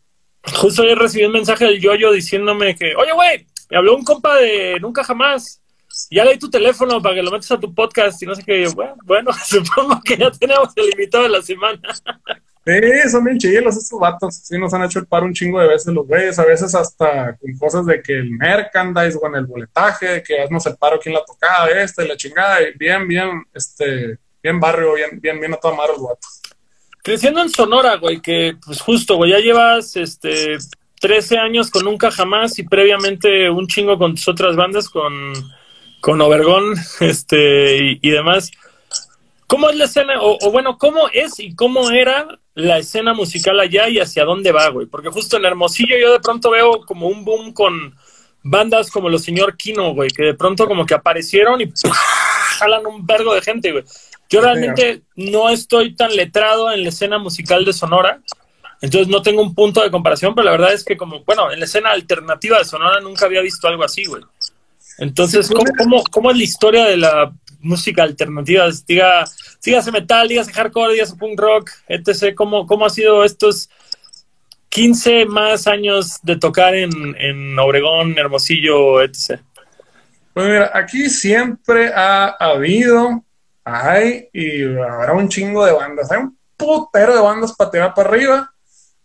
Justo 0.54 0.82
ayer 0.82 0.98
recibí 0.98 1.24
un 1.24 1.32
mensaje 1.32 1.64
del 1.64 1.80
Yoyo 1.80 2.12
diciéndome 2.12 2.76
que, 2.76 2.94
oye, 2.94 3.12
güey, 3.12 3.46
me 3.70 3.78
habló 3.78 3.96
un 3.96 4.04
compa 4.04 4.36
de 4.36 4.78
Nunca 4.80 5.02
Jamás. 5.02 5.62
Ya 6.10 6.24
leí 6.26 6.38
tu 6.38 6.50
teléfono 6.50 7.00
para 7.00 7.14
que 7.14 7.22
lo 7.22 7.30
metas 7.30 7.50
a 7.52 7.58
tu 7.58 7.74
podcast 7.74 8.22
y 8.22 8.26
no 8.26 8.34
sé 8.34 8.42
qué. 8.44 8.68
Bueno, 8.74 8.94
bueno 9.04 9.30
supongo 9.44 10.00
que 10.04 10.18
ya 10.18 10.30
tenemos 10.30 10.68
el 10.76 10.90
limitado 10.90 11.24
de 11.24 11.30
la 11.30 11.42
semana. 11.42 11.80
Sí, 12.66 13.08
son 13.08 13.22
bien 13.22 13.38
chilos 13.38 13.76
estos 13.76 14.00
vatos. 14.00 14.34
Sí, 14.42 14.58
nos 14.58 14.74
han 14.74 14.82
hecho 14.82 14.98
el 14.98 15.06
paro 15.06 15.24
un 15.24 15.32
chingo 15.32 15.60
de 15.60 15.68
veces 15.68 15.94
los 15.94 16.04
güeyes. 16.04 16.36
A 16.40 16.44
veces 16.44 16.74
hasta 16.74 17.36
con 17.36 17.56
cosas 17.58 17.86
de 17.86 18.02
que 18.02 18.14
el 18.14 18.32
merchandise 18.32 19.16
en 19.22 19.34
el 19.36 19.46
boletaje, 19.46 20.20
que 20.24 20.42
haznos 20.42 20.66
el 20.66 20.76
paro 20.76 20.96
aquí 20.96 21.08
en 21.08 21.14
la 21.14 21.24
tocada 21.24 21.66
de 21.66 21.84
este, 21.84 22.08
la 22.08 22.16
chingada. 22.16 22.60
Y 22.62 22.72
bien, 22.76 23.06
bien, 23.06 23.44
este, 23.54 24.18
bien 24.42 24.58
barrio, 24.58 24.94
bien, 24.94 25.20
bien, 25.20 25.38
bien 25.38 25.54
a 25.54 25.58
toda 25.58 25.76
los 25.86 26.02
vatos. 26.02 26.42
Creciendo 27.04 27.40
en 27.40 27.50
Sonora, 27.50 27.98
güey, 27.98 28.20
que 28.20 28.56
pues 28.64 28.80
justo, 28.80 29.14
güey, 29.14 29.30
ya 29.30 29.38
llevas 29.38 29.94
este 29.94 30.58
13 31.00 31.38
años 31.38 31.70
con 31.70 31.84
Nunca 31.84 32.10
Jamás 32.10 32.58
y 32.58 32.64
previamente 32.64 33.48
un 33.48 33.68
chingo 33.68 33.96
con 33.96 34.16
tus 34.16 34.26
otras 34.26 34.56
bandas, 34.56 34.88
con, 34.88 35.12
con 36.00 36.20
Obergón, 36.20 36.74
este, 37.00 37.76
y, 37.76 38.00
y 38.02 38.10
demás. 38.10 38.50
¿Cómo 39.46 39.70
es 39.70 39.76
la 39.76 39.84
escena? 39.84 40.20
O, 40.20 40.36
o, 40.40 40.50
bueno, 40.50 40.78
¿cómo 40.78 41.08
es 41.12 41.38
y 41.38 41.54
cómo 41.54 41.92
era 41.92 42.26
la 42.56 42.78
escena 42.78 43.12
musical 43.12 43.60
allá 43.60 43.86
y 43.88 44.00
hacia 44.00 44.24
dónde 44.24 44.50
va, 44.50 44.70
güey? 44.70 44.86
Porque 44.86 45.10
justo 45.10 45.36
en 45.36 45.44
Hermosillo 45.44 45.96
yo 46.00 46.12
de 46.12 46.20
pronto 46.20 46.50
veo 46.50 46.80
como 46.86 47.06
un 47.06 47.22
boom 47.22 47.52
con 47.52 47.94
bandas 48.42 48.90
como 48.90 49.10
los 49.10 49.22
señor 49.22 49.58
Kino, 49.58 49.92
güey, 49.92 50.08
que 50.08 50.22
de 50.22 50.34
pronto 50.34 50.66
como 50.66 50.86
que 50.86 50.94
aparecieron 50.94 51.60
y 51.60 51.66
¡pah! 51.66 51.92
jalan 52.58 52.86
un 52.86 53.06
vergo 53.06 53.34
de 53.34 53.42
gente, 53.42 53.72
güey. 53.72 53.84
Yo 54.30 54.40
realmente 54.40 55.02
no 55.16 55.50
estoy 55.50 55.94
tan 55.94 56.16
letrado 56.16 56.72
en 56.72 56.82
la 56.82 56.88
escena 56.88 57.18
musical 57.18 57.64
de 57.66 57.74
Sonora, 57.74 58.20
entonces 58.80 59.08
no 59.08 59.20
tengo 59.20 59.42
un 59.42 59.54
punto 59.54 59.82
de 59.82 59.90
comparación, 59.90 60.34
pero 60.34 60.46
la 60.46 60.52
verdad 60.52 60.72
es 60.72 60.82
que 60.82 60.96
como, 60.96 61.24
bueno, 61.24 61.52
en 61.52 61.58
la 61.58 61.66
escena 61.66 61.90
alternativa 61.90 62.58
de 62.58 62.64
Sonora 62.64 63.00
nunca 63.00 63.26
había 63.26 63.42
visto 63.42 63.68
algo 63.68 63.84
así, 63.84 64.06
güey. 64.06 64.22
Entonces, 64.98 65.48
¿cómo, 65.48 65.70
cómo, 65.76 66.04
cómo 66.10 66.30
es 66.30 66.38
la 66.38 66.42
historia 66.42 66.84
de 66.86 66.96
la 66.96 67.30
música 67.66 68.02
alternativa? 68.02 68.68
Diga, 68.86 69.24
dígase 69.62 69.92
metal, 69.92 70.28
dígase 70.28 70.52
hardcore, 70.52 70.94
dígase 70.94 71.16
punk 71.16 71.38
rock, 71.38 71.70
etc. 71.88 72.34
¿Cómo, 72.34 72.66
cómo 72.66 72.86
ha 72.86 72.90
sido 72.90 73.24
estos 73.24 73.68
15 74.70 75.26
más 75.26 75.66
años 75.66 76.18
de 76.22 76.36
tocar 76.36 76.74
en, 76.74 76.90
en 77.18 77.58
Obregón, 77.58 78.16
Hermosillo, 78.16 79.02
etc.? 79.02 79.40
Pues 80.32 80.46
mira, 80.46 80.70
aquí 80.74 81.08
siempre 81.08 81.92
ha 81.94 82.28
habido, 82.38 83.24
hay 83.64 84.28
y 84.32 84.64
habrá 84.64 85.14
un 85.14 85.28
chingo 85.28 85.64
de 85.64 85.72
bandas. 85.72 86.10
Hay 86.10 86.18
un 86.18 86.38
putero 86.56 87.14
de 87.14 87.20
bandas 87.20 87.54
para 87.54 87.70
tirar 87.70 87.94
para 87.94 88.08
arriba 88.08 88.52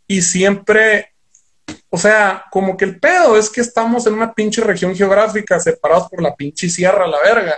y 0.08 0.22
siempre 0.22 1.12
o 1.94 1.98
sea, 1.98 2.46
como 2.50 2.78
que 2.78 2.86
el 2.86 3.00
pedo 3.00 3.38
es 3.38 3.50
que 3.50 3.60
estamos 3.60 4.08
en 4.08 4.14
una 4.14 4.34
pinche 4.34 4.62
región 4.62 4.96
geográfica 4.96 5.60
separados 5.60 6.08
por 6.10 6.22
la 6.22 6.34
pinche 6.34 6.70
sierra 6.70 7.06
la 7.06 7.20
verga. 7.22 7.56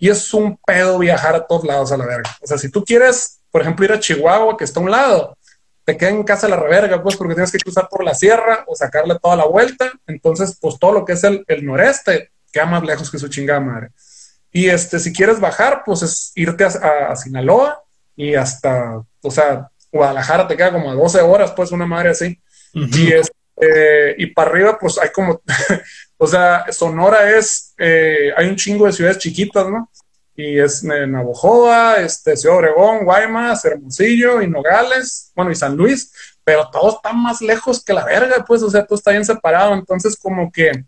Y 0.00 0.08
es 0.08 0.34
un 0.34 0.58
pedo 0.66 0.98
viajar 0.98 1.36
a 1.36 1.46
todos 1.46 1.64
lados 1.64 1.92
a 1.92 1.96
la 1.96 2.06
verga. 2.06 2.36
O 2.40 2.46
sea, 2.46 2.58
si 2.58 2.70
tú 2.70 2.84
quieres, 2.84 3.38
por 3.50 3.62
ejemplo, 3.62 3.84
ir 3.84 3.92
a 3.92 4.00
Chihuahua, 4.00 4.56
que 4.56 4.64
está 4.64 4.80
a 4.80 4.82
un 4.82 4.90
lado, 4.90 5.36
te 5.84 5.96
queda 5.96 6.10
en 6.10 6.24
casa 6.24 6.48
la 6.48 6.56
reverga, 6.56 7.02
pues, 7.02 7.16
porque 7.16 7.34
tienes 7.34 7.52
que 7.52 7.58
cruzar 7.58 7.86
por 7.88 8.02
la 8.02 8.14
sierra 8.14 8.64
o 8.66 8.74
sacarle 8.74 9.18
toda 9.22 9.36
la 9.36 9.44
vuelta. 9.44 9.92
Entonces, 10.06 10.56
pues 10.60 10.78
todo 10.78 10.92
lo 10.92 11.04
que 11.04 11.12
es 11.12 11.22
el, 11.22 11.44
el 11.46 11.64
noreste 11.64 12.30
queda 12.52 12.66
más 12.66 12.82
lejos 12.82 13.10
que 13.10 13.18
su 13.18 13.28
chingada 13.28 13.60
madre. 13.60 13.90
Y 14.50 14.68
este, 14.68 14.98
si 14.98 15.12
quieres 15.12 15.38
bajar, 15.38 15.82
pues 15.84 16.02
es 16.02 16.32
irte 16.34 16.64
a, 16.64 16.68
a, 16.68 17.12
a 17.12 17.16
Sinaloa 17.16 17.82
y 18.16 18.34
hasta, 18.34 19.02
o 19.22 19.30
sea, 19.30 19.68
Guadalajara 19.92 20.48
te 20.48 20.56
queda 20.56 20.72
como 20.72 20.90
a 20.90 20.94
12 20.94 21.20
horas, 21.20 21.52
pues, 21.52 21.70
una 21.70 21.86
madre 21.86 22.10
así. 22.10 22.40
Uh 22.74 22.80
-huh. 22.80 22.96
Y 22.96 23.12
es 23.12 23.30
eh, 23.60 24.14
y 24.18 24.26
para 24.26 24.50
arriba, 24.50 24.78
pues 24.78 24.98
hay 24.98 25.10
como, 25.10 25.40
o 26.22 26.26
sea, 26.26 26.66
Sonora 26.70 27.30
es, 27.34 27.72
eh, 27.78 28.30
hay 28.36 28.46
un 28.46 28.56
chingo 28.56 28.84
de 28.84 28.92
ciudades 28.92 29.16
chiquitas, 29.16 29.66
¿no? 29.70 29.90
Y 30.36 30.58
es 30.58 30.84
Navojoa, 30.84 31.96
este, 31.96 32.36
Ciudad 32.36 32.58
Obregón, 32.58 33.04
Guaymas, 33.04 33.64
Hermosillo 33.64 34.42
y 34.42 34.46
Nogales, 34.46 35.32
bueno, 35.34 35.50
y 35.50 35.54
San 35.54 35.74
Luis, 35.74 36.12
pero 36.44 36.68
todo 36.70 36.96
está 36.96 37.14
más 37.14 37.40
lejos 37.40 37.82
que 37.82 37.94
la 37.94 38.04
verga, 38.04 38.44
pues, 38.46 38.62
o 38.62 38.68
sea, 38.68 38.84
todo 38.84 38.98
está 38.98 39.12
bien 39.12 39.24
separado, 39.24 39.72
entonces 39.72 40.14
como 40.14 40.52
que 40.52 40.84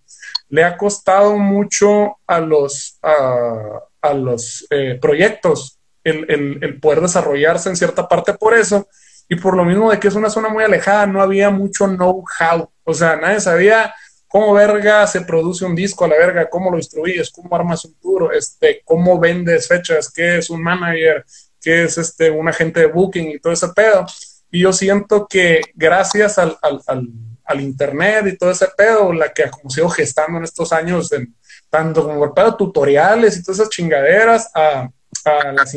le 0.50 0.64
ha 0.64 0.76
costado 0.76 1.38
mucho 1.38 2.18
a 2.26 2.38
los, 2.38 2.98
a, 3.02 3.80
a 4.02 4.12
los 4.12 4.66
eh, 4.68 4.98
proyectos 5.00 5.78
el, 6.04 6.26
el, 6.30 6.58
el 6.62 6.78
poder 6.78 7.00
desarrollarse 7.00 7.70
en 7.70 7.76
cierta 7.76 8.06
parte 8.06 8.34
por 8.34 8.52
eso, 8.52 8.86
y 9.30 9.36
por 9.36 9.56
lo 9.56 9.64
mismo 9.64 9.90
de 9.90 9.98
que 9.98 10.08
es 10.08 10.14
una 10.14 10.28
zona 10.28 10.50
muy 10.50 10.62
alejada, 10.62 11.06
no 11.06 11.22
había 11.22 11.48
mucho 11.48 11.86
know-how. 11.86 12.70
O 12.84 12.92
sea, 12.92 13.16
nadie 13.16 13.40
sabía 13.40 13.94
cómo 14.32 14.54
verga 14.54 15.06
se 15.06 15.20
produce 15.20 15.66
un 15.66 15.74
disco 15.74 16.06
a 16.06 16.08
la 16.08 16.16
verga, 16.16 16.48
cómo 16.48 16.70
lo 16.70 16.78
distribuyes, 16.78 17.30
cómo 17.30 17.54
armas 17.54 17.84
un 17.84 17.94
tour, 18.00 18.34
este, 18.34 18.80
cómo 18.82 19.20
vendes 19.20 19.68
fechas, 19.68 20.10
qué 20.10 20.38
es 20.38 20.48
un 20.48 20.62
manager, 20.62 21.26
qué 21.60 21.84
es 21.84 21.98
este, 21.98 22.30
un 22.30 22.48
agente 22.48 22.80
de 22.80 22.86
booking 22.86 23.28
y 23.28 23.38
todo 23.38 23.52
ese 23.52 23.68
pedo. 23.68 24.06
Y 24.50 24.60
yo 24.60 24.72
siento 24.72 25.26
que 25.28 25.60
gracias 25.74 26.38
al, 26.38 26.56
al, 26.62 26.80
al, 26.86 27.08
al 27.44 27.60
internet 27.60 28.26
y 28.26 28.38
todo 28.38 28.52
ese 28.52 28.68
pedo, 28.74 29.12
la 29.12 29.34
que 29.34 29.44
ha 29.44 29.50
como 29.50 29.68
sido 29.68 29.90
gestando 29.90 30.38
en 30.38 30.44
estos 30.44 30.72
años, 30.72 31.12
en, 31.12 31.36
tanto 31.68 32.02
como 32.02 32.24
el 32.24 32.32
pedo 32.32 32.56
tutoriales 32.56 33.36
y 33.36 33.42
todas 33.42 33.60
esas 33.60 33.68
chingaderas, 33.68 34.50
a, 34.54 34.88
a, 35.26 35.52
las, 35.52 35.76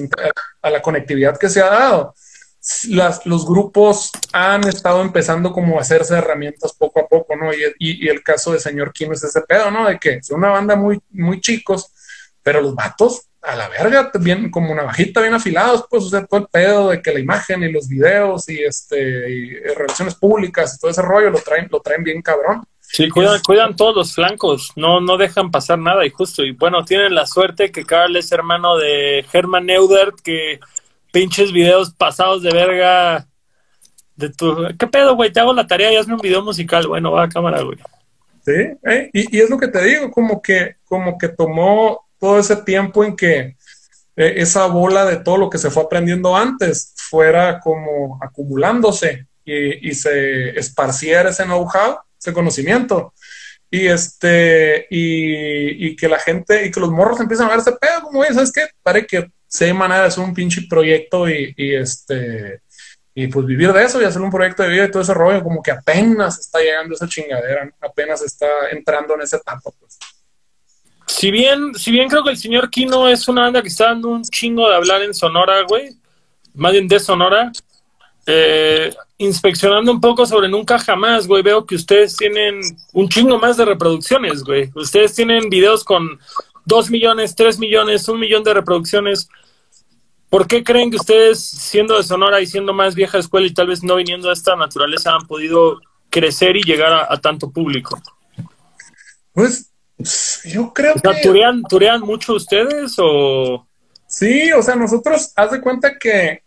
a 0.61 0.69
la 0.69 0.81
conectividad 0.81 1.37
que 1.37 1.49
se 1.49 1.59
ha 1.59 1.67
dado 1.67 2.15
las, 2.89 3.25
los 3.25 3.45
grupos 3.45 4.11
han 4.33 4.67
estado 4.67 5.01
empezando 5.01 5.51
como 5.51 5.77
a 5.77 5.81
hacerse 5.81 6.15
herramientas 6.15 6.73
poco 6.73 6.99
a 6.99 7.07
poco, 7.07 7.35
¿no? 7.35 7.53
Y, 7.53 7.63
y, 7.79 8.05
y, 8.05 8.09
el 8.09 8.23
caso 8.23 8.51
de 8.51 8.59
Señor 8.59 8.91
Kino 8.91 9.13
es 9.13 9.23
ese 9.23 9.41
pedo, 9.41 9.69
¿no? 9.69 9.87
De 9.87 9.99
que 9.99 10.15
es 10.15 10.29
una 10.31 10.49
banda 10.49 10.75
muy, 10.75 10.99
muy 11.11 11.41
chicos, 11.41 11.91
pero 12.41 12.61
los 12.61 12.75
vatos 12.75 13.27
a 13.45 13.55
la 13.55 13.69
verga, 13.69 14.11
bien, 14.19 14.49
como 14.49 14.71
una 14.71 14.83
bajita 14.83 15.21
bien 15.21 15.33
afilados, 15.33 15.85
pues, 15.89 16.03
o 16.03 16.09
sea, 16.09 16.25
todo 16.25 16.41
el 16.41 16.47
pedo 16.47 16.89
de 16.89 17.01
que 17.01 17.13
la 17.13 17.19
imagen 17.19 17.63
y 17.63 17.71
los 17.71 17.87
videos 17.87 18.49
y 18.49 18.63
este, 18.63 19.29
y 19.29 19.59
relaciones 19.75 20.15
públicas 20.15 20.75
y 20.75 20.79
todo 20.79 20.91
ese 20.91 21.01
rollo 21.01 21.29
lo 21.29 21.39
traen, 21.39 21.67
lo 21.71 21.79
traen 21.79 22.03
bien 22.03 22.21
cabrón. 22.21 22.63
Sí, 22.81 23.09
cuidan, 23.09 23.41
cuidan 23.41 23.75
todos 23.75 23.95
los 23.95 24.13
flancos, 24.13 24.71
no, 24.75 24.99
no 25.01 25.17
dejan 25.17 25.51
pasar 25.51 25.79
nada 25.79 26.05
y 26.05 26.09
justo, 26.09 26.43
y 26.43 26.51
bueno, 26.51 26.85
tienen 26.85 27.13
la 27.13 27.25
suerte 27.25 27.71
que 27.71 27.85
Carl 27.85 28.15
es 28.15 28.31
hermano 28.31 28.77
de 28.77 29.25
Herman 29.31 29.65
Neudert, 29.65 30.19
que 30.21 30.59
pinches 31.15 31.53
videos 31.53 31.93
pasados 31.93 32.43
de 32.43 32.51
verga 32.51 33.25
de 34.17 34.29
tu... 34.31 34.67
¿Qué 34.77 34.85
pedo, 34.85 35.15
güey? 35.15 35.31
Te 35.31 35.39
hago 35.39 35.53
la 35.53 35.65
tarea 35.65 35.93
y 35.93 35.95
hazme 35.95 36.15
un 36.15 36.19
video 36.19 36.43
musical. 36.43 36.87
Bueno, 36.87 37.09
va 37.13 37.23
a 37.23 37.29
cámara, 37.29 37.61
güey. 37.61 37.77
Sí, 38.43 38.51
¿eh? 38.51 39.09
y, 39.13 39.37
y, 39.37 39.39
es 39.39 39.49
lo 39.49 39.57
que 39.57 39.69
te 39.69 39.81
digo, 39.81 40.11
como 40.11 40.41
que, 40.41 40.75
como 40.83 41.17
que 41.17 41.29
tomó 41.29 42.05
todo 42.19 42.37
ese 42.37 42.57
tiempo 42.57 43.05
en 43.05 43.15
que 43.15 43.55
eh, 44.17 44.33
esa 44.35 44.65
bola 44.65 45.05
de 45.05 45.15
todo 45.15 45.37
lo 45.37 45.49
que 45.49 45.57
se 45.57 45.71
fue 45.71 45.83
aprendiendo 45.83 46.35
antes 46.35 46.93
fuera 46.97 47.61
como 47.61 48.19
acumulándose 48.21 49.25
y, 49.45 49.89
y 49.89 49.95
se 49.95 50.49
esparciera 50.59 51.29
ese 51.29 51.45
know-how, 51.45 51.97
ese 52.19 52.33
conocimiento. 52.33 53.13
Y 53.71 53.87
este, 53.87 54.85
y, 54.89 55.87
y, 55.87 55.95
que 55.95 56.09
la 56.09 56.19
gente, 56.19 56.65
y 56.65 56.71
que 56.71 56.79
los 56.81 56.91
morros 56.91 57.21
empiezan 57.21 57.47
a 57.47 57.51
ver 57.51 57.59
ese 57.59 57.71
pedo, 57.71 58.01
como, 58.01 58.21
¿sabes 58.25 58.51
qué? 58.51 58.67
Parece 58.83 59.07
que 59.07 59.31
sé 59.55 59.73
manera 59.73 60.01
de 60.01 60.07
hacer 60.07 60.23
un 60.23 60.33
pinche 60.33 60.63
proyecto 60.69 61.29
y, 61.29 61.53
este 61.57 62.61
y 63.17 63.27
pues 63.27 63.45
vivir 63.45 63.71
de 63.71 63.83
eso 63.83 64.01
y 64.01 64.03
hacer 64.03 64.21
un 64.21 64.29
proyecto 64.29 64.63
de 64.63 64.69
vida 64.69 64.85
y 64.85 64.91
todo 64.91 65.01
ese 65.01 65.13
rollo, 65.13 65.41
como 65.41 65.63
que 65.63 65.71
apenas 65.71 66.37
está 66.37 66.59
llegando 66.59 66.95
esa 66.95 67.07
chingadera, 67.07 67.71
apenas 67.79 68.21
está 68.21 68.45
entrando 68.71 69.15
en 69.15 69.21
esa 69.21 69.37
etapa, 69.37 69.71
pues. 69.79 69.97
Si 71.07 71.31
bien, 71.31 71.73
si 71.75 71.91
bien 71.91 72.09
creo 72.09 72.25
que 72.25 72.31
el 72.31 72.37
señor 72.37 72.69
Kino 72.69 73.07
es 73.07 73.25
una 73.29 73.43
banda 73.43 73.61
que 73.61 73.69
está 73.69 73.85
dando 73.85 74.09
un 74.09 74.23
chingo 74.23 74.67
de 74.67 74.75
hablar 74.75 75.01
en 75.01 75.13
Sonora, 75.13 75.61
güey, 75.65 75.95
más 76.55 76.73
bien 76.73 76.89
de 76.89 76.99
Sonora, 76.99 77.53
eh, 78.25 78.93
inspeccionando 79.17 79.91
un 79.93 80.01
poco 80.01 80.25
sobre 80.25 80.49
Nunca 80.49 80.77
Jamás, 80.77 81.25
güey, 81.25 81.41
veo 81.41 81.65
que 81.65 81.75
ustedes 81.75 82.17
tienen 82.17 82.59
un 82.91 83.07
chingo 83.07 83.37
más 83.37 83.55
de 83.55 83.63
reproducciones, 83.63 84.43
güey. 84.43 84.69
Ustedes 84.75 85.15
tienen 85.15 85.49
videos 85.49 85.85
con 85.85 86.19
dos 86.65 86.89
millones, 86.89 87.35
tres 87.35 87.59
millones, 87.59 88.07
un 88.09 88.19
millón 88.19 88.43
de 88.43 88.53
reproducciones. 88.53 89.29
¿Por 90.29 90.47
qué 90.47 90.63
creen 90.63 90.89
que 90.89 90.97
ustedes, 90.97 91.39
siendo 91.39 91.97
de 91.97 92.03
Sonora 92.03 92.41
y 92.41 92.47
siendo 92.47 92.73
más 92.73 92.95
vieja 92.95 93.17
escuela 93.17 93.47
y 93.47 93.53
tal 93.53 93.67
vez 93.67 93.83
no 93.83 93.95
viniendo 93.95 94.29
a 94.29 94.33
esta 94.33 94.55
naturaleza, 94.55 95.13
han 95.13 95.27
podido 95.27 95.79
crecer 96.09 96.55
y 96.55 96.63
llegar 96.63 97.07
a, 97.09 97.17
tanto 97.21 97.51
público? 97.51 98.01
Pues 99.31 99.71
yo 100.45 100.73
creo 100.73 100.95
o 100.95 100.99
sea, 100.99 101.21
¿turean, 101.21 101.63
¿Turean 101.63 102.01
mucho 102.01 102.33
ustedes 102.33 102.95
o...? 102.97 103.67
Sí, 104.07 104.51
o 104.51 104.61
sea, 104.61 104.75
nosotros, 104.75 105.31
haz 105.35 105.51
de 105.51 105.61
cuenta 105.61 105.97
que 105.97 106.43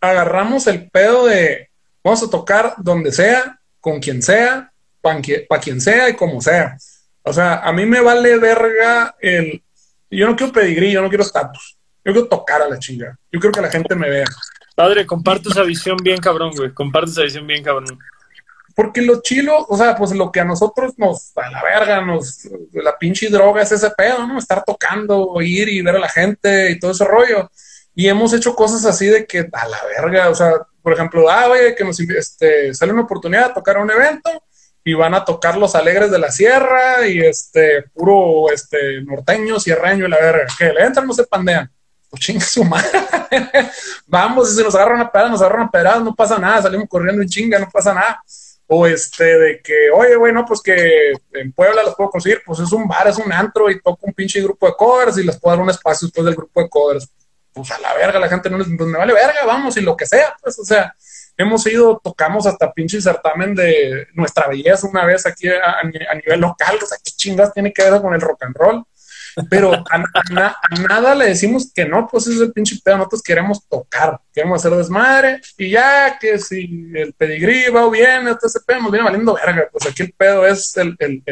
agarramos 0.00 0.66
el 0.66 0.90
pedo 0.90 1.26
de 1.26 1.70
vamos 2.02 2.22
a 2.22 2.30
tocar 2.30 2.74
donde 2.78 3.12
sea, 3.12 3.58
con 3.80 4.00
quien 4.00 4.22
sea, 4.22 4.72
para 5.00 5.60
quien 5.60 5.80
sea 5.80 6.08
y 6.08 6.16
como 6.16 6.40
sea. 6.40 6.76
O 7.22 7.32
sea, 7.32 7.60
a 7.60 7.72
mí 7.72 7.86
me 7.86 8.00
vale 8.00 8.38
verga 8.38 9.16
el... 9.20 9.62
Yo 10.10 10.26
no 10.26 10.36
quiero 10.36 10.52
pedigrí, 10.52 10.92
yo 10.92 11.02
no 11.02 11.08
quiero 11.08 11.24
estatus. 11.24 11.78
Yo 12.04 12.12
quiero 12.12 12.28
tocar 12.28 12.62
a 12.62 12.68
la 12.68 12.78
chinga. 12.78 13.18
Yo 13.32 13.40
quiero 13.40 13.52
que 13.52 13.62
la 13.62 13.70
gente 13.70 13.94
me 13.94 14.10
vea. 14.10 14.26
Padre, 14.76 15.06
comparte 15.06 15.48
esa 15.48 15.62
visión 15.62 15.96
bien 16.02 16.20
cabrón, 16.20 16.52
güey. 16.54 16.72
Comparte 16.72 17.10
esa 17.10 17.22
visión 17.22 17.46
bien 17.46 17.62
cabrón. 17.62 17.98
Porque 18.74 19.02
lo 19.02 19.22
chilo, 19.22 19.64
o 19.68 19.76
sea, 19.76 19.96
pues 19.96 20.12
lo 20.12 20.32
que 20.32 20.40
a 20.40 20.44
nosotros 20.44 20.94
nos, 20.98 21.32
a 21.36 21.48
la 21.48 21.62
verga, 21.62 22.00
nos, 22.04 22.48
la 22.72 22.98
pinche 22.98 23.28
droga 23.30 23.62
es 23.62 23.70
ese 23.70 23.90
pedo, 23.90 24.26
¿no? 24.26 24.36
Estar 24.36 24.64
tocando, 24.64 25.40
ir 25.40 25.68
y 25.68 25.80
ver 25.80 25.96
a 25.96 26.00
la 26.00 26.08
gente 26.08 26.72
y 26.72 26.78
todo 26.78 26.90
ese 26.90 27.04
rollo. 27.04 27.50
Y 27.94 28.08
hemos 28.08 28.32
hecho 28.32 28.54
cosas 28.56 28.84
así 28.84 29.06
de 29.06 29.26
que 29.26 29.48
a 29.52 29.68
la 29.68 29.78
verga, 29.96 30.28
o 30.28 30.34
sea, 30.34 30.54
por 30.82 30.92
ejemplo, 30.92 31.30
ah, 31.30 31.46
oye, 31.50 31.74
que 31.76 31.84
nos 31.84 32.00
este, 32.00 32.74
sale 32.74 32.92
una 32.92 33.02
oportunidad 33.02 33.48
de 33.48 33.54
tocar 33.54 33.78
un 33.78 33.90
evento 33.90 34.30
y 34.82 34.92
van 34.92 35.14
a 35.14 35.24
tocar 35.24 35.56
los 35.56 35.76
alegres 35.76 36.10
de 36.10 36.18
la 36.18 36.32
sierra 36.32 37.06
y 37.06 37.20
este, 37.20 37.84
puro 37.94 38.52
este, 38.52 39.00
norteño, 39.02 39.60
sierreño 39.60 40.06
y 40.06 40.10
la 40.10 40.18
verga. 40.18 40.46
Que 40.58 40.72
le 40.72 40.84
entran, 40.84 41.06
no 41.06 41.14
se 41.14 41.24
pandean. 41.24 41.70
Chinga 42.16 42.44
su 42.44 42.64
madre. 42.64 42.88
Vamos, 44.06 44.50
si 44.50 44.56
se 44.56 44.62
nos 44.62 44.74
agarran 44.74 45.00
a 45.00 45.10
pedradas, 45.10 45.32
nos 45.32 45.42
agarran 45.42 45.66
a 45.66 45.70
pedradas, 45.70 46.02
no 46.02 46.14
pasa 46.14 46.38
nada, 46.38 46.62
salimos 46.62 46.88
corriendo 46.88 47.22
en 47.22 47.28
chinga, 47.28 47.58
no 47.58 47.68
pasa 47.70 47.92
nada. 47.92 48.22
O 48.66 48.86
este, 48.86 49.38
de 49.38 49.60
que, 49.60 49.90
oye, 49.90 50.16
bueno, 50.16 50.44
pues 50.46 50.62
que 50.62 51.12
en 51.32 51.52
Puebla 51.52 51.82
los 51.82 51.94
puedo 51.94 52.10
conseguir, 52.10 52.42
pues 52.46 52.60
es 52.60 52.72
un 52.72 52.88
bar, 52.88 53.06
es 53.08 53.18
un 53.18 53.30
antro 53.32 53.70
y 53.70 53.80
toco 53.80 54.06
un 54.06 54.14
pinche 54.14 54.40
grupo 54.40 54.66
de 54.66 54.74
covers 54.76 55.18
y 55.18 55.24
les 55.24 55.38
puedo 55.38 55.54
dar 55.54 55.62
un 55.62 55.70
espacio 55.70 56.06
después 56.06 56.24
del 56.24 56.34
grupo 56.34 56.62
de 56.62 56.68
covers 56.68 57.08
pues 57.54 57.70
a 57.70 57.78
la 57.78 57.94
verga, 57.94 58.18
la 58.18 58.28
gente 58.28 58.50
no 58.50 58.58
les, 58.58 58.66
pues 58.66 58.88
me 58.88 58.98
vale 58.98 59.14
verga, 59.14 59.46
vamos, 59.46 59.76
y 59.76 59.80
lo 59.80 59.96
que 59.96 60.06
sea, 60.06 60.34
pues, 60.42 60.58
o 60.58 60.64
sea, 60.64 60.94
hemos 61.36 61.64
ido, 61.66 62.00
tocamos 62.02 62.46
hasta 62.46 62.72
pinche 62.72 63.00
certamen 63.00 63.54
de 63.54 64.08
nuestra 64.12 64.48
belleza 64.48 64.88
una 64.88 65.06
vez 65.06 65.24
aquí 65.24 65.48
a, 65.48 65.82
nivel 65.84 66.40
local, 66.40 66.78
o 66.82 66.86
sea, 66.86 66.98
qué 67.02 67.12
chingas 67.12 67.52
tiene 67.52 67.72
que 67.72 67.88
ver 67.88 68.02
con 68.02 68.12
el 68.12 68.20
rock 68.20 68.42
and 68.42 68.56
roll, 68.56 68.84
pero 69.50 69.72
a, 69.72 70.04
nada 70.88 71.14
le 71.14 71.26
decimos 71.26 71.72
que 71.74 71.84
no, 71.84 72.06
pues 72.06 72.26
ese 72.26 72.36
es 72.36 72.42
el 72.42 72.52
pinche 72.52 72.76
pedo, 72.84 72.98
nosotros 72.98 73.22
queremos 73.22 73.66
tocar, 73.68 74.20
queremos 74.32 74.64
hacer 74.64 74.76
desmadre, 74.76 75.40
y 75.58 75.70
ya 75.70 76.18
que 76.18 76.38
si 76.38 76.90
el 76.94 77.12
pedigrí 77.14 77.68
va 77.70 77.88
bien, 77.90 78.28
este 78.28 78.46
ese 78.46 78.60
pedo 78.66 78.82
nos 78.82 78.92
viene 78.92 79.04
valiendo 79.04 79.34
verga, 79.34 79.68
pues 79.72 79.86
aquí 79.86 80.02
el 80.04 80.12
pedo 80.12 80.46
es 80.46 80.76
el, 80.76 80.96
el, 80.98 81.22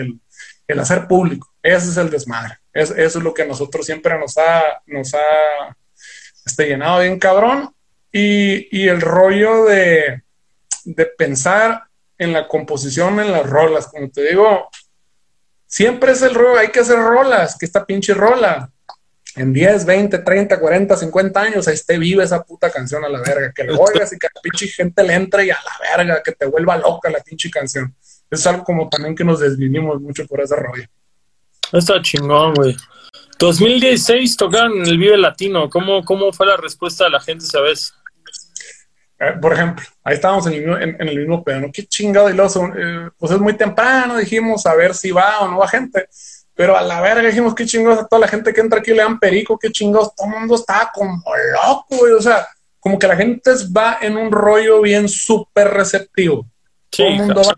el, 0.67 0.81
hacer 0.81 1.07
público, 1.07 1.53
ese 1.63 1.91
es 1.91 1.97
el 1.97 2.11
desmadre, 2.11 2.59
eso 2.73 2.95
es 2.97 3.15
lo 3.17 3.35
que 3.35 3.45
nosotros 3.45 3.85
siempre 3.87 4.19
nos 4.19 4.37
ha, 4.39 4.83
nos 4.87 5.15
ha 5.15 5.77
esté 6.45 6.67
llenado 6.67 7.01
bien 7.01 7.19
cabrón. 7.19 7.75
Y, 8.15 8.89
el 8.89 9.01
rollo 9.01 9.65
de, 9.65 10.23
pensar 11.17 11.85
en 12.19 12.33
la 12.33 12.47
composición, 12.47 13.21
en 13.21 13.33
las 13.33 13.49
rolas, 13.49 13.87
como 13.87 14.11
te 14.11 14.29
digo, 14.29 14.69
siempre 15.73 16.13
es 16.13 16.21
el 16.21 16.35
rollo, 16.35 16.59
hay 16.59 16.69
que 16.69 16.81
hacer 16.81 16.99
rolas, 16.99 17.57
que 17.57 17.65
esta 17.65 17.87
pinche 17.87 18.13
rola. 18.13 18.71
En 19.35 19.55
10, 19.55 19.87
20, 19.87 20.19
30, 20.19 20.61
40, 20.61 20.95
50 20.95 21.41
años, 21.41 21.67
esté 21.67 21.97
viva 21.97 22.23
esa 22.23 22.43
puta 22.43 22.71
canción 22.71 23.03
a 23.03 23.09
la 23.09 23.19
verga, 23.21 23.51
que 23.55 23.65
le 23.65 23.73
oigas 23.73 24.13
y 24.13 24.19
que 24.19 24.29
la 24.35 24.41
pinche 24.43 24.69
gente 24.69 25.03
le 25.03 25.15
entre 25.15 25.47
y 25.47 25.51
a 25.51 25.57
la 25.57 25.97
verga, 25.97 26.23
que 26.23 26.33
te 26.33 26.45
vuelva 26.45 26.77
loca 26.77 27.09
la 27.09 27.21
pinche 27.21 27.51
canción. 27.51 27.95
Es 28.31 28.47
algo 28.47 28.63
como 28.63 28.91
también 28.91 29.15
que 29.15 29.25
nos 29.25 29.41
desvinimos 29.41 30.03
mucho 30.03 30.27
por 30.27 30.43
ese 30.43 30.55
rollo. 30.55 30.85
Está 31.73 32.03
chingón, 32.03 32.53
güey. 32.53 32.77
2016 33.39 34.37
tocaron 34.37 34.83
en 34.83 34.87
el 34.87 34.99
Vive 34.99 35.17
Latino. 35.17 35.71
¿Cómo, 35.71 36.05
¿Cómo 36.05 36.35
fue 36.35 36.47
la 36.47 36.59
respuesta 36.59 37.05
de 37.05 37.11
la 37.11 37.21
gente 37.21 37.47
esa 37.47 37.63
vez? 37.63 37.95
Eh, 39.23 39.39
por 39.41 39.53
ejemplo, 39.53 39.85
ahí 40.03 40.15
estábamos 40.15 40.47
en 40.49 40.55
el 40.55 40.61
mismo, 40.61 40.77
en, 40.79 41.09
el 41.09 41.19
mismo 41.19 41.45
pedo, 41.45 41.61
¿no? 41.61 41.73
Qué 41.73 41.87
chingado 41.87 42.29
y 42.29 42.33
loso. 42.33 42.67
Eh, 42.77 43.09
pues 43.17 43.31
es 43.31 43.39
muy 43.39 43.53
temprano, 43.53 44.17
dijimos, 44.17 44.67
a 44.67 44.75
ver 44.75 44.95
si 44.95 45.13
va 45.13 45.41
o 45.41 45.49
no 45.49 45.59
va 45.59 45.69
gente. 45.69 46.09
Pero 46.55 46.77
a 46.77 46.83
la 46.83 47.01
verga 47.01 47.29
dijimos, 47.29 47.55
qué 47.55 47.65
chingados 47.65 48.01
a 48.01 48.09
toda 48.09 48.21
la 48.21 48.29
gente 48.29 48.53
que 48.53 48.61
entra 48.61 48.81
aquí 48.81 48.91
le 48.91 49.03
dan 49.03 49.21
perico, 49.21 49.57
qué 49.59 49.71
chingados. 49.71 50.15
Todo 50.17 50.27
el 50.27 50.41
mundo 50.41 50.57
estaba 50.57 50.91
como 50.93 51.23
loco, 51.55 51.97
güey. 51.99 52.13
O 52.15 52.21
sea, 52.21 52.49
como 52.81 52.99
que 52.99 53.07
la 53.07 53.17
gente 53.17 53.53
va 53.75 53.99
en 54.01 54.17
un 54.17 54.33
rollo 54.33 54.81
bien 54.81 55.09
súper 55.09 55.69
receptivo. 55.69 56.45
todo 56.91 57.07
el 57.07 57.17
mundo 57.19 57.43
va. 57.47 57.55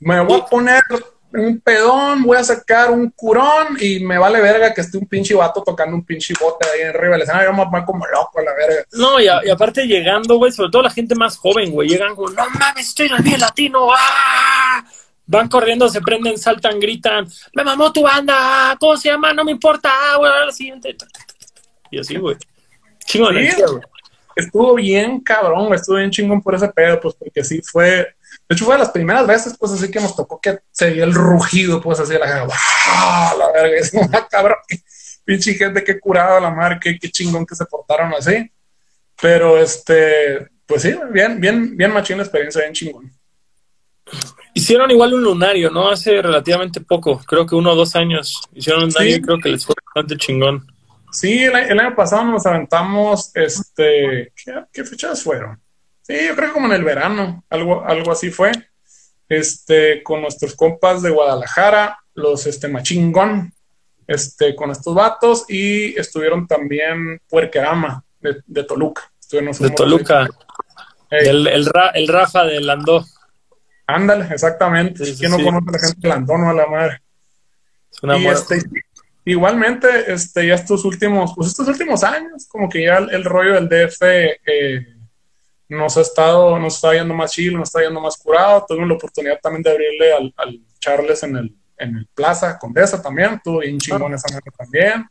Me 0.00 0.20
voy 0.20 0.40
a 0.40 0.44
poner 0.44 0.82
un 1.32 1.60
pedón, 1.60 2.22
voy 2.22 2.38
a 2.38 2.44
sacar 2.44 2.90
un 2.90 3.10
curón 3.10 3.76
y 3.80 4.00
me 4.00 4.18
vale 4.18 4.40
verga 4.40 4.72
que 4.72 4.80
esté 4.80 4.96
un 4.96 5.06
pinche 5.06 5.34
vato 5.34 5.62
tocando 5.62 5.94
un 5.94 6.04
pinche 6.04 6.34
bote 6.40 6.66
ahí 6.68 6.82
arriba 6.82 7.12
del 7.12 7.22
escenario. 7.22 7.50
Yo 7.50 7.70
me 7.70 7.84
como 7.84 8.06
loco 8.06 8.38
a 8.38 8.42
la 8.42 8.54
verga. 8.54 8.84
No, 8.92 9.20
y, 9.20 9.28
aparte 9.28 9.86
llegando, 9.86 10.36
güey, 10.36 10.52
sobre 10.52 10.70
todo 10.70 10.82
la 10.82 10.90
gente 10.90 11.14
más 11.14 11.36
joven, 11.36 11.70
güey, 11.70 11.88
llegan 11.88 12.14
como, 12.14 12.30
no 12.30 12.48
mames, 12.50 12.88
estoy 12.88 13.08
en 13.08 13.26
el 13.26 13.40
latino, 13.40 13.88
¡ah! 13.92 14.84
Van 15.26 15.48
corriendo, 15.48 15.88
se 15.90 16.00
prenden, 16.00 16.38
saltan, 16.38 16.80
gritan, 16.80 17.28
me 17.54 17.62
mamó 17.62 17.92
tu 17.92 18.02
banda, 18.02 18.74
¿cómo 18.80 18.96
se 18.96 19.10
llama? 19.10 19.34
No 19.34 19.44
me 19.44 19.52
importa, 19.52 19.90
güey, 20.16 20.32
a 20.32 20.46
la 20.46 20.52
siguiente. 20.52 20.96
Y 21.90 22.00
así, 22.00 22.16
güey. 22.16 22.36
Chingón, 23.04 23.36
Estuvo 24.34 24.74
bien 24.76 25.20
cabrón, 25.20 25.74
estuvo 25.74 25.96
bien 25.96 26.10
chingón 26.10 26.40
por 26.40 26.54
ese 26.54 26.68
pedo, 26.68 27.00
pues 27.00 27.16
porque 27.16 27.42
sí 27.42 27.60
fue 27.60 28.14
de 28.48 28.54
hecho, 28.54 28.64
fue 28.64 28.76
de 28.76 28.80
las 28.80 28.90
primeras 28.90 29.26
veces, 29.26 29.56
pues 29.58 29.72
así 29.72 29.90
que 29.90 30.00
nos 30.00 30.16
tocó 30.16 30.40
que 30.40 30.60
se 30.70 30.90
dio 30.92 31.04
el 31.04 31.12
rugido, 31.12 31.82
pues 31.82 32.00
así, 32.00 32.14
la 32.14 32.26
gente, 32.26 32.54
La 33.38 33.52
verga, 33.52 33.76
es 33.76 33.92
una 33.92 34.26
cabrón, 34.26 34.56
pinche 35.22 35.52
gente 35.52 35.84
que 35.84 36.00
curado 36.00 36.40
la 36.40 36.50
mar, 36.50 36.80
qué, 36.80 36.98
chingón 36.98 37.44
que 37.44 37.54
se 37.54 37.66
portaron 37.66 38.14
así. 38.14 38.50
Pero 39.20 39.58
este, 39.58 40.48
pues 40.64 40.80
sí, 40.80 40.96
bien, 41.10 41.38
bien, 41.38 41.76
bien 41.76 41.92
machín 41.92 42.16
la 42.16 42.22
experiencia, 42.22 42.62
bien 42.62 42.72
chingón. 42.72 43.12
Hicieron 44.54 44.90
igual 44.90 45.12
un 45.12 45.24
lunario, 45.24 45.70
¿no? 45.70 45.90
Hace 45.90 46.22
relativamente 46.22 46.80
poco, 46.80 47.18
creo 47.26 47.44
que 47.44 47.54
uno 47.54 47.72
o 47.72 47.76
dos 47.76 47.96
años. 47.96 48.40
Hicieron 48.54 48.84
un 48.84 48.88
lunario 48.88 49.16
y 49.16 49.20
creo 49.20 49.38
que 49.38 49.50
les 49.50 49.66
fue 49.66 49.74
bastante 49.84 50.16
chingón. 50.16 50.66
Sí, 51.12 51.44
el, 51.44 51.54
año 51.54 51.94
pasado 51.94 52.24
nos 52.24 52.46
aventamos, 52.46 53.30
este, 53.34 54.32
¿qué 54.72 54.84
fechas 54.84 55.22
fueron? 55.22 55.60
Sí, 56.08 56.14
yo 56.26 56.34
creo 56.34 56.48
que 56.48 56.54
como 56.54 56.66
en 56.68 56.72
el 56.72 56.84
verano, 56.84 57.44
algo, 57.50 57.84
algo 57.84 58.12
así 58.12 58.30
fue. 58.30 58.50
Este, 59.28 60.02
con 60.02 60.22
nuestros 60.22 60.54
compas 60.54 61.02
de 61.02 61.10
Guadalajara, 61.10 61.98
los 62.14 62.46
este 62.46 62.66
machingón, 62.66 63.52
este, 64.06 64.56
con 64.56 64.70
estos 64.70 64.94
vatos, 64.94 65.44
y 65.50 65.94
estuvieron 66.00 66.46
también 66.46 67.20
Puerquerama 67.28 68.02
de, 68.20 68.40
de 68.46 68.64
Toluca. 68.64 69.12
de 69.30 69.70
Toluca. 69.70 70.26
El, 71.10 71.46
el, 71.46 72.08
Rafa 72.08 72.44
de 72.44 72.62
Landó. 72.62 73.04
Ándale, 73.86 74.32
exactamente. 74.32 75.04
¿Quién 75.14 75.30
no 75.30 75.44
conoce 75.44 75.68
a 75.68 75.72
la 75.72 75.78
gente 75.78 76.00
de 76.00 76.08
Landó, 76.08 76.38
no 76.38 76.48
a 76.48 76.54
la 76.54 76.66
madre? 76.68 77.02
y 78.18 78.26
este, 78.28 78.62
igualmente, 79.26 80.10
este, 80.10 80.46
ya 80.46 80.54
estos 80.54 80.86
últimos, 80.86 81.34
pues 81.36 81.48
estos 81.48 81.68
últimos 81.68 82.02
años, 82.02 82.46
como 82.48 82.66
que 82.66 82.84
ya 82.86 82.96
el, 82.96 83.24
rollo 83.24 83.54
del 83.54 83.68
DF 83.68 84.02
eh, 84.02 84.97
nos 85.68 85.96
ha 85.96 86.00
estado, 86.00 86.58
nos 86.58 86.76
está 86.76 86.94
yendo 86.94 87.14
más 87.14 87.32
chill, 87.32 87.54
nos 87.54 87.68
está 87.68 87.82
yendo 87.82 88.00
más 88.00 88.16
curado. 88.16 88.64
Tuvimos 88.66 88.88
la 88.88 88.94
oportunidad 88.94 89.38
también 89.40 89.62
de 89.62 89.70
abrirle 89.70 90.12
al, 90.12 90.60
Charles 90.80 91.22
en 91.22 91.36
el, 91.36 91.56
en 91.76 91.96
el 91.96 92.08
Plaza 92.14 92.58
Condesa 92.58 93.02
también, 93.02 93.40
tuvo 93.42 93.58
bien 93.58 93.78
chingón 93.78 94.14
esa 94.14 94.32
noche 94.32 94.50
también. 94.56 95.06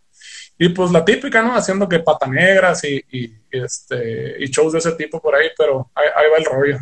Y 0.57 0.69
pues 0.69 0.91
la 0.91 1.05
típica, 1.05 1.43
¿no? 1.43 1.55
Haciendo 1.55 1.87
que 1.87 1.99
pata 1.99 2.25
negras 2.25 2.83
y, 2.83 3.03
este, 3.51 4.37
y 4.39 4.47
shows 4.47 4.73
de 4.73 4.79
ese 4.79 4.93
tipo 4.93 5.21
por 5.21 5.35
ahí, 5.35 5.49
pero 5.55 5.91
ahí, 5.93 6.29
va 6.31 6.37
el 6.37 6.45
rollo. 6.45 6.79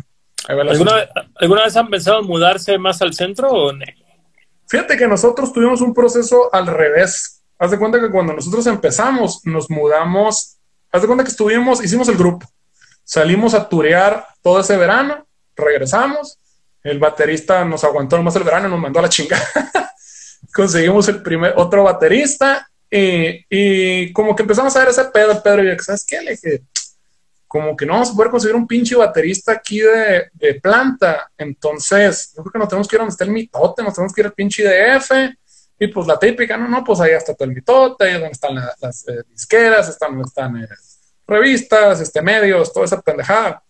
¿Alguna, 0.48 1.64
vez 1.64 1.76
han 1.76 1.88
pensado 1.88 2.20
en 2.20 2.26
mudarse 2.26 2.78
más 2.78 3.02
al 3.02 3.12
centro 3.12 3.50
o 3.50 3.72
no? 3.72 3.84
Fíjate 4.68 4.96
que 4.96 5.06
nosotros 5.06 5.52
tuvimos 5.52 5.80
un 5.80 5.92
proceso 5.92 6.48
al 6.54 6.66
revés. 6.66 7.42
Haz 7.58 7.72
de 7.72 7.78
cuenta 7.78 8.00
que 8.00 8.10
cuando 8.10 8.32
nosotros 8.32 8.66
empezamos, 8.66 9.40
nos 9.44 9.68
mudamos. 9.70 10.58
Haz 10.90 11.02
de 11.02 11.06
cuenta 11.06 11.24
que 11.24 11.30
estuvimos, 11.30 11.84
hicimos 11.84 12.08
el 12.08 12.16
grupo 12.16 12.46
Salimos 13.08 13.54
a 13.54 13.68
turear 13.68 14.26
todo 14.42 14.58
ese 14.58 14.76
verano, 14.76 15.24
regresamos, 15.54 16.40
el 16.82 16.98
baterista 16.98 17.64
nos 17.64 17.84
aguantó 17.84 18.16
nomás 18.16 18.34
el 18.34 18.42
verano 18.42 18.66
y 18.66 18.70
nos 18.72 18.80
mandó 18.80 18.98
a 18.98 19.02
la 19.02 19.08
chingada. 19.08 19.46
Conseguimos 20.52 21.06
el 21.06 21.22
primer, 21.22 21.54
otro 21.56 21.84
baterista 21.84 22.68
y, 22.90 24.12
como 24.12 24.34
que 24.34 24.42
empezamos 24.42 24.74
a 24.74 24.80
ver 24.80 24.88
ese 24.88 25.04
pedo, 25.04 25.40
Pedro, 25.40 25.62
y 25.62 25.78
¿sabes 25.78 26.04
qué? 26.04 26.20
Le 26.20 26.32
dije, 26.32 26.62
como 27.46 27.76
que 27.76 27.86
no 27.86 27.92
vamos 27.92 28.10
a 28.10 28.14
poder 28.14 28.30
conseguir 28.32 28.56
un 28.56 28.66
pinche 28.66 28.96
baterista 28.96 29.52
aquí 29.52 29.78
de, 29.78 30.60
planta. 30.60 31.30
Entonces, 31.38 32.32
yo 32.36 32.42
creo 32.42 32.54
que 32.54 32.58
nos 32.58 32.68
tenemos 32.68 32.88
que 32.88 32.96
ir 32.96 33.00
a 33.00 33.02
donde 33.04 33.12
está 33.12 33.24
el 33.24 33.30
mitote, 33.30 33.84
nos 33.84 33.94
tenemos 33.94 34.12
que 34.12 34.20
ir 34.20 34.26
al 34.26 34.32
pinche 34.32 34.64
DF. 34.64 35.12
Y 35.78 35.86
pues 35.88 36.08
la 36.08 36.18
típica, 36.18 36.56
no, 36.56 36.66
no, 36.66 36.82
pues 36.82 36.98
ahí 37.00 37.12
está 37.12 37.34
todo 37.34 37.48
el 37.48 37.54
mitote, 37.54 38.04
ahí 38.04 38.14
es 38.14 38.20
donde 38.20 38.32
están 38.32 38.54
las, 38.54 39.06
eh, 39.06 39.22
disqueras, 39.30 39.88
están 39.88 40.20
están 40.20 40.56
eh, 40.56 40.68
revistas, 41.26 42.00
este, 42.00 42.22
medios, 42.22 42.72
toda 42.72 42.86
esa 42.86 43.00
pendejada. 43.00 43.62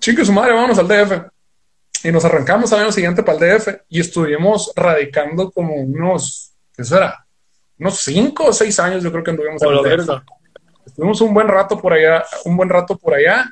Chique 0.00 0.24
su 0.24 0.32
madre, 0.32 0.52
vámonos 0.52 0.78
al 0.78 0.88
DF. 0.88 1.12
y 2.02 2.12
nos 2.12 2.24
arrancamos 2.24 2.72
al 2.72 2.80
año 2.80 2.92
siguiente 2.92 3.22
para 3.22 3.38
el 3.38 3.58
DF 3.58 3.68
y 3.88 4.00
estuvimos 4.00 4.72
radicando 4.76 5.50
como 5.50 5.74
unos, 5.74 6.52
¿qué 6.76 6.84
será? 6.84 7.26
Unos 7.78 8.00
cinco 8.00 8.46
o 8.46 8.52
seis 8.52 8.78
años 8.78 9.02
yo 9.02 9.10
creo 9.10 9.24
que 9.24 9.30
anduvimos 9.30 9.62
en 9.62 9.70
el 9.70 9.98
DF. 9.98 10.10
Estuvimos 10.86 11.20
un 11.22 11.32
buen 11.32 11.48
rato 11.48 11.80
por 11.80 11.94
allá, 11.94 12.24
un 12.44 12.56
buen 12.56 12.68
rato 12.68 12.98
por 12.98 13.14
allá 13.14 13.50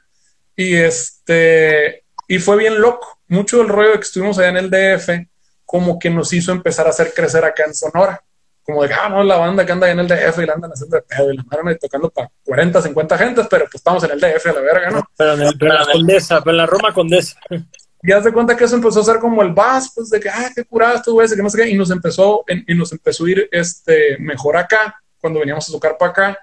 y 0.55 0.75
este, 0.75 2.05
y 2.29 2.38
fue 2.38 2.57
bien 2.57 2.81
loco. 2.81 3.18
Mucho 3.29 3.59
del 3.59 3.68
rollo 3.68 3.92
de 3.92 3.97
que 3.97 4.03
estuvimos 4.03 4.38
allá 4.38 4.49
en 4.51 4.57
el 4.59 4.71
DF 4.71 5.27
como 5.64 5.99
que 5.99 6.11
nos 6.11 6.33
hizo 6.35 6.53
empezar 6.53 6.87
a 6.87 6.90
hacer 6.90 7.14
crecer 7.14 7.45
acá 7.47 7.64
en 7.64 7.75
Sonora. 7.75 8.23
Como 8.64 8.83
de, 8.85 8.94
ah, 8.94 9.09
no, 9.09 9.25
la 9.25 9.37
banda 9.37 9.66
que 9.66 9.72
anda 9.72 9.87
ahí 9.87 9.92
en 9.92 10.01
el 10.01 10.09
DF 10.09 10.38
y 10.38 10.46
la 10.46 10.55
andan 10.55 10.70
haciendo 10.70 10.96
de 10.96 11.03
pedo 11.03 11.33
y 11.33 11.37
la 11.37 11.44
andan 11.51 11.79
tocando 11.79 12.11
para 12.11 12.31
40, 12.44 12.83
50 12.83 13.18
gentes, 13.18 13.46
pero 13.51 13.64
pues 13.64 13.75
estamos 13.77 14.05
en 14.05 14.12
el 14.12 14.20
DF 14.20 14.46
a 14.46 14.53
la 14.53 14.61
verga, 14.61 14.90
¿no? 14.90 15.05
Pero 15.16 15.33
en, 15.33 15.40
la 15.40 15.87
Condesa, 15.92 16.40
pero 16.40 16.51
en 16.53 16.57
la 16.59 16.66
Roma 16.66 16.94
Condesa. 16.94 17.40
Y 18.03 18.12
haz 18.12 18.25
de 18.25 18.33
cuenta 18.33 18.57
que 18.57 18.64
eso 18.64 18.77
empezó 18.77 19.01
a 19.01 19.05
ser 19.05 19.18
como 19.18 19.42
el 19.42 19.51
bus, 19.51 19.92
pues 19.94 20.11
de 20.11 20.20
que, 20.20 20.29
ah, 20.29 20.51
qué 20.55 20.64
curado 20.64 20.96
estuvo 20.96 21.22
ese, 21.22 21.37
que 21.37 21.42
no 21.42 21.51
sé 21.51 21.62
qué, 21.62 21.70
y 21.70 21.77
nos 21.77 21.90
empezó, 21.90 22.44
y 22.48 22.75
nos 22.75 22.92
empezó 22.92 23.25
a 23.25 23.31
ir 23.31 23.48
este, 23.51 24.16
mejor 24.18 24.57
acá, 24.57 25.01
cuando 25.20 25.40
veníamos 25.40 25.68
a 25.68 25.72
tocar 25.72 25.96
para 25.98 26.11
acá. 26.11 26.38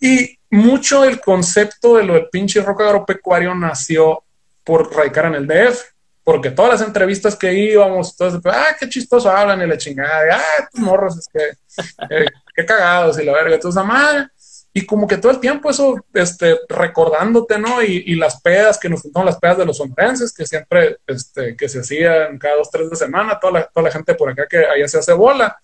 Y 0.00 0.38
mucho 0.50 1.04
el 1.04 1.20
concepto 1.20 1.96
de 1.96 2.04
lo 2.04 2.14
del 2.14 2.28
pinche 2.28 2.60
rock 2.62 2.82
agropecuario 2.82 3.54
nació 3.54 4.22
por 4.64 4.92
radicar 4.94 5.26
en 5.26 5.34
el 5.34 5.46
DF 5.46 5.80
porque 6.22 6.50
todas 6.50 6.80
las 6.80 6.86
entrevistas 6.86 7.36
que 7.36 7.52
íbamos, 7.52 8.16
todos, 8.16 8.40
ah, 8.44 8.76
qué 8.78 8.88
chistoso 8.88 9.30
hablan 9.30 9.62
y 9.62 9.66
la 9.66 9.78
chingada, 9.78 10.36
ah, 10.36 10.62
estos 10.62 10.80
morros, 10.80 11.18
es 11.18 11.28
que, 11.32 11.84
eh, 12.10 12.26
qué 12.54 12.64
cagados 12.64 13.18
y 13.18 13.24
la 13.24 13.32
verga, 13.32 13.54
entonces, 13.54 13.84
madre. 13.84 14.28
Y 14.72 14.86
como 14.86 15.08
que 15.08 15.16
todo 15.16 15.32
el 15.32 15.40
tiempo 15.40 15.68
eso, 15.68 15.96
este, 16.14 16.56
recordándote, 16.68 17.58
¿no? 17.58 17.82
Y, 17.82 18.04
y 18.06 18.14
las 18.14 18.40
pedas, 18.40 18.78
que 18.78 18.88
nos 18.88 19.02
juntaron 19.02 19.26
las 19.26 19.38
pedas 19.38 19.58
de 19.58 19.66
los 19.66 19.78
sombrenses, 19.78 20.32
que 20.32 20.46
siempre, 20.46 20.98
este, 21.08 21.56
que 21.56 21.68
se 21.68 21.80
hacían 21.80 22.38
cada 22.38 22.56
dos, 22.56 22.70
tres 22.70 22.88
de 22.88 22.94
semana, 22.94 23.40
toda 23.40 23.52
la, 23.54 23.66
toda 23.66 23.84
la 23.84 23.90
gente 23.90 24.14
por 24.14 24.30
acá 24.30 24.46
que 24.48 24.58
allá 24.58 24.86
se 24.86 24.98
hace 24.98 25.12
bola. 25.12 25.58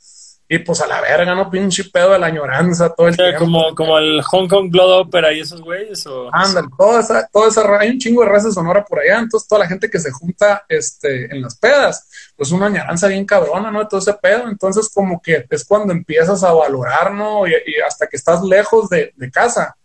Y 0.49 0.61
pues 0.61 0.81
a 0.81 0.87
la 0.87 1.01
verga, 1.01 1.35
¿no? 1.35 1.51
Pinche 1.51 1.85
pedo 1.85 2.13
de 2.13 2.19
la 2.21 2.27
añoranza 2.27 2.95
todo 2.95 3.09
el 3.09 3.17
tiempo. 3.17 3.41
Como, 3.41 3.75
como 3.75 3.99
el 3.99 4.23
Hong 4.23 4.47
Kong 4.47 4.71
Blood 4.71 5.01
Opera 5.01 5.33
y 5.33 5.41
esos 5.41 5.61
güeyes. 5.61 6.07
¿o? 6.07 6.29
Ándale, 6.33 6.69
toda 6.79 7.01
esa, 7.01 7.27
toda 7.33 7.49
esa, 7.49 7.79
hay 7.79 7.91
un 7.91 7.99
chingo 7.99 8.23
de 8.23 8.29
raza 8.29 8.53
sonora 8.53 8.85
por 8.85 9.01
allá. 9.01 9.19
Entonces, 9.19 9.49
toda 9.49 9.61
la 9.61 9.69
gente 9.69 9.91
que 9.91 9.99
se 9.99 10.13
junta 10.13 10.65
este, 10.69 11.35
en 11.35 11.43
las 11.43 11.57
pedas, 11.57 12.09
pues 12.37 12.53
una 12.53 12.67
añoranza 12.67 13.09
bien 13.09 13.25
cabrona, 13.25 13.73
¿no? 13.73 13.81
De 13.81 13.87
todo 13.87 13.99
ese 13.99 14.15
pedo. 14.15 14.49
Entonces, 14.49 14.89
como 14.95 15.21
que 15.21 15.47
es 15.51 15.65
cuando 15.65 15.93
empiezas 15.93 16.45
a 16.45 16.53
valorar, 16.53 17.13
¿no? 17.13 17.47
Y, 17.47 17.51
y 17.51 17.81
hasta 17.81 18.07
que 18.07 18.17
estás 18.17 18.43
lejos 18.43 18.89
de, 18.89 19.13
de 19.17 19.31
casa 19.31 19.77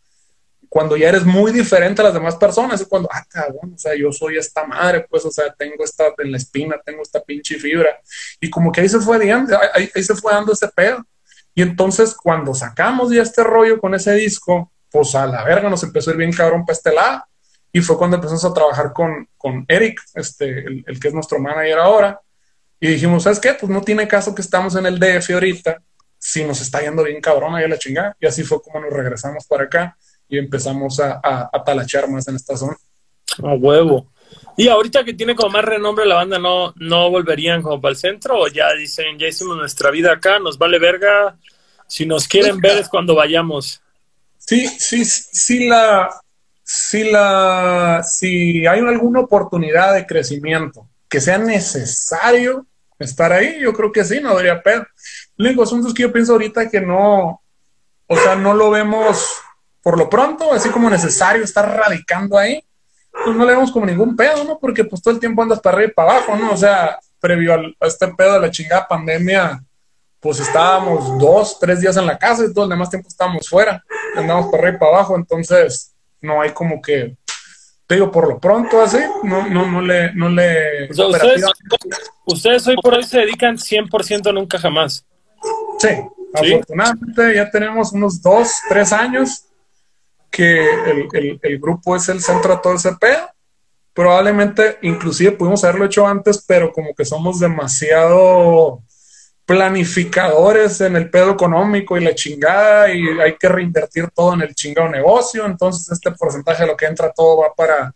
cuando 0.72 0.96
ya 0.96 1.10
eres 1.10 1.26
muy 1.26 1.52
diferente 1.52 2.00
a 2.02 2.06
las 2.06 2.14
demás 2.14 2.38
personas, 2.38 2.80
es 2.80 2.88
cuando, 2.88 3.10
ah, 3.12 3.26
cabrón, 3.28 3.74
o 3.76 3.78
sea, 3.78 3.94
yo 3.94 4.10
soy 4.14 4.38
esta 4.38 4.66
madre, 4.66 5.06
pues, 5.10 5.26
o 5.26 5.30
sea, 5.30 5.54
tengo 5.54 5.84
esta 5.84 6.06
en 6.18 6.32
la 6.32 6.38
espina, 6.38 6.80
tengo 6.86 7.02
esta 7.02 7.22
pinche 7.22 7.60
fibra. 7.60 8.00
Y 8.40 8.50
como 8.50 8.72
que 8.72 8.80
ahí 8.80 8.88
se 8.88 9.02
fue 9.02 9.20
dando, 9.28 9.60
ahí, 9.74 9.90
se 10.02 10.16
fue 10.16 10.32
dando 10.32 10.54
ese 10.54 10.70
pedo. 10.70 11.06
Y 11.54 11.62
entonces, 11.62 12.16
cuando 12.16 12.54
sacamos 12.54 13.12
ya 13.12 13.22
este 13.22 13.44
rollo 13.44 13.82
con 13.82 13.94
ese 13.96 14.14
disco, 14.14 14.72
pues 14.90 15.14
a 15.14 15.28
la 15.28 15.44
verga 15.44 15.70
nos 15.70 15.84
empezó 15.84 16.10
a 16.10 16.14
ir 16.14 16.20
bien 16.20 16.32
cabrón 16.32 16.66
para 16.66 16.78
este 16.78 16.94
lado. 16.94 17.26
Y 17.74 17.82
fue 17.82 17.98
cuando 17.98 18.16
empezamos 18.16 18.46
a 18.46 18.54
trabajar 18.54 18.94
con, 18.94 19.28
con 19.38 19.66
Eric, 19.68 20.00
este, 20.16 20.60
el, 20.60 20.86
el 20.88 21.00
que 21.02 21.10
es 21.10 21.14
nuestro 21.14 21.38
manager 21.38 21.80
ahora. 21.80 22.22
Y 22.80 22.88
dijimos, 22.88 23.24
¿sabes 23.24 23.42
qué? 23.42 23.56
Pues 23.56 23.70
no 23.70 23.82
tiene 23.82 24.08
caso 24.08 24.34
que 24.34 24.42
estamos 24.42 24.74
en 24.78 24.86
el 24.86 24.98
DF 24.98 25.32
ahorita, 25.32 25.82
si 26.18 26.46
nos 26.46 26.62
está 26.62 26.80
yendo 26.80 27.04
bien 27.04 27.20
cabrón 27.20 27.56
ahí 27.56 27.66
a 27.66 27.68
la 27.68 27.78
chingada. 27.78 28.16
Y 28.22 28.26
así 28.26 28.44
fue 28.46 28.62
como 28.62 28.80
nos 28.80 28.94
regresamos 28.94 29.46
para 29.46 29.66
acá 29.66 29.98
y 30.32 30.38
empezamos 30.38 31.00
a, 31.02 31.20
a, 31.22 31.64
talachar 31.64 32.10
más 32.10 32.26
en 32.30 32.38
esta 32.38 32.56
zona. 32.56 32.78
A 33.44 33.54
huevo. 33.54 34.10
Y 34.56 34.70
ahorita 34.70 35.04
que 35.04 35.14
tiene 35.14 35.36
como 35.36 35.50
más 35.50 35.66
renombre 35.66 36.06
la 36.06 36.16
banda, 36.16 36.40
¿no, 36.40 36.74
no 36.78 37.10
volverían 37.12 37.62
como 37.62 37.82
para 37.82 37.92
el 37.92 37.98
centro? 37.98 38.40
¿O 38.40 38.48
ya 38.48 38.74
dicen, 38.74 39.20
ya 39.20 39.28
hicimos 39.28 39.58
nuestra 39.58 39.92
vida 39.92 40.14
acá, 40.14 40.40
nos 40.40 40.58
vale 40.58 40.80
verga? 40.80 41.38
Si 41.86 42.06
nos 42.06 42.30
quieren 42.30 42.60
ver 42.60 42.78
es 42.78 42.88
cuando 42.88 43.14
vayamos. 43.14 43.82
Sí, 44.38 44.68
sí, 44.68 45.04
sí 45.04 45.68
la, 45.68 46.10
sí 46.64 47.12
la, 47.12 48.02
si 48.08 48.66
hay 48.66 48.80
alguna 48.80 49.20
oportunidad 49.20 49.94
de 49.94 50.06
crecimiento 50.08 50.88
que 51.10 51.20
sea 51.20 51.38
necesario 51.38 52.66
estar 53.00 53.34
ahí, 53.34 53.60
yo 53.60 53.74
creo 53.74 53.92
que 53.92 54.06
sí, 54.06 54.22
no 54.22 54.30
debería 54.30 54.64
pedo. 54.64 54.88
El 55.38 55.48
único 55.48 55.64
asunto 55.64 55.90
es 55.90 55.94
que 55.94 56.04
yo 56.04 56.14
pienso 56.14 56.32
ahorita 56.32 56.70
que 56.70 56.80
no, 56.80 57.42
o 58.08 58.18
sea, 58.18 58.38
no 58.38 58.54
lo 58.54 58.72
vemos 58.72 59.42
por 59.82 59.98
lo 59.98 60.10
pronto, 60.10 60.54
así 60.54 60.70
como 60.70 60.90
necesario 60.90 61.44
estar 61.44 61.68
radicando 61.68 62.38
ahí, 62.38 62.64
pues 63.12 63.36
no 63.36 63.46
le 63.46 63.54
vemos 63.54 63.72
como 63.72 63.86
ningún 63.86 64.16
pedo, 64.16 64.44
¿no? 64.44 64.60
Porque 64.60 64.84
pues 64.84 65.02
todo 65.02 65.14
el 65.14 65.20
tiempo 65.20 65.42
andas 65.42 65.60
para 65.60 65.78
arriba 65.78 65.92
y 65.92 65.94
para 65.94 66.12
abajo, 66.12 66.36
¿no? 66.36 66.52
O 66.52 66.58
sea, 66.58 67.00
previo 67.20 67.54
a 67.54 67.88
este 67.88 68.08
pedo 68.10 68.34
de 68.34 68.40
la 68.42 68.52
chingada 68.52 68.88
pandemia, 68.88 69.64
pues 70.20 70.40
estábamos 70.40 71.18
dos, 71.20 71.60
tres 71.60 71.82
días 71.82 71.98
en 71.98 72.06
la 72.06 72.18
casa 72.18 72.46
y 72.46 72.54
todo 72.54 72.66
el 72.66 72.70
demás 72.70 72.90
tiempo 72.90 73.08
estábamos 73.08 73.50
fuera, 73.50 73.84
andamos 74.16 74.48
para 74.52 74.64
arriba 74.64 74.76
y 74.76 74.80
para 74.80 74.92
abajo, 74.92 75.16
entonces 75.16 75.94
no 76.22 76.42
hay 76.42 76.52
como 76.52 76.82
que, 76.82 77.16
te 77.88 77.96
digo, 77.96 78.12
por 78.12 78.28
lo 78.28 78.40
pronto 78.40 78.82
así, 78.82 79.00
no, 79.24 79.48
no, 79.48 79.66
no 79.66 79.82
le... 79.82 80.14
No 80.14 80.30
le 80.30 80.90
ustedes, 80.90 81.44
ustedes 82.26 82.68
hoy 82.68 82.76
por 82.82 82.94
hoy 82.94 83.04
se 83.04 83.20
dedican 83.20 83.58
100% 83.58 84.34
nunca 84.34 84.60
jamás. 84.60 85.06
Sí, 85.80 85.90
sí, 86.40 86.54
afortunadamente 86.54 87.36
ya 87.36 87.50
tenemos 87.50 87.92
unos 87.92 88.22
dos, 88.22 88.52
tres 88.70 88.94
años 88.94 89.46
que 90.32 90.66
el, 90.90 91.40
el, 91.42 91.60
grupo 91.60 91.96
es 91.96 92.08
el 92.10 92.22
centro 92.22 92.56
de 92.56 92.62
todo 92.64 92.76
ese 92.76 92.94
pedo. 92.94 93.30
Probablemente, 93.94 94.78
inclusive 94.82 95.34
pudimos 95.34 95.64
haberlo 95.64 95.86
hecho 95.86 96.08
antes, 96.08 96.44
pero 96.48 96.72
como 96.72 96.96
que 96.96 97.04
somos 97.04 97.40
demasiado 97.40 98.82
planificadores 99.46 100.80
en 100.80 100.96
el 100.96 101.10
pedo 101.10 101.32
económico 101.32 101.98
y 101.98 102.04
la 102.06 102.16
chingada 102.16 102.90
y 102.94 103.06
hay 103.20 103.36
que 103.36 103.50
reinvertir 103.50 104.10
todo 104.12 104.34
en 104.34 104.42
el 104.44 104.56
chingado 104.56 104.88
negocio. 104.88 105.46
Entonces, 105.46 105.92
este 105.92 106.12
porcentaje 106.12 106.64
de 106.64 106.68
lo 106.68 106.78
que 106.78 106.86
entra 106.86 107.12
todo 107.12 107.42
va 107.42 107.54
para 107.54 107.94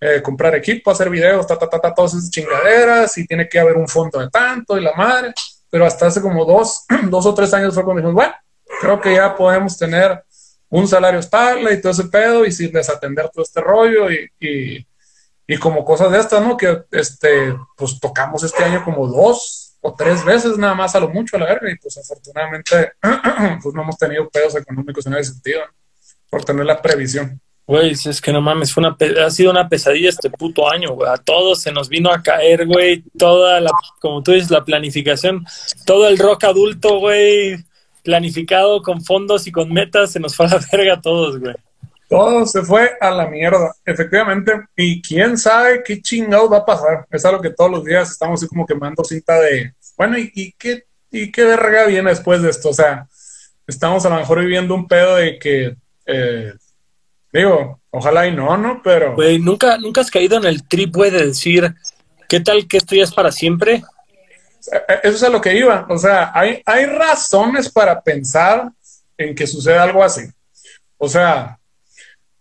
eh, 0.00 0.20
comprar 0.22 0.54
equipo, 0.54 0.90
hacer 0.90 1.08
videos, 1.08 1.46
ta, 1.46 1.58
ta, 1.58 1.68
ta, 1.68 1.80
ta, 1.80 1.94
todas 1.94 2.12
esas 2.12 2.30
chingaderas 2.30 3.16
y 3.16 3.26
tiene 3.26 3.48
que 3.48 3.58
haber 3.58 3.76
un 3.76 3.88
fondo 3.88 4.20
de 4.20 4.28
tanto 4.28 4.76
y 4.76 4.82
la 4.82 4.92
madre. 4.92 5.32
Pero 5.70 5.86
hasta 5.86 6.08
hace 6.08 6.20
como 6.20 6.44
dos, 6.44 6.84
dos 7.04 7.24
o 7.24 7.34
tres 7.34 7.54
años 7.54 7.72
fue 7.72 7.84
cuando 7.84 8.02
dijimos, 8.02 8.14
bueno, 8.14 8.34
creo 8.80 9.00
que 9.00 9.14
ya 9.14 9.34
podemos 9.34 9.78
tener 9.78 10.22
un 10.70 10.86
salario 10.86 11.20
estable 11.20 11.72
y 11.72 11.80
todo 11.80 11.92
ese 11.92 12.04
pedo 12.04 12.44
y 12.44 12.52
sin 12.52 12.72
desatender 12.72 13.28
todo 13.30 13.42
este 13.42 13.60
rollo 13.60 14.10
y, 14.10 14.30
y, 14.40 14.86
y, 15.46 15.56
como 15.58 15.84
cosas 15.84 16.12
de 16.12 16.18
estas, 16.18 16.42
¿no? 16.42 16.56
Que 16.56 16.82
este, 16.90 17.54
pues 17.76 17.98
tocamos 18.00 18.42
este 18.44 18.64
año 18.64 18.84
como 18.84 19.06
dos 19.06 19.76
o 19.80 19.94
tres 19.94 20.24
veces 20.24 20.58
nada 20.58 20.74
más 20.74 20.94
a 20.94 21.00
lo 21.00 21.08
mucho 21.08 21.36
a 21.36 21.40
la 21.40 21.46
verga 21.46 21.70
y 21.70 21.76
pues 21.76 21.96
afortunadamente 21.96 22.92
pues 23.62 23.74
no 23.74 23.82
hemos 23.82 23.96
tenido 23.96 24.28
pedos 24.28 24.56
económicos 24.56 25.06
en 25.06 25.14
ese 25.14 25.32
sentido, 25.32 25.60
por 26.28 26.44
tener 26.44 26.66
la 26.66 26.82
previsión. 26.82 27.40
Güey, 27.66 27.90
es 27.90 28.20
que 28.22 28.32
no 28.32 28.40
mames, 28.40 28.72
fue 28.72 28.82
una 28.82 28.96
ha 29.22 29.30
sido 29.30 29.50
una 29.50 29.68
pesadilla 29.68 30.08
este 30.08 30.30
puto 30.30 30.70
año, 30.70 30.92
güey. 30.92 31.10
A 31.10 31.18
todos 31.18 31.60
se 31.60 31.70
nos 31.70 31.90
vino 31.90 32.10
a 32.10 32.22
caer, 32.22 32.66
güey, 32.66 33.04
toda 33.18 33.60
la, 33.60 33.70
como 34.00 34.22
tú 34.22 34.32
dices, 34.32 34.50
la 34.50 34.64
planificación, 34.64 35.44
todo 35.84 36.08
el 36.08 36.16
rock 36.16 36.44
adulto, 36.44 36.98
güey, 36.98 37.62
planificado 38.02 38.82
con 38.82 39.02
fondos 39.02 39.46
y 39.46 39.52
con 39.52 39.72
metas, 39.72 40.12
se 40.12 40.20
nos 40.20 40.34
fue 40.34 40.46
a 40.46 40.50
la 40.50 40.60
verga 40.72 40.94
a 40.94 41.00
todos, 41.00 41.38
güey. 41.38 41.54
Todo 42.08 42.46
se 42.46 42.62
fue 42.62 42.92
a 43.00 43.10
la 43.10 43.26
mierda, 43.26 43.74
efectivamente. 43.84 44.52
Y 44.74 45.02
quién 45.02 45.36
sabe 45.36 45.82
qué 45.84 46.00
chingado 46.00 46.48
va 46.48 46.58
a 46.58 46.64
pasar. 46.64 47.06
Es 47.10 47.24
algo 47.26 47.42
que 47.42 47.50
todos 47.50 47.70
los 47.70 47.84
días 47.84 48.10
estamos 48.10 48.40
así 48.40 48.48
como 48.48 48.66
quemando 48.66 49.04
cinta 49.04 49.38
de, 49.40 49.74
bueno, 49.96 50.16
¿y, 50.16 50.54
qué, 50.58 50.84
y 51.10 51.30
qué 51.30 51.44
verga 51.44 51.84
viene 51.84 52.08
después 52.08 52.40
de 52.40 52.48
esto? 52.48 52.70
O 52.70 52.72
sea, 52.72 53.06
estamos 53.66 54.06
a 54.06 54.08
lo 54.08 54.16
mejor 54.16 54.40
viviendo 54.40 54.74
un 54.74 54.88
pedo 54.88 55.16
de 55.16 55.38
que, 55.38 55.76
eh, 56.06 56.54
digo, 57.30 57.78
ojalá 57.90 58.26
y 58.26 58.34
no, 58.34 58.56
¿no? 58.56 58.80
Pero... 58.82 59.14
Güey, 59.14 59.38
¿nunca, 59.38 59.76
¿nunca 59.76 60.00
has 60.00 60.10
caído 60.10 60.38
en 60.38 60.46
el 60.46 60.66
trip, 60.66 60.94
güey, 60.94 61.10
de 61.10 61.26
decir, 61.26 61.74
¿qué 62.26 62.40
tal 62.40 62.66
que 62.66 62.78
esto 62.78 62.94
ya 62.94 63.04
es 63.04 63.12
para 63.12 63.32
siempre? 63.32 63.82
Eso 65.02 65.16
es 65.16 65.22
a 65.22 65.28
lo 65.28 65.40
que 65.40 65.56
iba. 65.56 65.86
O 65.88 65.98
sea, 65.98 66.30
hay, 66.34 66.62
hay 66.64 66.86
razones 66.86 67.70
para 67.70 68.00
pensar 68.00 68.70
en 69.16 69.34
que 69.34 69.46
suceda 69.46 69.82
algo 69.82 70.02
así. 70.02 70.22
O 70.96 71.08
sea, 71.08 71.58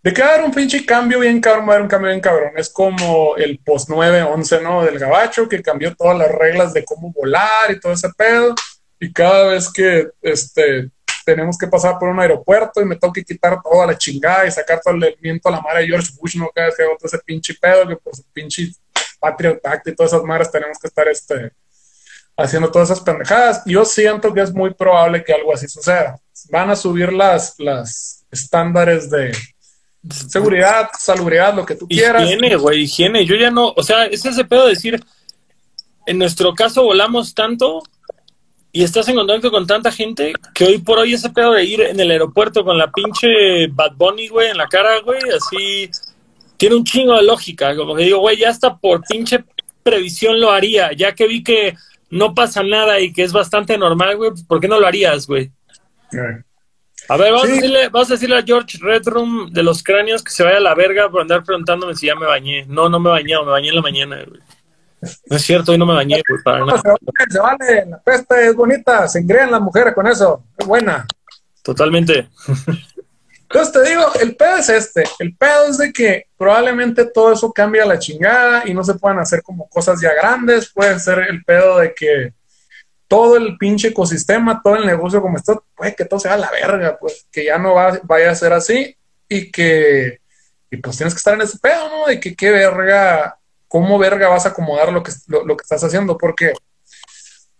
de 0.03 0.13
que 0.13 0.23
haber 0.23 0.45
un 0.45 0.53
pinche 0.53 0.85
cambio 0.85 1.19
bien 1.19 1.41
cabrón, 1.41 1.69
haber 1.69 1.81
un 1.81 1.87
cambio 1.87 2.09
bien 2.09 2.21
cabrón. 2.21 2.51
Es 2.55 2.69
como 2.69 3.35
el 3.35 3.59
post 3.59 3.89
9-11, 3.89 4.61
¿no? 4.61 4.83
Del 4.83 4.99
gabacho, 4.99 5.49
que 5.49 5.61
cambió 5.61 5.95
todas 5.95 6.17
las 6.17 6.31
reglas 6.31 6.73
de 6.73 6.85
cómo 6.85 7.11
volar 7.11 7.71
y 7.71 7.79
todo 7.79 7.93
ese 7.93 8.09
pedo. 8.15 8.55
Y 8.99 9.11
cada 9.11 9.47
vez 9.47 9.71
que 9.71 10.09
este, 10.21 10.89
tenemos 11.25 11.57
que 11.57 11.67
pasar 11.67 11.99
por 11.99 12.07
un 12.07 12.19
aeropuerto 12.19 12.81
y 12.81 12.85
me 12.85 12.95
tengo 12.95 13.11
que 13.11 13.25
quitar 13.25 13.61
toda 13.61 13.85
la 13.85 13.97
chingada 13.97 14.47
y 14.47 14.51
sacar 14.51 14.79
todo 14.81 14.93
el 14.93 15.17
viento 15.19 15.49
a 15.49 15.51
la 15.51 15.61
madre 15.61 15.81
de 15.81 15.87
George 15.87 16.11
Bush, 16.19 16.37
¿no? 16.37 16.49
Cada 16.55 16.67
vez 16.67 16.77
que 16.77 16.83
hago 16.83 16.95
todo 16.97 17.07
ese 17.07 17.19
pinche 17.19 17.53
pedo, 17.59 17.87
que 17.87 17.97
por 17.97 18.15
su 18.15 18.23
pinche 18.31 18.71
Patriot 19.19 19.59
Act 19.65 19.89
y 19.89 19.95
todas 19.95 20.13
esas 20.13 20.23
madres 20.23 20.49
tenemos 20.49 20.77
que 20.79 20.87
estar 20.87 21.07
este, 21.09 21.51
haciendo 22.37 22.71
todas 22.71 22.91
esas 22.91 23.03
pendejadas. 23.03 23.63
Yo 23.65 23.83
siento 23.83 24.33
que 24.33 24.41
es 24.41 24.53
muy 24.53 24.73
probable 24.73 25.23
que 25.23 25.33
algo 25.33 25.53
así 25.53 25.67
suceda. 25.67 26.19
Van 26.51 26.69
a 26.69 26.75
subir 26.75 27.11
las, 27.11 27.55
las 27.57 28.25
estándares 28.31 29.09
de, 29.09 29.31
seguridad, 30.09 30.89
salubridad, 30.97 31.53
lo 31.55 31.65
que 31.65 31.75
tú 31.75 31.87
quieras. 31.87 32.23
Higiene, 32.23 32.55
güey, 32.55 32.83
higiene. 32.83 33.25
Yo 33.25 33.35
ya 33.35 33.51
no, 33.51 33.73
o 33.75 33.83
sea, 33.83 34.05
es 34.05 34.25
ese 34.25 34.45
pedo 34.45 34.63
de 34.63 34.69
decir, 34.69 35.03
en 36.05 36.17
nuestro 36.17 36.53
caso 36.53 36.83
volamos 36.83 37.33
tanto 37.33 37.83
y 38.71 38.83
estás 38.83 39.07
en 39.07 39.15
contacto 39.15 39.49
con 39.49 39.65
tanta 39.65 39.91
gente 39.91 40.33
que 40.53 40.65
hoy 40.65 40.77
por 40.77 40.99
hoy 40.99 41.13
ese 41.13 41.29
pedo 41.31 41.53
de 41.53 41.63
ir 41.63 41.81
en 41.81 41.99
el 41.99 42.11
aeropuerto 42.11 42.63
con 42.63 42.77
la 42.77 42.91
pinche 42.91 43.67
Bad 43.67 43.93
Bunny, 43.95 44.27
güey, 44.27 44.51
en 44.51 44.57
la 44.57 44.67
cara, 44.67 44.99
güey, 45.01 45.19
así 45.35 45.89
tiene 46.57 46.75
un 46.75 46.83
chingo 46.83 47.15
de 47.15 47.23
lógica. 47.23 47.75
Como 47.75 47.95
que 47.95 48.03
digo, 48.03 48.19
güey, 48.19 48.37
ya 48.37 48.49
hasta 48.49 48.77
por 48.77 49.01
pinche 49.03 49.43
previsión 49.83 50.39
lo 50.39 50.51
haría. 50.51 50.91
Ya 50.93 51.13
que 51.13 51.27
vi 51.27 51.43
que 51.43 51.75
no 52.09 52.33
pasa 52.33 52.63
nada 52.63 52.99
y 52.99 53.11
que 53.11 53.23
es 53.23 53.33
bastante 53.33 53.77
normal, 53.77 54.17
güey, 54.17 54.31
¿por 54.47 54.59
qué 54.59 54.67
no 54.67 54.79
lo 54.79 54.87
harías, 54.87 55.27
güey? 55.27 55.51
A 57.09 57.15
ver, 57.15 57.31
vamos, 57.31 57.45
a 57.45 57.53
decirle, 57.53 57.89
vamos 57.89 58.09
a 58.09 58.13
decirle 58.13 58.37
a 58.37 58.43
George 58.43 58.77
Redroom 58.81 59.51
de 59.51 59.63
los 59.63 59.81
cráneos 59.81 60.23
que 60.23 60.31
se 60.31 60.43
vaya 60.43 60.57
a 60.57 60.61
la 60.61 60.75
verga 60.75 61.09
por 61.09 61.21
andar 61.21 61.43
preguntándome 61.43 61.95
si 61.95 62.07
ya 62.07 62.15
me 62.15 62.25
bañé. 62.25 62.65
No, 62.67 62.89
no 62.89 62.99
me 62.99 63.09
bañé, 63.09 63.35
me 63.39 63.51
bañé 63.51 63.69
en 63.69 63.75
la 63.75 63.81
mañana, 63.81 64.23
güey. 64.27 64.41
No 65.29 65.37
es 65.37 65.43
cierto, 65.43 65.71
hoy 65.71 65.77
no 65.77 65.85
me 65.85 65.93
bañé, 65.93 66.21
güey, 66.27 66.43
para 66.43 66.65
nada. 66.65 66.81
Se 67.29 67.39
vale, 67.39 67.85
la 67.87 67.99
peste 67.99 68.47
es 68.47 68.55
bonita, 68.55 69.07
se 69.07 69.19
engrían 69.19 69.51
las 69.51 69.61
mujeres 69.61 69.93
con 69.93 70.07
eso, 70.07 70.43
es 70.57 70.65
buena. 70.65 71.05
Totalmente. 71.63 72.29
Entonces 73.49 73.73
te 73.73 73.89
digo, 73.89 74.03
el 74.19 74.35
pedo 74.35 74.57
es 74.57 74.67
este, 74.67 75.03
el 75.19 75.35
pedo 75.37 75.69
es 75.69 75.77
de 75.77 75.93
que 75.93 76.25
probablemente 76.37 77.05
todo 77.05 77.31
eso 77.31 77.53
cambie 77.53 77.81
a 77.81 77.85
la 77.85 77.97
chingada 77.97 78.63
y 78.65 78.73
no 78.73 78.83
se 78.83 78.95
puedan 78.95 79.19
hacer 79.19 79.41
como 79.41 79.69
cosas 79.69 80.01
ya 80.01 80.13
grandes, 80.13 80.69
puede 80.73 80.99
ser 80.99 81.19
el 81.19 81.45
pedo 81.45 81.79
de 81.79 81.93
que 81.93 82.33
todo 83.07 83.37
el 83.37 83.57
pinche 83.57 83.87
ecosistema, 83.87 84.61
todo 84.61 84.75
el 84.75 84.85
negocio 84.85 85.21
como 85.21 85.37
está, 85.37 85.57
puede 85.75 85.95
que 85.95 86.03
todo 86.03 86.19
sea 86.19 86.33
a 86.33 86.37
la 86.37 86.51
verga, 86.51 86.97
pues 86.99 87.25
que 87.31 87.45
ya 87.45 87.57
no 87.57 87.73
va, 87.73 87.97
vaya 88.03 88.31
a 88.31 88.35
ser 88.35 88.51
así 88.51 88.97
y 89.29 89.49
que, 89.49 90.19
pues 90.83 90.97
tienes 90.97 91.13
que 91.13 91.19
estar 91.19 91.33
en 91.33 91.41
ese 91.41 91.57
pedo, 91.57 91.87
¿no? 91.87 92.07
De 92.07 92.19
que 92.19 92.35
qué 92.35 92.51
verga, 92.51 93.39
cómo 93.69 93.97
verga 93.97 94.27
vas 94.27 94.45
a 94.45 94.49
acomodar 94.49 94.91
lo 94.91 95.03
que, 95.03 95.13
lo, 95.27 95.55
que 95.55 95.63
estás 95.63 95.85
haciendo, 95.85 96.17
porque, 96.17 96.51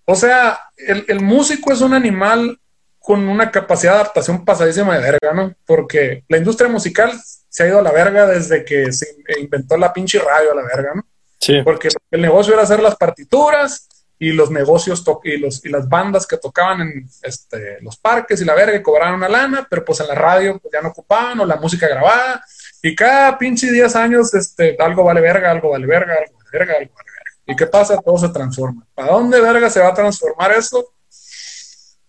o 0.03 0.15
sea, 0.15 0.59
el 0.75 1.21
músico 1.21 1.71
es 1.71 1.79
un 1.79 1.93
animal 1.93 2.59
con 3.07 3.25
una 3.29 3.49
capacidad 3.51 3.93
de 3.93 3.99
adaptación 4.01 4.43
pasadísima 4.43 4.93
de 4.97 5.01
verga, 5.01 5.31
¿no? 5.33 5.55
Porque 5.65 6.25
la 6.27 6.39
industria 6.39 6.69
musical 6.69 7.09
se 7.47 7.63
ha 7.63 7.67
ido 7.69 7.79
a 7.79 7.81
la 7.81 7.93
verga 7.93 8.27
desde 8.27 8.65
que 8.65 8.91
se 8.91 9.07
inventó 9.39 9.77
la 9.77 9.93
pinche 9.93 10.19
radio 10.19 10.51
a 10.51 10.55
la 10.55 10.63
verga, 10.63 10.91
¿no? 10.93 11.07
Sí. 11.39 11.61
Porque 11.63 11.87
el 12.11 12.21
negocio 12.21 12.53
era 12.53 12.63
hacer 12.63 12.81
las 12.81 12.97
partituras 12.97 13.87
y 14.19 14.33
los 14.33 14.51
negocios 14.51 15.05
y, 15.23 15.37
los, 15.37 15.63
y 15.63 15.69
las 15.69 15.87
bandas 15.87 16.27
que 16.27 16.35
tocaban 16.35 16.81
en 16.81 17.09
este, 17.23 17.77
los 17.79 17.95
parques 17.95 18.41
y 18.41 18.43
la 18.43 18.55
verga 18.55 18.75
y 18.75 18.83
cobraban 18.83 19.13
una 19.13 19.29
lana, 19.29 19.65
pero 19.69 19.85
pues 19.85 20.01
en 20.01 20.09
la 20.09 20.15
radio 20.15 20.59
pues, 20.59 20.73
ya 20.73 20.81
no 20.81 20.89
ocupaban 20.89 21.39
o 21.39 21.45
la 21.45 21.55
música 21.55 21.87
grabada 21.87 22.43
y 22.81 22.93
cada 22.93 23.37
pinche 23.37 23.71
10 23.71 23.95
años 23.95 24.33
este, 24.33 24.75
algo 24.79 25.05
vale 25.05 25.21
verga, 25.21 25.49
algo 25.49 25.69
vale 25.69 25.87
verga, 25.87 26.13
algo 26.13 26.37
vale 26.39 26.49
verga, 26.51 26.73
algo 26.73 26.93
vale 26.93 27.09
verga. 27.09 27.31
¿Y 27.45 27.55
qué 27.55 27.67
pasa? 27.67 28.01
Todo 28.03 28.17
se 28.17 28.27
transforma. 28.27 28.85
¿Para 28.93 29.13
dónde 29.13 29.39
verga 29.39 29.69
se 29.69 29.79
va 29.79 29.87
a 29.87 29.93
transformar 29.93 30.51
eso? 30.51 30.91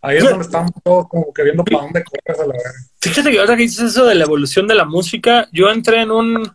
Ahí 0.00 0.18
es 0.18 0.24
donde 0.24 0.44
estamos 0.44 0.70
todos 0.84 1.08
como 1.08 1.32
que 1.32 1.42
viendo 1.42 1.64
para 1.64 1.82
dónde 1.82 2.04
corres 2.04 2.40
a 2.40 2.46
la 2.46 2.52
verga. 2.52 2.70
Fíjate 3.00 3.30
que 3.30 3.38
ahora 3.40 3.56
que 3.56 3.62
dices 3.62 3.90
eso 3.90 4.04
de 4.04 4.14
la 4.14 4.24
evolución 4.24 4.66
de 4.68 4.74
la 4.74 4.84
música, 4.84 5.48
yo 5.52 5.68
entré 5.70 6.02
en 6.02 6.10
un 6.10 6.52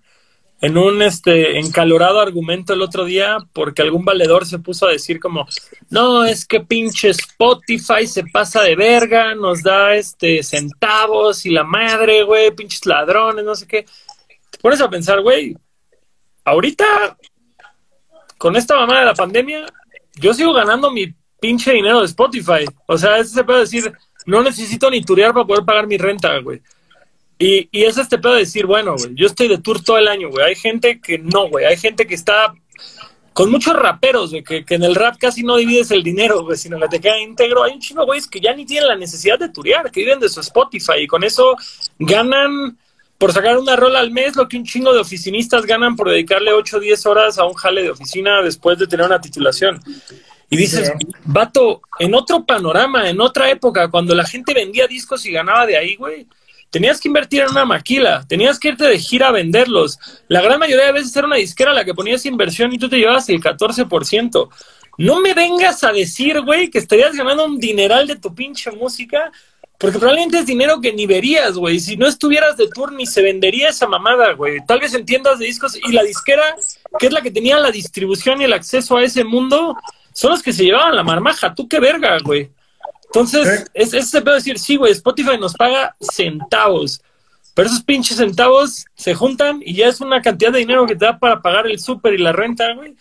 en 0.63 0.77
un 0.77 1.01
este 1.01 1.59
encalorado 1.59 2.21
argumento 2.21 2.73
el 2.73 2.81
otro 2.81 3.03
día 3.03 3.37
porque 3.51 3.81
algún 3.81 4.05
valedor 4.05 4.45
se 4.45 4.59
puso 4.59 4.87
a 4.87 4.91
decir 4.91 5.19
como 5.19 5.45
no 5.89 6.23
es 6.23 6.45
que 6.45 6.61
pinche 6.61 7.09
Spotify 7.09 8.07
se 8.07 8.23
pasa 8.27 8.61
de 8.61 8.77
verga 8.77 9.35
nos 9.35 9.61
da 9.61 9.93
este 9.93 10.41
centavos 10.41 11.45
y 11.45 11.49
la 11.49 11.65
madre 11.65 12.23
güey 12.23 12.51
pinches 12.51 12.85
ladrones 12.85 13.43
no 13.43 13.55
sé 13.55 13.67
qué 13.67 13.85
te 14.51 14.57
pones 14.59 14.79
a 14.79 14.89
pensar 14.89 15.19
güey 15.21 15.53
ahorita 16.45 17.17
con 18.37 18.55
esta 18.55 18.77
mamá 18.77 19.01
de 19.01 19.05
la 19.07 19.15
pandemia 19.15 19.65
yo 20.15 20.33
sigo 20.33 20.53
ganando 20.53 20.91
mi 20.91 21.13
pinche 21.43 21.73
dinero 21.73 21.99
de 21.99 22.05
Spotify. 22.05 22.63
O 22.85 22.97
sea, 22.97 23.17
ese 23.17 23.33
se 23.33 23.43
puede 23.43 23.59
decir, 23.59 23.91
no 24.25 24.41
necesito 24.41 24.89
ni 24.89 25.03
turear 25.03 25.33
para 25.33 25.45
poder 25.45 25.65
pagar 25.65 25.85
mi 25.87 25.97
renta, 25.97 26.39
güey. 26.39 26.61
Y, 27.37 27.67
y 27.69 27.83
es 27.83 27.97
este 27.97 28.17
pedo 28.17 28.35
de 28.35 28.39
decir, 28.39 28.65
bueno, 28.65 28.95
güey, 28.95 29.13
yo 29.13 29.27
estoy 29.27 29.49
de 29.49 29.57
tour 29.57 29.83
todo 29.83 29.97
el 29.97 30.07
año, 30.07 30.29
güey. 30.29 30.45
Hay 30.45 30.55
gente 30.55 31.01
que 31.01 31.17
no, 31.17 31.49
güey. 31.49 31.65
Hay 31.65 31.75
gente 31.75 32.07
que 32.07 32.15
está 32.15 32.53
con 33.33 33.51
muchos 33.51 33.75
raperos, 33.75 34.29
güey, 34.29 34.41
que, 34.41 34.63
en 34.69 34.83
el 34.83 34.95
rap 34.95 35.17
casi 35.19 35.43
no 35.43 35.57
divides 35.57 35.91
el 35.91 36.01
dinero, 36.01 36.45
güey, 36.45 36.57
sino 36.57 36.79
que 36.79 36.87
te 36.87 37.01
queda 37.01 37.19
íntegro. 37.19 37.63
Hay 37.63 37.73
un 37.73 37.81
chingo, 37.81 38.05
güey, 38.05 38.21
que 38.31 38.39
ya 38.39 38.53
ni 38.53 38.65
tienen 38.65 38.87
la 38.87 38.95
necesidad 38.95 39.37
de 39.37 39.49
turear, 39.49 39.91
que 39.91 39.99
viven 39.99 40.21
de 40.21 40.29
su 40.29 40.39
Spotify 40.39 40.99
y 41.01 41.07
con 41.07 41.25
eso 41.25 41.57
ganan 41.99 42.77
por 43.17 43.33
sacar 43.33 43.57
una 43.57 43.75
rola 43.75 43.99
al 43.99 44.11
mes 44.11 44.35
lo 44.37 44.47
que 44.47 44.57
un 44.57 44.63
chingo 44.63 44.93
de 44.93 44.99
oficinistas 44.99 45.65
ganan 45.65 45.95
por 45.95 46.09
dedicarle 46.09 46.53
8 46.53 46.77
o 46.77 46.79
10 46.79 47.05
horas 47.05 47.37
a 47.37 47.45
un 47.45 47.53
jale 47.53 47.83
de 47.83 47.91
oficina 47.91 48.41
después 48.41 48.77
de 48.77 48.87
tener 48.87 49.05
una 49.05 49.19
titulación. 49.19 49.81
Y 50.53 50.57
dices, 50.57 50.91
vato, 51.25 51.81
en 51.97 52.13
otro 52.13 52.45
panorama, 52.45 53.09
en 53.09 53.19
otra 53.19 53.49
época, 53.49 53.89
cuando 53.89 54.13
la 54.13 54.23
gente 54.23 54.53
vendía 54.53 54.85
discos 54.85 55.25
y 55.25 55.31
ganaba 55.31 55.65
de 55.65 55.75
ahí, 55.75 55.95
güey, 55.95 56.27
tenías 56.69 57.01
que 57.01 57.07
invertir 57.07 57.41
en 57.41 57.49
una 57.49 57.65
maquila, 57.65 58.23
tenías 58.27 58.59
que 58.59 58.67
irte 58.67 58.85
de 58.85 58.99
gira 58.99 59.29
a 59.29 59.31
venderlos. 59.31 59.97
La 60.27 60.41
gran 60.41 60.59
mayoría 60.59 60.85
de 60.85 60.91
veces 60.91 61.15
era 61.15 61.25
una 61.25 61.37
disquera 61.37 61.73
la 61.73 61.83
que 61.83 61.95
ponías 61.95 62.23
inversión 62.27 62.71
y 62.71 62.77
tú 62.77 62.87
te 62.87 62.97
llevabas 62.97 63.29
el 63.29 63.41
14%. 63.41 64.49
No 64.99 65.21
me 65.21 65.33
vengas 65.33 65.83
a 65.83 65.91
decir, 65.91 66.39
güey, 66.41 66.69
que 66.69 66.77
estarías 66.77 67.15
ganando 67.15 67.45
un 67.45 67.57
dineral 67.57 68.05
de 68.05 68.15
tu 68.15 68.35
pinche 68.35 68.69
música, 68.69 69.31
porque 69.79 69.97
probablemente 69.97 70.39
es 70.39 70.45
dinero 70.45 70.79
que 70.79 70.93
ni 70.93 71.07
verías, 71.07 71.55
güey. 71.55 71.79
Si 71.79 71.97
no 71.97 72.07
estuvieras 72.07 72.57
de 72.57 72.67
tour, 72.69 72.91
ni 72.93 73.07
se 73.07 73.23
vendería 73.23 73.69
esa 73.69 73.87
mamada, 73.87 74.33
güey. 74.33 74.59
Tal 74.67 74.79
vez 74.79 74.93
en 74.93 75.05
tiendas 75.05 75.39
de 75.39 75.45
discos 75.45 75.75
y 75.75 75.91
la 75.91 76.03
disquera, 76.03 76.55
que 76.99 77.07
es 77.07 77.11
la 77.11 77.21
que 77.21 77.31
tenía 77.31 77.59
la 77.59 77.71
distribución 77.71 78.39
y 78.39 78.45
el 78.45 78.53
acceso 78.53 78.97
a 78.97 79.03
ese 79.03 79.23
mundo, 79.23 79.75
son 80.13 80.31
los 80.31 80.41
que 80.41 80.53
se 80.53 80.63
llevaban 80.63 80.95
la 80.95 81.03
marmaja. 81.03 81.53
Tú 81.53 81.67
qué 81.67 81.79
verga, 81.79 82.17
güey. 82.23 82.51
Entonces, 83.05 83.65
es, 83.73 83.93
es 83.93 84.13
ese 84.13 84.21
decir, 84.21 84.57
sí, 84.57 84.75
güey, 84.75 84.91
Spotify 84.91 85.37
nos 85.39 85.53
paga 85.53 85.95
centavos. 85.99 87.01
Pero 87.53 87.67
esos 87.67 87.83
pinches 87.83 88.17
centavos 88.17 88.85
se 88.95 89.13
juntan 89.13 89.61
y 89.63 89.75
ya 89.75 89.87
es 89.87 90.01
una 90.01 90.21
cantidad 90.21 90.51
de 90.51 90.59
dinero 90.59 90.87
que 90.87 90.95
te 90.95 91.05
da 91.05 91.19
para 91.19 91.41
pagar 91.41 91.67
el 91.67 91.79
súper 91.79 92.15
y 92.15 92.17
la 92.17 92.31
renta, 92.31 92.73
güey, 92.73 92.95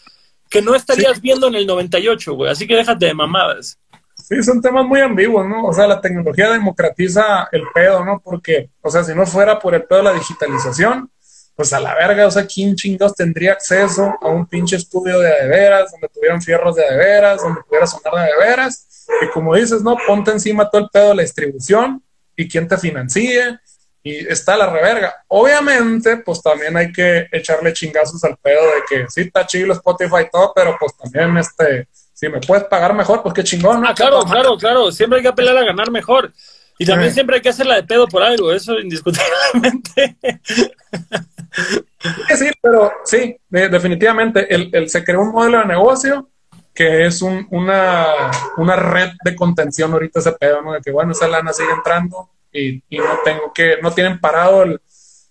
que 0.51 0.61
no 0.61 0.75
estarías 0.75 1.21
viendo 1.23 1.49
en 1.49 1.55
el 1.55 1.67
98, 1.67 2.35
güey. 2.35 2.51
Así 2.51 2.67
que 2.67 2.77
déjate 2.77 3.07
de 3.07 3.15
mamadas. 3.15 3.79
Sí, 4.17 4.43
son 4.43 4.61
temas 4.61 4.85
muy 4.85 5.01
ambiguos, 5.01 5.49
¿no? 5.49 5.65
O 5.65 5.73
sea, 5.73 5.87
la 5.87 6.01
tecnología 6.01 6.51
democratiza 6.51 7.49
el 7.51 7.63
pedo, 7.75 8.05
¿no? 8.05 8.21
Porque, 8.23 8.69
o 8.83 8.91
sea, 8.91 9.03
si 9.03 9.15
no 9.15 9.25
fuera 9.25 9.59
por 9.59 9.75
el 9.75 9.85
pedo 9.85 10.01
de 10.01 10.05
la 10.05 10.13
digitalización, 10.13 11.11
pues 11.55 11.73
a 11.73 11.81
la 11.81 11.95
verga, 11.95 12.27
o 12.27 12.31
sea, 12.31 12.47
¿quién 12.47 12.75
chingados 12.75 13.15
tendría 13.15 13.53
acceso 13.53 14.15
a 14.21 14.29
un 14.29 14.47
pinche 14.47 14.77
estudio 14.77 15.21
de 15.21 15.29
adeveras, 15.29 15.93
donde 15.93 16.09
tuvieran 16.09 16.41
fierros 16.41 16.77
de 16.77 16.85
adeveras, 16.85 17.43
donde 17.43 17.61
pudiera 17.63 17.87
sonar 17.87 18.15
de 18.15 18.33
adeveras? 18.33 19.07
Y 19.23 19.29
como 19.31 19.55
dices, 19.55 19.83
¿no? 19.83 19.97
Ponte 20.07 20.31
encima 20.31 20.69
todo 20.69 20.83
el 20.83 20.89
pedo 20.93 21.09
de 21.11 21.15
la 21.17 21.23
distribución 21.23 22.03
y 22.37 22.49
quién 22.49 22.67
te 22.67 22.79
financie 22.79 23.59
y 24.03 24.27
está 24.27 24.57
la 24.57 24.69
reverga. 24.69 25.15
Obviamente, 25.29 26.17
pues 26.19 26.43
también 26.43 26.77
hay 26.77 26.91
que 26.91 27.29
echarle 27.31 27.73
chingazos 27.73 28.23
al 28.25 28.37
pedo 28.37 28.63
de 28.63 28.83
que 28.89 29.07
sí 29.09 29.23
está 29.23 29.47
chido 29.47 29.73
Spotify 29.73 30.23
y 30.27 30.31
todo, 30.31 30.53
pero 30.55 30.77
pues 30.79 30.97
también 30.97 31.37
este, 31.37 31.87
si 32.13 32.29
me 32.29 32.41
puedes 32.41 32.65
pagar 32.65 32.95
mejor, 32.95 33.23
pues 33.23 33.35
qué 33.35 33.45
chingón, 33.45 33.81
¿no? 33.81 33.89
Ah, 33.89 33.95
claro, 33.95 34.25
claro, 34.25 34.57
claro, 34.57 34.91
siempre 34.91 35.19
hay 35.19 35.23
que 35.23 35.29
apelar 35.29 35.57
a 35.57 35.65
ganar 35.65 35.91
mejor. 35.91 36.33
Y 36.79 36.87
también 36.87 37.13
siempre 37.13 37.37
hay 37.37 37.43
que 37.43 37.51
hacerla 37.51 37.77
de 37.77 37.85
pedo 37.85 38.09
por 38.09 38.25
algo, 38.25 38.53
eso 38.53 38.79
indiscutiblemente. 38.79 40.17
Sí, 42.37 42.51
pero 42.61 42.93
sí, 43.05 43.37
definitivamente. 43.49 44.53
El, 44.55 44.89
se 44.89 45.05
creó 45.05 45.23
un 45.23 45.33
modelo 45.33 45.59
de 45.59 45.67
negocio 45.67 46.29
que 46.75 47.07
es 47.07 47.21
una, 47.21 48.31
una 48.57 48.77
red 48.77 49.11
de 49.25 49.37
contención 49.37 49.93
ahorita 49.93 50.21
ese 50.21 50.33
pedo, 50.33 50.63
¿no? 50.63 50.73
De 50.73 50.81
que, 50.81 50.91
bueno, 50.91 51.13
esa 51.13 51.29
lana 51.29 51.53
sigue 51.53 51.73
entrando 51.73 52.31
y, 52.51 52.83
y 52.89 52.99
no 52.99 53.19
tengo 53.25 53.53
que, 53.53 53.77
no 53.83 53.93
tienen 53.93 54.19
parado 54.19 54.63
el, 54.63 54.81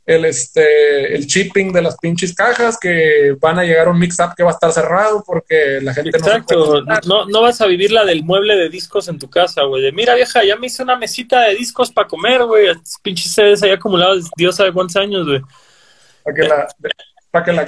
el, 0.05 0.25
este, 0.25 1.15
el 1.15 1.25
shipping 1.25 1.71
de 1.71 1.81
las 1.81 1.97
pinches 1.97 2.33
cajas, 2.33 2.77
que 2.79 3.35
van 3.39 3.59
a 3.59 3.63
llegar 3.63 3.87
un 3.87 3.99
mix-up 3.99 4.33
que 4.35 4.43
va 4.43 4.51
a 4.51 4.53
estar 4.53 4.71
cerrado 4.71 5.23
porque 5.25 5.79
la 5.81 5.93
gente 5.93 6.17
Exacto. 6.17 6.81
no 6.81 7.25
no, 7.25 7.41
vas 7.41 7.61
a 7.61 7.67
vivir 7.67 7.91
la 7.91 8.03
del 8.05 8.23
mueble 8.23 8.55
de 8.55 8.69
discos 8.69 9.07
en 9.07 9.19
tu 9.19 9.29
casa, 9.29 9.63
güey. 9.63 9.83
De, 9.83 9.91
mira, 9.91 10.15
vieja, 10.15 10.43
ya 10.43 10.55
me 10.55 10.67
hice 10.67 10.83
una 10.83 10.95
mesita 10.95 11.41
de 11.41 11.55
discos 11.55 11.91
para 11.91 12.07
comer, 12.07 12.43
güey. 12.45 12.67
Pinches 13.01 13.31
sedes 13.31 13.63
ahí 13.63 13.71
acumulados, 13.71 14.29
Dios 14.35 14.55
sabe 14.55 14.73
cuántos 14.73 14.95
años, 14.97 15.27
güey. 15.27 15.41
Para 16.23 16.35
que 16.35 16.43
la... 16.43 16.67
Para 17.31 17.45
que 17.45 17.53
la, 17.53 17.65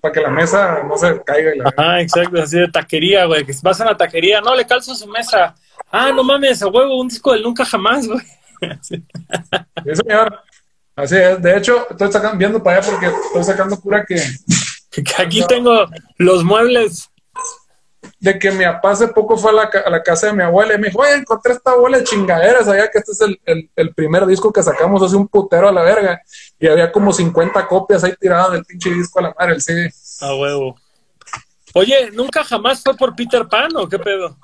Para 0.00 0.12
que 0.12 0.20
la 0.20 0.30
mesa 0.30 0.82
no 0.84 0.96
se 0.96 1.20
caiga. 1.24 1.52
Ah, 1.76 2.00
exacto, 2.00 2.40
así 2.40 2.58
de 2.58 2.68
taquería, 2.68 3.24
güey. 3.24 3.44
Que 3.44 3.52
vas 3.62 3.80
a 3.80 3.86
la 3.86 3.96
taquería, 3.96 4.40
no, 4.40 4.54
le 4.54 4.64
calzo 4.64 4.94
su 4.94 5.08
mesa. 5.08 5.54
Ah, 5.90 6.12
no 6.12 6.22
mames, 6.22 6.62
a 6.62 6.68
huevo, 6.68 7.00
un 7.00 7.08
disco 7.08 7.32
del 7.32 7.42
nunca 7.42 7.64
jamás, 7.64 8.06
güey. 8.06 8.24
Sí, 8.82 9.02
señor. 9.94 10.40
Así 10.96 11.16
es, 11.16 11.42
de 11.42 11.56
hecho, 11.56 11.86
estoy 11.90 12.12
sacando, 12.12 12.38
viendo 12.38 12.62
para 12.62 12.78
allá 12.78 12.88
porque 12.88 13.06
estoy 13.06 13.44
sacando 13.44 13.80
cura 13.80 14.04
que... 14.06 14.14
que 14.90 15.22
aquí 15.22 15.44
tengo 15.48 15.86
los 16.18 16.44
muebles. 16.44 17.10
De 18.20 18.38
que 18.38 18.50
mi 18.50 18.64
papá 18.64 18.92
hace 18.92 19.08
poco 19.08 19.36
fue 19.36 19.50
a 19.50 19.90
la, 19.90 20.02
casa 20.02 20.28
de 20.28 20.32
mi 20.32 20.42
abuela 20.42 20.74
y 20.74 20.78
me 20.78 20.88
dijo, 20.88 21.00
oye, 21.00 21.14
encontré 21.14 21.52
esta 21.52 21.74
bola 21.74 21.98
de 21.98 22.04
chingaderas, 22.04 22.66
sabía 22.66 22.90
que 22.90 22.98
este 22.98 23.12
es 23.12 23.20
el, 23.20 23.70
el, 23.76 23.94
primer 23.94 24.26
disco 24.26 24.52
que 24.52 24.62
sacamos 24.62 25.02
hace 25.02 25.16
un 25.16 25.28
putero 25.28 25.68
a 25.68 25.72
la 25.72 25.82
verga, 25.82 26.22
y 26.58 26.66
había 26.66 26.90
como 26.90 27.12
50 27.12 27.66
copias 27.66 28.04
ahí 28.04 28.14
tiradas 28.18 28.52
del 28.52 28.64
pinche 28.64 28.90
disco 28.90 29.18
a 29.18 29.22
la 29.22 29.34
madre, 29.38 29.54
el 29.54 29.62
CD. 29.62 29.92
A 30.20 30.34
huevo. 30.34 30.76
Oye, 31.74 32.10
¿nunca 32.12 32.44
jamás 32.44 32.82
fue 32.82 32.96
por 32.96 33.14
Peter 33.16 33.46
Pan 33.48 33.70
o 33.76 33.88
qué 33.88 33.98
pedo? 33.98 34.36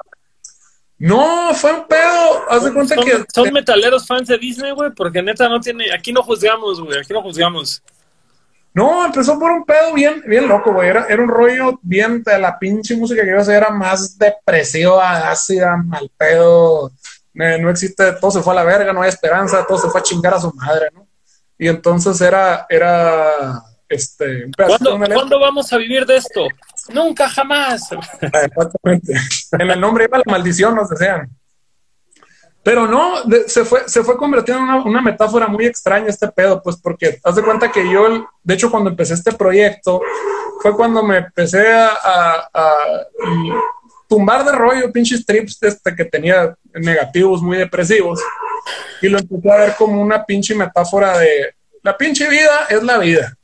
No, 0.98 1.54
fue 1.54 1.72
un 1.72 1.86
pedo. 1.86 2.50
Haz 2.50 2.64
de 2.64 2.72
cuenta 2.74 2.94
que. 2.96 3.24
Son 3.32 3.50
metaleros 3.52 4.06
fans 4.06 4.28
de 4.28 4.36
Disney, 4.36 4.72
güey, 4.72 4.90
porque 4.90 5.22
neta 5.22 5.48
no 5.48 5.58
tiene. 5.58 5.92
Aquí 5.94 6.12
no 6.12 6.22
juzgamos, 6.22 6.80
güey, 6.80 6.98
aquí 6.98 7.12
no 7.12 7.22
juzgamos. 7.22 7.82
No, 8.72 9.04
empezó 9.04 9.38
por 9.38 9.50
un 9.50 9.64
pedo 9.64 9.92
bien, 9.94 10.22
bien 10.26 10.46
loco, 10.46 10.72
güey. 10.72 10.88
Era, 10.88 11.06
era 11.08 11.22
un 11.22 11.28
rollo 11.28 11.78
bien 11.82 12.22
de 12.22 12.38
la 12.38 12.58
pinche 12.58 12.96
música 12.96 13.22
que 13.22 13.28
iba 13.28 13.38
a 13.38 13.42
hacer, 13.42 13.56
era 13.56 13.70
más 13.70 14.16
depresiva, 14.16 15.30
ácida, 15.30 15.76
mal 15.76 16.10
pedo. 16.16 16.92
no 17.34 17.70
existe, 17.70 18.12
todo 18.12 18.30
se 18.30 18.42
fue 18.42 18.52
a 18.52 18.56
la 18.56 18.64
verga, 18.64 18.92
no 18.92 19.02
hay 19.02 19.08
esperanza, 19.08 19.66
todo 19.66 19.78
se 19.78 19.90
fue 19.90 20.00
a 20.00 20.04
chingar 20.04 20.34
a 20.34 20.40
su 20.40 20.52
madre, 20.54 20.88
¿no? 20.94 21.08
Y 21.58 21.68
entonces 21.68 22.20
era, 22.20 22.66
era, 22.68 23.62
este. 23.90 24.50
¿Cuándo, 24.56 25.40
vamos 25.40 25.72
a 25.72 25.76
vivir 25.76 26.06
de 26.06 26.16
esto? 26.16 26.46
Nunca, 26.94 27.28
jamás. 27.28 27.90
Exactamente. 28.20 29.12
en 29.58 29.70
el 29.70 29.80
nombre 29.80 30.04
iba 30.04 30.18
la 30.18 30.32
maldición, 30.32 30.74
nos 30.74 30.88
desean. 30.88 31.28
Pero 32.62 32.86
no, 32.86 33.14
se, 33.46 33.64
fue, 33.64 33.88
se 33.88 34.04
fue 34.04 34.16
convirtiendo 34.16 34.62
en 34.62 34.88
una, 34.88 35.00
metáfora 35.00 35.46
muy 35.46 35.64
extraña 35.64 36.08
este 36.08 36.28
pedo, 36.28 36.62
pues 36.62 36.76
porque 36.76 37.18
haz 37.24 37.36
de 37.36 37.42
cuenta 37.42 37.72
que 37.72 37.90
yo, 37.90 38.26
de 38.42 38.54
hecho, 38.54 38.70
cuando 38.70 38.90
empecé 38.90 39.14
este 39.14 39.32
proyecto, 39.32 40.02
fue 40.60 40.76
cuando 40.76 41.02
me 41.02 41.18
empecé 41.18 41.66
a, 41.72 42.48
tumbar 44.08 44.44
de 44.44 44.52
rollo 44.52 44.92
pinches 44.92 45.24
trips 45.24 45.62
este, 45.62 45.94
que 45.94 46.04
tenía 46.04 46.54
negativos, 46.74 47.40
muy 47.40 47.56
depresivos, 47.56 48.20
y 49.00 49.08
lo 49.08 49.18
empecé 49.18 49.50
a 49.50 49.56
ver 49.56 49.74
como 49.76 50.02
una 50.02 50.24
pinche 50.26 50.54
metáfora 50.54 51.16
de 51.16 51.54
la 51.82 51.96
pinche 51.96 52.28
vida 52.28 52.66
es 52.68 52.82
la 52.82 52.98
vida. 52.98 53.34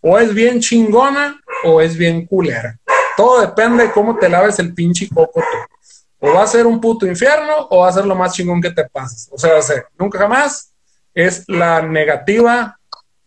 O 0.00 0.18
es 0.18 0.34
bien 0.34 0.60
chingona 0.60 1.40
o 1.64 1.80
es 1.80 1.96
bien 1.96 2.26
culera. 2.26 2.76
Todo 3.16 3.40
depende 3.40 3.84
de 3.84 3.92
cómo 3.92 4.18
te 4.18 4.28
laves 4.28 4.58
el 4.58 4.74
pinche 4.74 5.08
coco 5.08 5.42
o 6.24 6.32
va 6.32 6.42
a 6.42 6.46
ser 6.46 6.66
un 6.66 6.80
puto 6.80 7.06
infierno 7.06 7.66
o 7.68 7.80
va 7.80 7.88
a 7.88 7.92
ser 7.92 8.06
lo 8.06 8.14
más 8.14 8.32
chingón 8.32 8.62
que 8.62 8.70
te 8.70 8.88
pases. 8.88 9.28
O 9.30 9.36
sea, 9.36 9.60
nunca 9.98 10.18
jamás 10.18 10.72
es 11.12 11.44
la 11.48 11.82
negativa, 11.82 12.78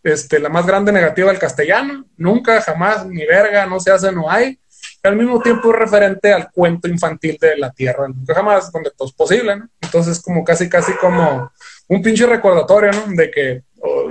este, 0.02 0.40
la 0.40 0.48
más 0.48 0.66
grande 0.66 0.90
negativa 0.90 1.30
del 1.30 1.38
castellano. 1.38 2.06
Nunca 2.16 2.60
jamás, 2.60 3.06
ni 3.06 3.24
verga, 3.24 3.66
no 3.66 3.78
se 3.78 3.92
hace, 3.92 4.10
no 4.10 4.28
hay. 4.28 4.58
al 5.04 5.14
mismo 5.14 5.40
tiempo 5.40 5.70
es 5.70 5.78
referente 5.78 6.32
al 6.32 6.50
cuento 6.50 6.88
infantil 6.88 7.38
de 7.40 7.56
la 7.56 7.70
tierra. 7.70 8.08
Nunca 8.08 8.34
jamás, 8.34 8.72
donde 8.72 8.90
todo 8.90 9.06
es 9.06 9.14
posible, 9.14 9.54
¿no? 9.54 9.68
Entonces, 9.80 10.20
como 10.20 10.42
casi, 10.42 10.68
casi 10.68 10.92
como 10.94 11.52
un 11.86 12.02
pinche 12.02 12.26
recordatorio, 12.26 12.90
¿no? 12.90 13.14
De 13.14 13.30
que 13.30 13.62
oh, 13.80 14.10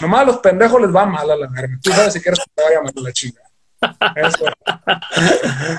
nomás 0.00 0.22
a 0.22 0.24
los 0.24 0.38
pendejos 0.38 0.80
les 0.80 0.92
va 0.92 1.06
mal 1.06 1.30
a 1.30 1.36
la 1.36 1.46
verga. 1.46 1.78
Tú 1.80 1.92
sabes 1.92 2.12
si 2.12 2.20
quieres 2.20 2.40
que 2.40 2.50
te 2.52 2.64
vaya 2.64 2.82
mal 2.82 2.92
a 2.96 3.00
la 3.00 3.12
chinga. 3.12 3.42
Eso. 4.16 4.44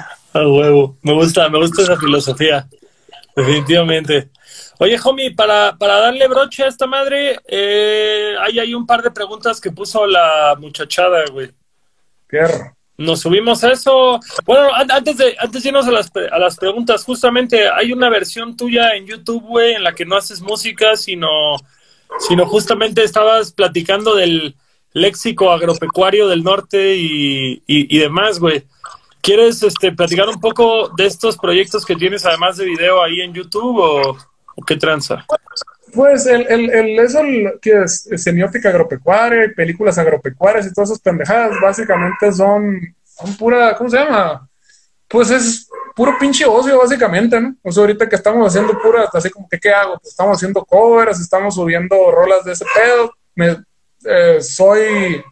A 0.36 0.45
huevo. 0.45 0.97
Me 1.01 1.13
gusta, 1.13 1.47
me 1.47 1.57
gusta 1.57 1.81
esa 1.81 1.95
filosofía. 1.95 2.67
Definitivamente. 3.38 4.31
Oye, 4.79 4.99
homie, 5.01 5.31
para, 5.31 5.77
para 5.77 6.01
darle 6.01 6.27
broche 6.27 6.63
a 6.63 6.67
esta 6.67 6.86
madre, 6.86 7.39
eh, 7.47 8.36
hay, 8.41 8.59
hay 8.59 8.73
un 8.73 8.86
par 8.86 9.01
de 9.01 9.11
preguntas 9.11 9.61
que 9.61 9.71
puso 9.71 10.05
la 10.05 10.57
muchachada, 10.59 11.23
güey. 11.31 11.51
Pierro. 12.27 12.75
Nos 12.97 13.21
subimos 13.21 13.63
a 13.63 13.71
eso. 13.71 14.19
Bueno, 14.45 14.67
antes 14.73 15.15
de, 15.15 15.38
antes 15.39 15.63
de 15.63 15.69
irnos 15.69 15.88
a 15.88 15.91
las, 15.91 16.11
a 16.29 16.38
las 16.38 16.57
preguntas, 16.57 17.05
justamente 17.05 17.69
hay 17.69 17.93
una 17.93 18.09
versión 18.09 18.57
tuya 18.57 18.93
en 18.93 19.07
YouTube, 19.07 19.43
güey, 19.43 19.75
en 19.75 19.86
la 19.86 19.95
que 19.95 20.05
no 20.05 20.17
haces 20.17 20.41
música, 20.41 20.97
sino, 20.97 21.29
sino 22.19 22.45
justamente 22.45 23.05
estabas 23.05 23.53
platicando 23.53 24.15
del 24.15 24.57
léxico 24.91 25.53
agropecuario 25.53 26.27
del 26.27 26.43
norte 26.43 26.97
y, 26.97 27.63
y 27.65 27.97
demás, 27.99 28.39
güey. 28.39 28.65
¿Quieres 29.26 29.63
este, 29.63 29.91
platicar 29.91 30.30
un 30.30 30.39
poco 30.39 30.89
de 30.89 31.07
estos 31.07 31.36
proyectos 31.36 31.84
que 31.84 31.95
tienes 31.95 32.23
además 32.28 32.57
de 32.57 32.65
video 32.65 33.01
ahí 33.01 33.21
en 33.21 33.34
YouTube 33.34 33.80
o, 33.80 34.15
qué 34.67 34.78
tranza? 34.78 35.26
Pues 35.95 36.28
el, 36.28 36.45
el, 36.47 36.69
el 36.69 36.99
eso 36.99 37.21
que 37.59 37.82
es, 37.82 38.07
semiótica 38.17 38.69
agropecuaria, 38.69 39.51
películas 39.55 39.97
agropecuarias 39.97 40.67
y 40.67 40.73
todas 40.73 40.91
esas 40.91 41.01
pendejadas, 41.01 41.59
básicamente 41.59 42.32
son, 42.32 42.80
son 43.03 43.36
pura, 43.36 43.76
¿cómo 43.76 43.89
se 43.89 43.97
llama? 43.97 44.47
Pues 45.07 45.32
es 45.32 45.69
puro 45.95 46.15
pinche 46.19 46.45
ocio, 46.45 46.78
básicamente, 46.78 47.41
¿no? 47.41 47.55
O 47.63 47.71
sea, 47.71 47.82
ahorita 47.82 48.07
que 48.07 48.17
estamos 48.17 48.47
haciendo 48.47 48.78
pura, 48.80 49.09
así 49.11 49.32
como 49.32 49.49
que, 49.49 49.59
¿qué 49.59 49.71
hago? 49.71 49.97
Pues 49.97 50.11
estamos 50.11 50.38
haciendo 50.38 50.63
covers, 50.63 51.19
estamos 51.19 51.55
subiendo 51.55 52.11
rolas 52.11 52.45
de 52.45 52.51
ese 52.51 52.65
pedo. 52.76 53.11
Me, 53.34 53.57
eh, 54.05 54.39
soy 54.39 55.23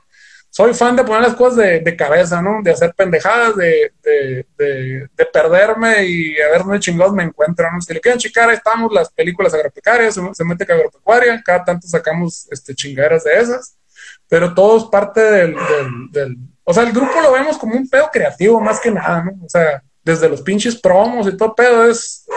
soy 0.54 0.76
fan 0.76 0.96
de 0.96 1.04
poner 1.04 1.24
las 1.24 1.34
cosas 1.34 1.58
de, 1.84 1.96
cabeza, 1.96 2.40
¿no? 2.40 2.62
De 2.62 2.70
hacer 2.70 2.94
pendejadas, 2.96 3.56
de, 3.56 3.92
perderme 5.34 6.06
y 6.06 6.40
a 6.40 6.52
ver 6.52 6.60
dónde 6.60 6.80
chingados 6.80 7.12
me 7.12 7.24
encuentro, 7.24 7.66
¿no? 7.72 7.82
Si 7.82 7.92
le 7.92 8.00
quieren 8.00 8.20
chicar, 8.20 8.48
ahí 8.48 8.58
estamos 8.58 8.94
las 8.94 9.12
películas 9.12 9.52
agropecuarias, 9.56 10.14
se, 10.14 10.44
mete 10.44 10.64
que 10.64 10.74
agropecuaria, 10.74 11.42
cada 11.44 11.66
tanto 11.66 11.88
sacamos 11.88 12.48
este, 12.52 12.76
chingaderas 12.76 13.24
de 13.24 13.34
esas, 13.34 13.76
pero 14.30 14.54
todo 14.54 14.92
parte 14.92 15.22
del, 15.22 15.56
O 16.64 16.72
sea, 16.72 16.84
el 16.84 16.92
grupo 16.92 17.20
lo 17.20 17.32
vemos 17.32 17.58
como 17.58 17.76
un 17.76 17.90
pedo 17.90 18.12
creativo 18.14 18.62
más 18.62 18.80
que 18.80 18.92
nada, 18.92 19.24
¿no? 19.24 19.32
O 19.44 19.50
sea, 19.50 19.82
desde 20.04 20.30
los 20.30 20.44
pinches 20.44 20.80
promos 20.80 21.28
y 21.28 21.36
todo 21.36 21.56
pedo 21.56 21.90
es... 21.90 22.28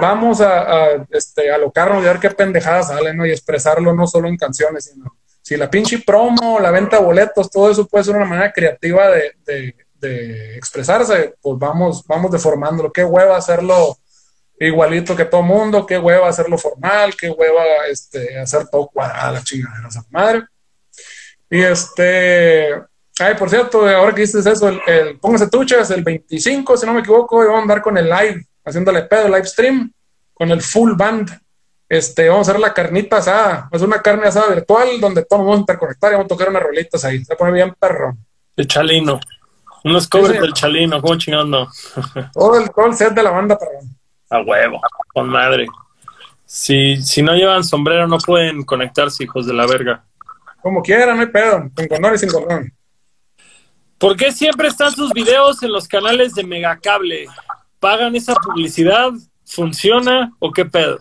Vamos 0.00 0.40
a, 0.40 0.60
a 0.60 1.06
este, 1.10 1.50
alocarnos 1.50 2.04
y 2.04 2.06
a 2.06 2.12
ver 2.12 2.20
qué 2.20 2.30
pendejadas 2.30 2.88
salen, 2.88 3.16
¿no? 3.16 3.26
Y 3.26 3.30
expresarlo 3.30 3.92
no 3.92 4.06
solo 4.06 4.28
en 4.28 4.36
canciones, 4.36 4.84
sino 4.92 5.16
si 5.44 5.58
la 5.58 5.70
pinche 5.70 5.98
promo, 5.98 6.58
la 6.58 6.70
venta 6.70 6.96
de 6.96 7.04
boletos, 7.04 7.50
todo 7.50 7.70
eso 7.70 7.86
puede 7.86 8.02
ser 8.02 8.16
una 8.16 8.24
manera 8.24 8.50
creativa 8.50 9.10
de, 9.10 9.76
expresarse, 10.56 11.34
pues 11.40 11.58
vamos, 11.58 12.04
vamos 12.06 12.30
deformándolo. 12.30 12.92
Qué 12.92 13.04
hueva 13.04 13.36
hacerlo 13.36 13.98
igualito 14.58 15.14
que 15.14 15.26
todo 15.26 15.42
mundo, 15.42 15.84
qué 15.84 15.98
hueva 15.98 16.28
hacerlo 16.28 16.56
formal, 16.56 17.14
qué 17.14 17.30
hueva 17.30 17.62
este, 17.90 18.38
hacer 18.38 18.68
todo 18.68 18.88
cuadrado, 18.88 19.34
la 19.34 19.42
chingada 19.42 19.86
esa 19.86 20.04
madre. 20.10 20.44
Y 21.50 21.60
este, 21.60 22.74
ay, 23.18 23.34
por 23.38 23.50
cierto, 23.50 23.86
ahora 23.86 24.14
que 24.14 24.22
dices 24.22 24.46
eso, 24.46 24.68
el, 24.68 25.18
póngase 25.20 25.48
tuchas, 25.48 25.90
el 25.90 26.02
25, 26.02 26.76
si 26.76 26.86
no 26.86 26.94
me 26.94 27.00
equivoco, 27.00 27.38
vamos 27.38 27.58
a 27.58 27.62
andar 27.62 27.82
con 27.82 27.98
el 27.98 28.08
live, 28.08 28.46
haciéndole 28.64 29.02
pedo, 29.02 29.28
live 29.28 29.46
stream, 29.46 29.92
con 30.32 30.50
el 30.50 30.62
full 30.62 30.92
band 30.96 31.30
este, 31.88 32.28
vamos 32.28 32.48
a 32.48 32.52
hacer 32.52 32.60
la 32.60 32.72
carnita 32.72 33.18
asada. 33.18 33.68
Es 33.72 33.82
una 33.82 34.00
carne 34.00 34.26
asada 34.26 34.54
virtual 34.54 35.00
donde 35.00 35.24
todos 35.24 35.42
vamos 35.42 35.56
a 35.56 35.60
interconectar 35.60 36.10
y 36.10 36.14
vamos 36.14 36.26
a 36.26 36.28
tocar 36.28 36.48
unas 36.48 36.62
rolitas 36.62 37.04
ahí. 37.04 37.24
Se 37.24 37.36
pone 37.36 37.52
bien 37.52 37.74
perro. 37.78 38.16
El 38.56 38.66
chalino. 38.66 39.20
Unos 39.84 40.08
covers 40.08 40.40
del 40.40 40.54
chalino, 40.54 41.02
¿cómo 41.02 41.18
chingando? 41.18 41.68
todo, 42.32 42.58
el, 42.58 42.70
todo 42.70 42.86
el 42.86 42.94
set 42.94 43.12
de 43.12 43.22
la 43.22 43.30
banda, 43.30 43.58
perrón. 43.58 43.96
A 44.30 44.40
huevo, 44.40 44.80
con 45.12 45.28
madre. 45.28 45.66
Si, 46.46 47.02
si 47.02 47.22
no 47.22 47.34
llevan 47.34 47.64
sombrero, 47.64 48.06
no 48.06 48.18
pueden 48.18 48.62
conectarse, 48.62 49.24
hijos 49.24 49.46
de 49.46 49.52
la 49.52 49.66
verga. 49.66 50.04
Como 50.62 50.82
quieran, 50.82 51.16
no 51.16 51.22
hay 51.22 51.28
pedo. 51.28 51.70
Con 51.74 51.86
condón 51.88 52.14
y 52.14 52.18
sin 52.18 52.30
condón. 52.30 52.72
¿Por 53.98 54.16
qué 54.16 54.32
siempre 54.32 54.68
están 54.68 54.92
sus 54.92 55.12
videos 55.12 55.62
en 55.62 55.72
los 55.72 55.86
canales 55.86 56.34
de 56.34 56.44
Megacable? 56.44 57.26
¿Pagan 57.78 58.16
esa 58.16 58.34
publicidad? 58.34 59.10
¿Funciona 59.44 60.32
o 60.38 60.50
qué 60.50 60.64
pedo? 60.64 60.98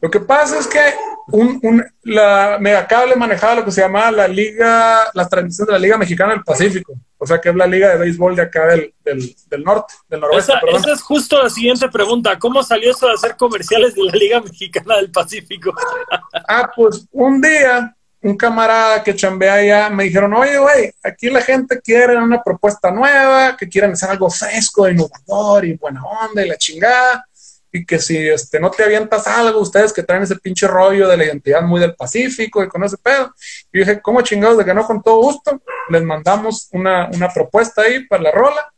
Lo 0.00 0.10
que 0.10 0.20
pasa 0.20 0.58
es 0.58 0.66
que 0.66 0.80
un, 1.28 1.58
un, 1.62 1.84
la 2.02 2.58
Megacable 2.60 3.16
manejaba 3.16 3.56
lo 3.56 3.64
que 3.64 3.72
se 3.72 3.80
llamaba 3.80 4.10
la 4.10 4.28
Liga, 4.28 5.10
las 5.12 5.28
transmisiones 5.28 5.66
de 5.68 5.72
la 5.72 5.78
Liga 5.78 5.98
Mexicana 5.98 6.32
del 6.32 6.44
Pacífico, 6.44 6.94
o 7.18 7.26
sea 7.26 7.40
que 7.40 7.48
es 7.48 7.54
la 7.54 7.66
Liga 7.66 7.88
de 7.88 7.98
béisbol 7.98 8.36
de 8.36 8.42
acá 8.42 8.66
del, 8.66 8.94
del, 9.04 9.34
del 9.48 9.64
norte, 9.64 9.94
del 10.08 10.20
noroeste. 10.20 10.52
Esa, 10.52 10.78
esa, 10.78 10.92
es 10.92 11.02
justo 11.02 11.42
la 11.42 11.50
siguiente 11.50 11.88
pregunta, 11.88 12.38
¿cómo 12.38 12.62
salió 12.62 12.92
eso 12.92 13.08
de 13.08 13.14
hacer 13.14 13.36
comerciales 13.36 13.94
de 13.94 14.04
la 14.04 14.12
Liga 14.12 14.40
Mexicana 14.40 14.96
del 14.96 15.10
Pacífico? 15.10 15.74
ah, 16.48 16.70
pues 16.74 17.06
un 17.10 17.40
día 17.40 17.94
un 18.20 18.36
camarada 18.36 19.02
que 19.02 19.14
chambea 19.14 19.54
allá 19.54 19.90
me 19.90 20.04
dijeron, 20.04 20.32
oye, 20.34 20.58
güey, 20.58 20.92
aquí 21.02 21.30
la 21.30 21.40
gente 21.40 21.80
quiere 21.80 22.16
una 22.16 22.42
propuesta 22.42 22.90
nueva, 22.90 23.56
que 23.56 23.68
quieren 23.68 23.92
hacer 23.92 24.10
algo 24.10 24.28
fresco, 24.28 24.88
innovador 24.88 25.64
y 25.64 25.76
buena 25.76 26.02
onda 26.04 26.44
y 26.44 26.48
la 26.48 26.56
chingada 26.56 27.27
y 27.72 27.84
que 27.84 27.98
si 27.98 28.16
este, 28.16 28.60
no 28.60 28.70
te 28.70 28.84
avientas 28.84 29.26
algo, 29.26 29.60
ustedes 29.60 29.92
que 29.92 30.02
traen 30.02 30.22
ese 30.22 30.36
pinche 30.36 30.66
rollo 30.66 31.08
de 31.08 31.16
la 31.16 31.24
identidad 31.24 31.62
muy 31.62 31.80
del 31.80 31.94
Pacífico 31.94 32.62
y 32.62 32.68
con 32.68 32.82
ese 32.84 32.96
pedo. 32.98 33.34
Y 33.72 33.80
dije, 33.80 34.00
¿cómo 34.00 34.22
chingados 34.22 34.58
de 34.58 34.64
que 34.64 34.74
no 34.74 34.86
con 34.86 35.02
todo 35.02 35.18
gusto? 35.18 35.60
Les 35.90 36.02
mandamos 36.02 36.68
una, 36.72 37.08
una 37.12 37.28
propuesta 37.28 37.82
ahí 37.82 38.06
para 38.06 38.22
la 38.22 38.30
rola. 38.30 38.72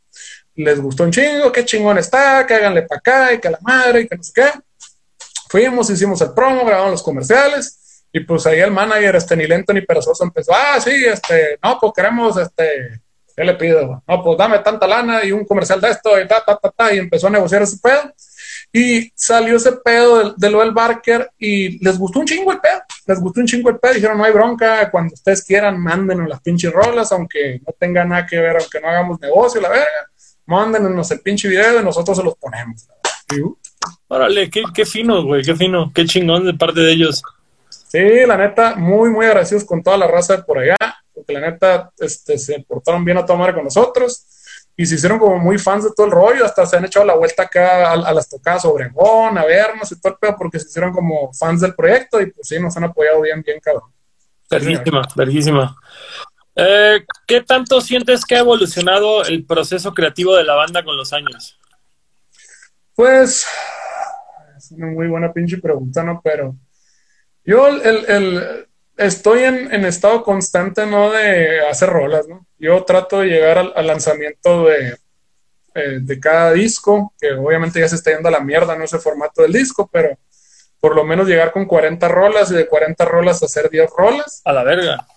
Les 0.55 0.79
gustó 0.79 1.03
un 1.03 1.11
chingo, 1.11 1.51
qué 1.51 1.63
chingón 1.63 1.97
está, 1.97 2.45
que 2.45 2.53
háganle 2.53 2.83
para 2.83 2.99
acá 2.99 3.33
y 3.33 3.39
que 3.39 3.49
la 3.49 3.59
madre 3.61 4.01
y 4.01 4.07
que 4.07 4.17
no 4.17 4.23
sé 4.23 4.31
qué. 4.35 4.51
Fuimos, 5.49 5.89
hicimos 5.89 6.21
el 6.21 6.33
promo, 6.33 6.65
grabamos 6.65 6.91
los 6.91 7.03
comerciales 7.03 8.05
y 8.13 8.19
pues 8.21 8.45
ahí 8.45 8.59
el 8.59 8.71
manager, 8.71 9.15
este, 9.15 9.35
ni 9.37 9.47
lento 9.47 9.73
ni 9.73 9.81
perezoso, 9.81 10.23
empezó, 10.23 10.53
ah, 10.53 10.79
sí, 10.81 11.05
este, 11.05 11.57
no, 11.63 11.77
pues 11.79 11.93
queremos, 11.95 12.37
este, 12.37 13.01
¿qué 13.35 13.43
le 13.43 13.53
pido? 13.55 14.03
No, 14.05 14.23
pues 14.23 14.37
dame 14.37 14.59
tanta 14.59 14.85
lana 14.85 15.23
y 15.23 15.31
un 15.31 15.45
comercial 15.45 15.79
de 15.79 15.91
esto 15.91 16.19
y 16.19 16.27
ta, 16.27 16.43
ta, 16.43 16.57
ta, 16.57 16.71
ta, 16.71 16.93
y 16.93 16.97
empezó 16.97 17.27
a 17.27 17.31
negociar 17.31 17.61
ese 17.61 17.77
pedo. 17.77 18.13
Y 18.73 19.11
salió 19.15 19.57
ese 19.57 19.73
pedo 19.73 20.33
de, 20.33 20.49
lo 20.49 20.59
del 20.61 20.71
Barker 20.71 21.29
y 21.37 21.83
les 21.83 21.97
gustó 21.97 22.19
un 22.19 22.25
chingo 22.25 22.53
el 22.53 22.59
pedo. 22.59 22.81
Les 23.05 23.19
gustó 23.19 23.41
un 23.41 23.47
chingo 23.47 23.69
el 23.69 23.79
pedo. 23.79 23.93
Dijeron, 23.95 24.17
no 24.17 24.23
hay 24.23 24.31
bronca, 24.31 24.89
cuando 24.89 25.13
ustedes 25.13 25.43
quieran, 25.43 25.79
mándenos 25.79 26.29
las 26.29 26.41
pinches 26.41 26.71
rolas, 26.71 27.11
aunque 27.11 27.59
no 27.65 27.73
tenga 27.77 28.05
nada 28.05 28.25
que 28.25 28.39
ver, 28.39 28.57
aunque 28.57 28.79
no 28.79 28.87
hagamos 28.87 29.19
negocio, 29.19 29.59
la 29.59 29.69
verga. 29.69 30.09
Mándenos 30.45 31.11
el 31.11 31.19
pinche 31.19 31.49
video 31.49 31.81
y 31.81 31.83
nosotros 31.83 32.17
se 32.17 32.23
los 32.23 32.35
ponemos. 32.35 32.87
Órale, 34.07 34.49
qué, 34.49 34.63
qué 34.73 34.85
fino, 34.85 35.23
güey, 35.23 35.43
qué 35.43 35.55
fino, 35.55 35.91
qué 35.93 36.05
chingón 36.05 36.45
de 36.45 36.53
parte 36.53 36.79
de 36.79 36.93
ellos. 36.93 37.21
Sí, 37.69 38.25
la 38.25 38.37
neta, 38.37 38.75
muy, 38.75 39.09
muy 39.09 39.25
agradecidos 39.25 39.65
con 39.65 39.83
toda 39.83 39.97
la 39.97 40.07
raza 40.07 40.37
de 40.37 40.43
por 40.43 40.59
allá, 40.59 40.77
porque 41.13 41.33
la 41.33 41.41
neta 41.41 41.91
este, 41.97 42.37
se 42.37 42.61
portaron 42.61 43.03
bien 43.03 43.17
a 43.17 43.25
tomar 43.25 43.53
con 43.53 43.65
nosotros 43.65 44.25
y 44.75 44.85
se 44.85 44.95
hicieron 44.95 45.19
como 45.19 45.37
muy 45.37 45.57
fans 45.57 45.83
de 45.83 45.91
todo 45.95 46.05
el 46.07 46.11
rollo, 46.11 46.45
hasta 46.45 46.65
se 46.65 46.77
han 46.77 46.85
echado 46.85 47.05
la 47.05 47.15
vuelta 47.15 47.43
acá 47.43 47.91
a, 47.91 48.13
las 48.13 48.29
tocadas 48.29 48.65
Obregón, 48.65 49.37
a 49.37 49.45
vernos 49.45 49.91
y 49.91 49.99
todo 49.99 50.13
el 50.13 50.19
pedo, 50.19 50.35
porque 50.37 50.59
se 50.59 50.67
hicieron 50.67 50.91
como 50.91 51.31
fans 51.33 51.61
del 51.61 51.75
proyecto 51.75 52.21
y 52.21 52.31
pues 52.31 52.47
sí, 52.47 52.59
nos 52.59 52.75
han 52.77 52.85
apoyado 52.85 53.21
bien, 53.21 53.41
bien 53.41 53.59
cabrón. 53.59 53.91
Verguísima, 54.49 55.07
verguísima. 55.15 55.75
Eh, 56.55 57.05
¿Qué 57.25 57.41
tanto 57.41 57.79
sientes 57.79 58.25
que 58.25 58.35
ha 58.35 58.39
evolucionado 58.39 59.23
el 59.23 59.45
proceso 59.45 59.93
creativo 59.93 60.35
de 60.35 60.43
la 60.43 60.55
banda 60.55 60.83
con 60.83 60.97
los 60.97 61.13
años? 61.13 61.57
Pues, 62.93 63.47
es 64.57 64.71
una 64.71 64.87
muy 64.87 65.07
buena 65.07 65.31
pinche 65.31 65.57
pregunta, 65.57 66.03
¿no? 66.03 66.21
Pero 66.23 66.55
yo 67.45 67.67
el, 67.67 68.67
estoy 68.97 69.43
en, 69.43 69.85
estado 69.85 70.23
constante, 70.23 70.85
¿no? 70.85 71.11
De 71.11 71.65
hacer 71.67 71.89
rolas, 71.89 72.27
¿no? 72.27 72.45
Yo 72.61 72.83
trato 72.83 73.21
de 73.21 73.27
llegar 73.27 73.57
al, 73.57 73.87
lanzamiento 73.87 74.65
de, 74.65 74.95
eh, 75.73 75.97
de 75.99 76.19
cada 76.19 76.53
disco, 76.53 77.11
que 77.19 77.31
obviamente 77.31 77.79
ya 77.79 77.87
se 77.87 77.95
está 77.95 78.11
yendo 78.11 78.29
a 78.29 78.31
la 78.31 78.39
mierda, 78.39 78.75
no 78.75 78.83
ese 78.83 78.99
formato 78.99 79.41
del 79.41 79.51
disco, 79.51 79.89
pero 79.91 80.15
por 80.79 80.95
lo 80.95 81.03
menos 81.03 81.27
llegar 81.27 81.51
con 81.51 81.65
40 81.65 82.07
rolas 82.07 82.51
y 82.51 82.53
de 82.53 82.67
40 82.67 83.03
rolas 83.05 83.41
hacer 83.41 83.67
10 83.67 83.89
rolas. 83.97 84.41
A 84.45 84.53
la 84.53 84.63
verga. 84.63 85.07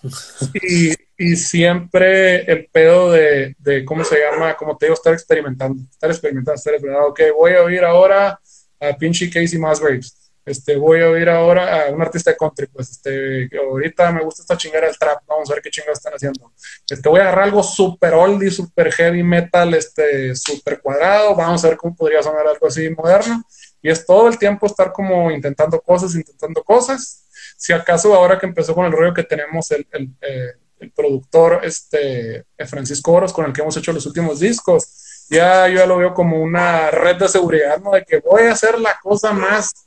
Y, 0.55 0.93
y 1.17 1.35
siempre 1.35 2.51
el 2.51 2.65
pedo 2.65 3.11
de, 3.11 3.55
de, 3.59 3.85
¿cómo 3.85 4.03
se 4.03 4.19
llama? 4.19 4.57
Como 4.57 4.75
te 4.75 4.87
digo, 4.87 4.95
estar 4.95 5.13
experimentando, 5.13 5.83
estar 5.91 6.09
experimentando, 6.09 6.55
estar 6.55 6.73
experimentando. 6.73 7.09
Ok, 7.11 7.21
voy 7.37 7.53
a 7.53 7.61
oír 7.61 7.83
ahora 7.83 8.39
a 8.79 8.97
pinche 8.97 9.29
Casey 9.29 9.59
Musgraves 9.59 10.24
este, 10.45 10.75
voy 10.75 11.01
a 11.01 11.09
oír 11.09 11.27
ahora 11.27 11.87
a 11.87 11.91
un 11.91 12.01
artista 12.01 12.31
de 12.31 12.37
country, 12.37 12.67
pues 12.67 12.91
este, 12.91 13.49
ahorita 13.57 14.11
me 14.11 14.23
gusta 14.23 14.43
esta 14.43 14.55
chingada 14.55 14.85
del 14.85 14.97
trap, 14.97 15.23
vamos 15.27 15.49
a 15.49 15.55
ver 15.55 15.63
qué 15.63 15.71
chingados 15.71 15.97
están 15.97 16.13
haciendo. 16.13 16.51
Este, 16.87 17.09
voy 17.09 17.19
a 17.19 17.23
agarrar 17.23 17.45
algo 17.45 17.63
super 17.63 18.13
oldie, 18.13 18.51
super 18.51 18.91
heavy 18.93 19.23
metal, 19.23 19.73
este, 19.73 20.35
super 20.35 20.81
cuadrado, 20.81 21.35
vamos 21.35 21.65
a 21.65 21.69
ver 21.69 21.77
cómo 21.77 21.95
podría 21.95 22.21
sonar 22.21 22.47
algo 22.47 22.67
así 22.67 22.89
moderno. 22.91 23.43
Y 23.81 23.89
es 23.89 24.05
todo 24.05 24.27
el 24.27 24.37
tiempo 24.37 24.67
estar 24.67 24.91
como 24.91 25.31
intentando 25.31 25.81
cosas, 25.81 26.13
intentando 26.15 26.63
cosas. 26.63 27.25
Si 27.57 27.73
acaso 27.73 28.13
ahora 28.13 28.37
que 28.37 28.45
empezó 28.45 28.75
con 28.75 28.85
el 28.85 28.91
rollo 28.91 29.13
que 29.13 29.23
tenemos 29.23 29.71
el, 29.71 29.87
el, 29.91 30.09
eh, 30.21 30.53
el 30.79 30.91
productor 30.91 31.61
este, 31.63 32.45
Francisco 32.67 33.13
Oros, 33.13 33.33
con 33.33 33.45
el 33.45 33.53
que 33.53 33.61
hemos 33.61 33.77
hecho 33.77 33.93
los 33.93 34.05
últimos 34.05 34.39
discos, 34.39 35.25
ya 35.29 35.67
yo 35.67 35.77
ya 35.77 35.85
lo 35.85 35.97
veo 35.97 36.13
como 36.13 36.41
una 36.41 36.91
red 36.91 37.15
de 37.17 37.27
seguridad, 37.27 37.79
¿no? 37.79 37.91
De 37.91 38.03
que 38.03 38.19
voy 38.19 38.43
a 38.43 38.51
hacer 38.51 38.79
la 38.79 38.99
cosa 39.01 39.33
más 39.33 39.84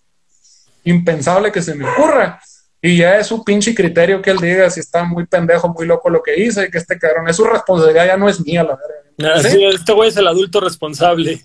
impensable 0.91 1.53
que 1.53 1.62
se 1.62 1.74
me 1.74 1.89
ocurra. 1.89 2.41
Y 2.80 2.99
ya 2.99 3.18
es 3.18 3.26
su 3.26 3.45
pinche 3.45 3.74
criterio 3.74 4.22
que 4.22 4.30
él 4.30 4.39
diga 4.39 4.70
si 4.70 4.80
está 4.80 5.03
muy 5.03 5.26
pendejo, 5.26 5.68
muy 5.68 5.86
loco 5.86 6.11
lo 6.11 6.22
que 6.22 6.39
hizo 6.39 6.62
y 6.62 6.70
que 6.70 6.78
este 6.78 6.99
cabrón 6.99 7.28
es 7.28 7.36
su 7.36 7.45
responsabilidad, 7.45 8.07
ya 8.07 8.16
no 8.16 8.28
es 8.28 8.41
mía, 8.45 8.62
la 8.62 8.76
verdad. 8.76 9.43
¿Sí? 9.43 9.64
este 9.64 9.93
güey 9.93 10.11
es 10.11 10.16
el 10.16 10.28
adulto 10.28 10.61
responsable. 10.61 11.41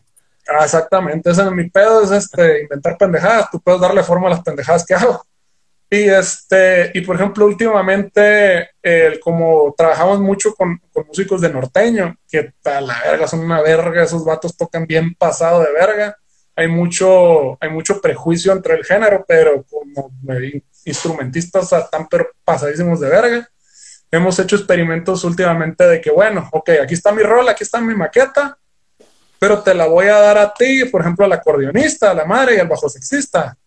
Ah, 0.48 0.66
exactamente, 0.66 1.32
ese 1.32 1.41
es 1.41 1.52
mi 1.52 1.70
pedo, 1.70 2.04
es 2.04 2.12
este, 2.12 2.64
inventar 2.64 2.98
pendejadas, 2.98 3.50
tú 3.50 3.60
puedes 3.62 3.82
darle 3.82 4.04
forma 4.04 4.28
a 4.28 4.32
las 4.32 4.41
pendejadas 4.41 4.86
que 4.86 4.94
hago. 4.94 5.26
Y 5.89 6.10
este, 6.10 6.91
y 6.94 7.02
por 7.02 7.16
ejemplo, 7.16 7.46
últimamente, 7.46 8.70
como 9.22 9.74
trabajamos 9.76 10.20
mucho 10.20 10.54
con, 10.54 10.80
con, 10.91 11.08
músicos 11.08 11.41
de 11.41 11.50
norteño, 11.50 12.16
que 12.30 12.54
a 12.66 12.82
la 12.82 13.02
verga 13.04 13.28
son 13.28 13.39
una 13.39 13.62
verga, 13.62 14.04
esos 14.04 14.26
vatos 14.26 14.58
tocan 14.58 14.86
bien 14.86 15.16
pasado 15.16 15.62
de 15.62 15.72
verga 15.72 16.18
hay 16.56 16.68
mucho, 16.68 17.58
hay 17.62 17.70
mucho 17.70 17.99
prejuicio 17.99 18.51
entre 18.51 18.76
el 18.76 18.86
género, 18.86 19.26
pero 19.28 19.64
como 19.64 20.14
instrumentistas 20.86 21.70
tan 21.89 22.08
pasadísimos 22.43 22.99
de 22.99 23.10
verga, 23.10 23.49
hemos 24.12 24.38
hecho 24.38 24.56
experimentos 24.56 25.24
últimamente 25.24 25.86
de 25.86 25.99
que, 25.99 26.12
bueno, 26.12 26.47
ok, 26.51 26.70
aquí 26.82 26.93
está 26.93 27.12
mi 27.12 27.24
rol, 27.24 27.49
aquí 27.49 27.64
está 27.64 27.82
mi 27.82 27.95
maqueta, 27.95 28.58
pero 29.39 29.62
te 29.62 29.74
la 29.74 29.88
voy 29.88 30.06
a 30.08 30.20
dar 30.20 30.38
a 30.38 30.54
ti, 30.54 30.86
por 30.86 31.01
ejemplo, 31.01 31.26
al 31.26 31.34
acordeonista, 31.34 32.12
a 32.12 32.14
la 32.14 32.26
madre 32.26 32.56
y 32.56 32.60
al 32.60 32.68
bajo 32.68 32.88
sexista. 32.88 33.58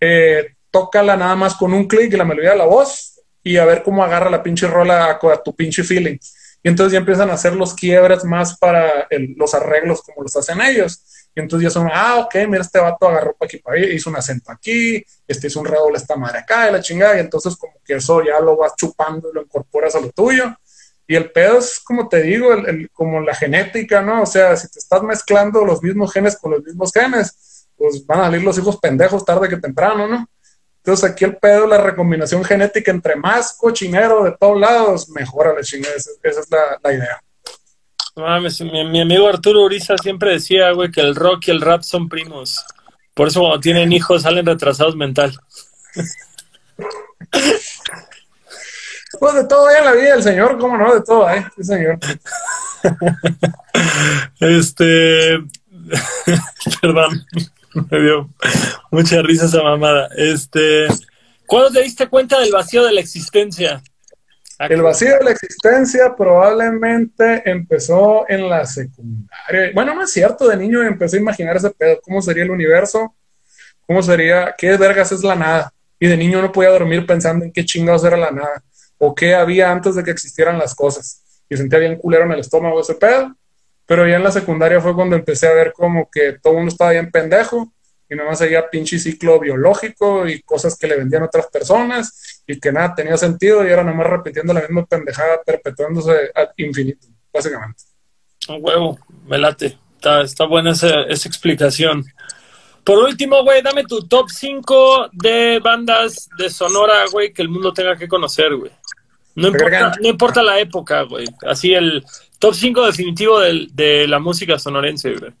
Eh, 0.00 0.54
tócala 0.70 1.16
nada 1.16 1.36
más 1.36 1.54
con 1.54 1.72
un 1.72 1.86
clic 1.86 2.12
y 2.12 2.16
la 2.16 2.24
melodía 2.24 2.50
de 2.50 2.56
la 2.58 2.64
voz 2.64 3.20
y 3.44 3.58
a 3.58 3.64
ver 3.64 3.82
cómo 3.84 4.02
agarra 4.02 4.28
la 4.28 4.42
pinche 4.42 4.66
rola 4.66 5.10
a, 5.10 5.42
tu 5.42 5.54
pinche 5.54 5.84
feeling. 5.84 6.18
Y 6.62 6.68
entonces 6.68 6.94
ya 6.94 6.98
empiezan 6.98 7.30
a 7.30 7.34
hacer 7.34 7.54
los 7.54 7.74
quiebres 7.74 8.24
más 8.24 8.58
para 8.58 9.06
los 9.36 9.54
arreglos 9.54 10.02
como 10.02 10.22
los 10.22 10.34
hacen 10.34 10.60
ellos. 10.62 11.04
Y 11.34 11.40
entonces 11.40 11.64
ya 11.64 11.70
son, 11.70 11.90
ah, 11.92 12.18
ok, 12.18 12.34
mira, 12.48 12.62
este 12.62 12.78
vato 12.78 13.08
agarró 13.08 13.34
para 13.34 13.48
aquí, 13.48 13.58
para 13.58 13.76
ahí, 13.76 13.94
hizo 13.94 14.08
un 14.08 14.16
acento 14.16 14.52
aquí, 14.52 15.04
este 15.26 15.48
hizo 15.48 15.60
un 15.60 15.66
redoble 15.66 15.96
esta 15.96 16.16
madre 16.16 16.38
acá, 16.38 16.68
y 16.68 16.72
la 16.72 16.80
chingada, 16.80 17.16
y 17.16 17.20
entonces 17.20 17.56
como 17.56 17.74
que 17.84 17.94
eso 17.94 18.22
ya 18.24 18.38
lo 18.38 18.56
vas 18.56 18.76
chupando 18.76 19.30
y 19.30 19.34
lo 19.34 19.42
incorporas 19.42 19.94
a 19.96 20.00
lo 20.00 20.10
tuyo. 20.10 20.54
Y 21.06 21.16
el 21.16 21.32
pedo 21.32 21.58
es, 21.58 21.80
como 21.80 22.08
te 22.08 22.22
digo, 22.22 22.52
el, 22.52 22.88
como 22.90 23.20
la 23.20 23.34
genética, 23.34 24.00
¿no? 24.00 24.22
O 24.22 24.26
sea, 24.26 24.56
si 24.56 24.70
te 24.70 24.78
estás 24.78 25.02
mezclando 25.02 25.64
los 25.64 25.82
mismos 25.82 26.12
genes 26.12 26.36
con 26.36 26.52
los 26.52 26.62
mismos 26.62 26.92
genes, 26.92 27.66
pues 27.76 28.06
van 28.06 28.20
a 28.20 28.24
salir 28.24 28.42
los 28.42 28.56
hijos 28.56 28.78
pendejos 28.78 29.24
tarde 29.24 29.48
que 29.48 29.56
temprano, 29.56 30.06
¿no? 30.06 30.28
Entonces 30.78 31.10
aquí 31.10 31.24
el 31.24 31.36
pedo, 31.36 31.66
la 31.66 31.78
recombinación 31.78 32.44
genética 32.44 32.90
entre 32.90 33.16
más 33.16 33.54
cochinero 33.54 34.22
de 34.24 34.36
todos 34.38 34.58
lados, 34.58 35.08
mejora 35.10 35.52
la 35.52 35.62
chingada. 35.62 35.94
Esa, 35.96 36.40
es 36.40 36.48
la 36.82 36.92
idea 36.92 37.23
mi, 38.16 39.00
amigo 39.00 39.28
Arturo 39.28 39.62
Uriza 39.62 39.96
siempre 39.98 40.32
decía, 40.32 40.70
güey, 40.72 40.90
que 40.90 41.00
el 41.00 41.14
rock 41.14 41.48
y 41.48 41.50
el 41.50 41.60
rap 41.60 41.82
son 41.82 42.08
primos. 42.08 42.64
Por 43.14 43.28
eso 43.28 43.40
cuando 43.40 43.60
tienen 43.60 43.92
hijos 43.92 44.22
salen 44.22 44.46
retrasados 44.46 44.96
mental. 44.96 45.36
Pues 49.18 49.34
de 49.34 49.44
todo 49.44 49.68
hay 49.68 49.78
en 49.78 49.84
la 49.84 49.92
vida 49.92 50.14
del 50.14 50.22
señor, 50.22 50.58
¿cómo 50.58 50.76
no? 50.76 50.94
De 50.94 51.02
todo 51.02 51.26
hay, 51.26 51.42
sí, 51.56 51.64
señor. 51.64 51.98
este. 54.40 55.38
Perdón, 56.80 57.24
me 57.90 58.00
dio 58.00 58.30
mucha 58.90 59.22
risa 59.22 59.46
esa 59.46 59.62
mamada. 59.62 60.08
Este. 60.16 60.86
¿Cuándo 61.46 61.70
te 61.70 61.82
diste 61.82 62.08
cuenta 62.08 62.40
del 62.40 62.52
vacío 62.52 62.84
de 62.84 62.92
la 62.92 63.00
existencia? 63.00 63.82
El 64.58 64.82
vacío 64.82 65.18
de 65.18 65.24
la 65.24 65.30
existencia 65.32 66.14
probablemente 66.16 67.42
empezó 67.48 68.24
en 68.28 68.48
la 68.48 68.64
secundaria. 68.64 69.72
Bueno, 69.74 69.94
no 69.94 70.02
es 70.02 70.12
cierto, 70.12 70.48
de 70.48 70.56
niño 70.56 70.82
empecé 70.82 71.16
a 71.16 71.20
imaginar 71.20 71.56
ese 71.56 71.70
pedo, 71.70 72.00
cómo 72.02 72.22
sería 72.22 72.44
el 72.44 72.50
universo, 72.50 73.14
cómo 73.86 74.02
sería, 74.02 74.54
qué 74.56 74.76
vergas 74.76 75.12
es 75.12 75.24
la 75.24 75.34
nada. 75.34 75.72
Y 75.98 76.06
de 76.06 76.16
niño 76.16 76.40
no 76.40 76.52
podía 76.52 76.70
dormir 76.70 77.06
pensando 77.06 77.44
en 77.44 77.52
qué 77.52 77.64
chingados 77.64 78.04
era 78.04 78.16
la 78.16 78.30
nada, 78.30 78.62
o 78.98 79.14
qué 79.14 79.34
había 79.34 79.70
antes 79.70 79.94
de 79.94 80.04
que 80.04 80.10
existieran 80.10 80.58
las 80.58 80.74
cosas. 80.74 81.22
Y 81.48 81.56
sentía 81.56 81.78
bien 81.80 81.96
culero 81.96 82.24
en 82.24 82.32
el 82.32 82.40
estómago 82.40 82.80
ese 82.80 82.94
pedo. 82.94 83.34
Pero 83.86 84.08
ya 84.08 84.16
en 84.16 84.24
la 84.24 84.32
secundaria 84.32 84.80
fue 84.80 84.94
cuando 84.94 85.16
empecé 85.16 85.46
a 85.46 85.52
ver 85.52 85.72
como 85.72 86.08
que 86.10 86.38
todo 86.40 86.54
el 86.54 86.58
mundo 86.58 86.72
estaba 86.72 86.92
bien 86.92 87.10
pendejo 87.10 87.73
y 88.14 88.16
nomás 88.16 88.38
seguía 88.38 88.70
pinche 88.70 88.98
ciclo 88.98 89.40
biológico 89.40 90.26
y 90.26 90.40
cosas 90.42 90.78
que 90.78 90.86
le 90.86 90.96
vendían 90.96 91.24
otras 91.24 91.48
personas 91.48 92.42
y 92.46 92.58
que 92.58 92.72
nada 92.72 92.94
tenía 92.94 93.16
sentido 93.16 93.66
y 93.66 93.70
era 93.70 93.82
nomás 93.82 94.06
repitiendo 94.06 94.52
la 94.52 94.60
misma 94.60 94.86
pendejada, 94.86 95.42
perpetuándose 95.44 96.30
infinito, 96.56 97.06
básicamente. 97.32 97.82
Un 98.48 98.58
huevo, 98.60 98.98
me 99.26 99.38
late. 99.38 99.78
Está, 99.96 100.22
está 100.22 100.46
buena 100.46 100.72
esa, 100.72 101.02
esa 101.02 101.28
explicación. 101.28 102.04
Por 102.84 102.98
último, 102.98 103.42
güey, 103.42 103.62
dame 103.62 103.84
tu 103.84 104.06
top 104.06 104.28
5 104.30 105.10
de 105.12 105.58
bandas 105.58 106.28
de 106.38 106.50
Sonora, 106.50 107.04
güey, 107.10 107.32
que 107.32 107.42
el 107.42 107.48
mundo 107.48 107.72
tenga 107.72 107.96
que 107.96 108.06
conocer, 108.06 108.54
güey. 108.54 108.70
No 109.34 109.48
importa, 109.48 109.96
no 110.00 110.08
importa 110.08 110.42
la 110.42 110.60
época, 110.60 111.02
güey. 111.02 111.26
Así 111.46 111.72
el 111.72 112.04
top 112.38 112.54
5 112.54 112.86
definitivo 112.86 113.40
de, 113.40 113.66
de 113.72 114.06
la 114.06 114.18
música 114.20 114.58
sonorense, 114.58 115.14
güey. 115.14 115.32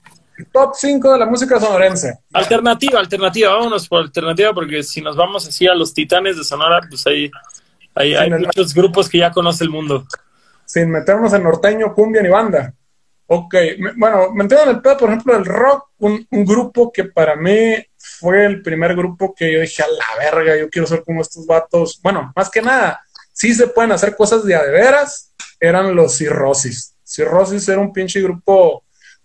Top 0.52 0.74
5 0.74 1.12
de 1.12 1.18
la 1.18 1.26
música 1.26 1.60
sonorense. 1.60 2.18
Alternativa, 2.32 2.98
alternativa. 2.98 3.52
Vámonos 3.52 3.88
por 3.88 4.02
alternativa 4.02 4.52
porque 4.52 4.82
si 4.82 5.00
nos 5.00 5.16
vamos 5.16 5.46
así 5.46 5.66
a 5.66 5.74
los 5.74 5.94
titanes 5.94 6.36
de 6.36 6.44
Sonora, 6.44 6.80
pues 6.88 7.06
hay, 7.06 7.30
hay, 7.94 8.30
muchos 8.30 8.74
grupos 8.74 9.08
que 9.08 9.18
ya 9.18 9.30
conoce 9.30 9.64
el 9.64 9.70
mundo. 9.70 10.06
Sin 10.64 10.90
meternos 10.90 11.32
en 11.32 11.44
norteño, 11.44 11.94
cumbia 11.94 12.22
ni 12.22 12.28
banda. 12.28 12.74
Ok, 13.26 13.54
bueno, 13.96 14.32
me 14.32 14.42
entiendo 14.42 14.64
en 14.64 14.76
el 14.76 14.82
pedo, 14.82 14.98
por 14.98 15.08
ejemplo, 15.08 15.36
el 15.36 15.44
rock, 15.44 15.88
un, 15.98 16.26
grupo 16.30 16.92
que 16.92 17.04
para 17.04 17.36
mí 17.36 17.76
fue 17.96 18.44
el 18.44 18.60
primer 18.60 18.94
grupo 18.94 19.34
que 19.34 19.50
yo 19.50 19.60
dije, 19.60 19.82
a 19.82 19.86
la 19.86 20.30
verga, 20.30 20.58
yo 20.58 20.68
quiero 20.68 20.86
ser 20.86 21.02
como 21.04 21.22
estos 21.22 21.46
vatos. 21.46 22.00
Bueno, 22.02 22.32
más 22.36 22.50
que 22.50 22.60
nada, 22.60 23.02
sí 23.32 23.54
se 23.54 23.68
pueden 23.68 23.92
hacer 23.92 24.14
cosas 24.14 24.44
de 24.44 24.54
a 24.54 24.62
de 24.62 24.72
veras, 24.72 25.32
eran 25.58 25.94
los 25.94 26.16
cirrosis 26.18 26.94
Cirrosis 27.04 27.68
era 27.68 27.80
un 27.80 27.92
pinche 27.92 28.20
grupo 28.20 28.83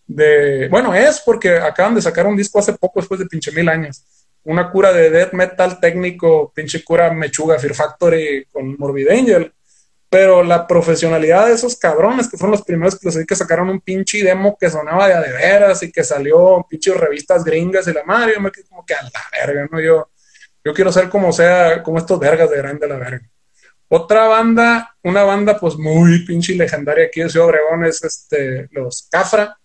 de. 0.09 0.67
Bueno, 0.69 0.93
es 0.93 1.21
porque 1.23 1.57
acaban 1.57 1.95
de 1.95 2.01
sacar 2.01 2.27
un 2.27 2.35
disco 2.35 2.59
hace 2.59 2.73
poco, 2.73 2.99
después 2.99 3.19
de 3.19 3.27
pinche 3.27 3.51
mil 3.51 3.69
años. 3.69 4.03
Una 4.43 4.71
cura 4.71 4.91
de 4.91 5.09
death 5.09 5.33
metal 5.33 5.79
técnico, 5.79 6.51
pinche 6.53 6.83
cura 6.83 7.13
mechuga, 7.13 7.59
Fear 7.59 7.75
Factory 7.75 8.45
con 8.51 8.75
Morbid 8.77 9.09
Angel. 9.09 9.53
Pero 10.09 10.43
la 10.43 10.65
profesionalidad 10.65 11.45
de 11.45 11.53
esos 11.53 11.75
cabrones, 11.75 12.27
que 12.27 12.37
fueron 12.37 12.53
los 12.53 12.63
primeros 12.63 12.97
que 12.97 13.05
los 13.05 13.17
que 13.27 13.35
sacaron 13.35 13.69
un 13.69 13.79
pinche 13.79 14.23
demo 14.23 14.57
que 14.59 14.67
sonaba 14.67 15.07
de 15.07 15.13
a 15.13 15.21
de 15.21 15.31
veras 15.31 15.83
y 15.83 15.91
que 15.91 16.03
salió 16.03 16.57
en 16.57 16.63
pinches 16.63 16.97
revistas 16.97 17.43
gringas 17.43 17.87
y 17.87 17.93
la 17.93 18.03
madre, 18.03 18.33
yo 18.33 18.41
me 18.41 18.51
quedé 18.51 18.65
como 18.65 18.83
que 18.83 18.95
a 18.95 19.03
la 19.03 19.45
verga, 19.45 19.67
¿no? 19.71 19.79
Yo, 19.79 20.09
yo 20.63 20.73
quiero 20.73 20.91
ser 20.91 21.09
como 21.09 21.31
sea, 21.31 21.83
como 21.83 21.99
estos 21.99 22.19
vergas 22.19 22.49
de 22.49 22.57
grande 22.57 22.87
la 22.87 22.97
verga. 22.97 23.29
Otra 23.87 24.27
banda, 24.27 24.95
una 25.03 25.23
banda 25.23 25.59
pues 25.59 25.75
muy 25.75 26.25
pinche 26.25 26.55
legendaria 26.55 27.05
aquí 27.05 27.21
de 27.21 27.29
Ciudad 27.29 27.47
Obregón 27.47 27.85
es 27.85 28.03
este, 28.03 28.67
los 28.71 29.07
Cafra, 29.11 29.58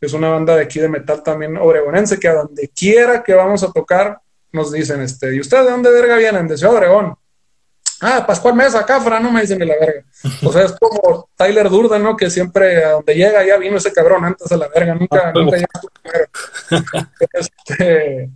que 0.00 0.06
es 0.06 0.12
una 0.14 0.30
banda 0.30 0.56
de 0.56 0.62
aquí 0.62 0.80
de 0.80 0.88
metal 0.88 1.22
también 1.22 1.56
obregonense, 1.58 2.18
que 2.18 2.28
a 2.28 2.34
donde 2.34 2.68
quiera 2.68 3.22
que 3.22 3.34
vamos 3.34 3.62
a 3.62 3.70
tocar 3.70 4.18
nos 4.52 4.72
dicen, 4.72 5.02
este, 5.02 5.34
¿y 5.34 5.40
ustedes 5.40 5.66
de 5.66 5.70
dónde 5.70 5.90
verga 5.90 6.16
vienen? 6.16 6.48
De 6.48 6.56
Ciudad 6.56 6.74
Obregón. 6.74 7.14
Ah, 8.00 8.24
Pascual 8.26 8.54
Mesa, 8.54 8.84
Cafra, 8.86 9.20
no 9.20 9.30
me 9.30 9.42
dicen 9.42 9.58
de 9.58 9.66
la 9.66 9.74
verga. 9.78 10.02
O 10.44 10.52
sea, 10.52 10.64
es 10.64 10.72
como 10.72 11.28
Tyler 11.36 11.68
Durden, 11.68 12.02
¿no? 12.02 12.16
Que 12.16 12.30
siempre 12.30 12.82
a 12.84 12.92
donde 12.92 13.14
llega 13.14 13.44
ya 13.44 13.58
vino 13.58 13.76
ese 13.76 13.92
cabrón 13.92 14.24
antes 14.24 14.48
de 14.48 14.56
la 14.56 14.68
verga, 14.68 14.94
nunca, 14.94 15.22
Ah, 15.26 15.32
nunca 15.34 15.56
llega 15.56 15.68
este, 17.32 18.30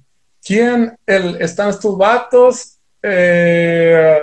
¿Quién 0.45 0.97
el, 1.07 1.41
están 1.41 1.71
estos 1.71 1.97
vatos? 1.97 2.79
Eh, 3.03 4.21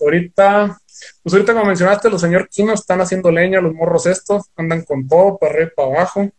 ahorita, 0.00 0.78
pues 1.22 1.32
ahorita 1.34 1.52
como 1.52 1.64
mencionaste, 1.64 2.08
los 2.08 2.20
señor 2.20 2.48
Kino 2.48 2.72
están 2.72 3.00
haciendo 3.00 3.32
leña, 3.32 3.60
los 3.60 3.74
morros 3.74 4.06
estos, 4.06 4.44
andan 4.56 4.82
con 4.82 5.08
todo, 5.08 5.36
para 5.38 5.52
arriba 5.52 5.70
y 5.72 5.74
para 5.74 5.88
abajo, 5.88 6.30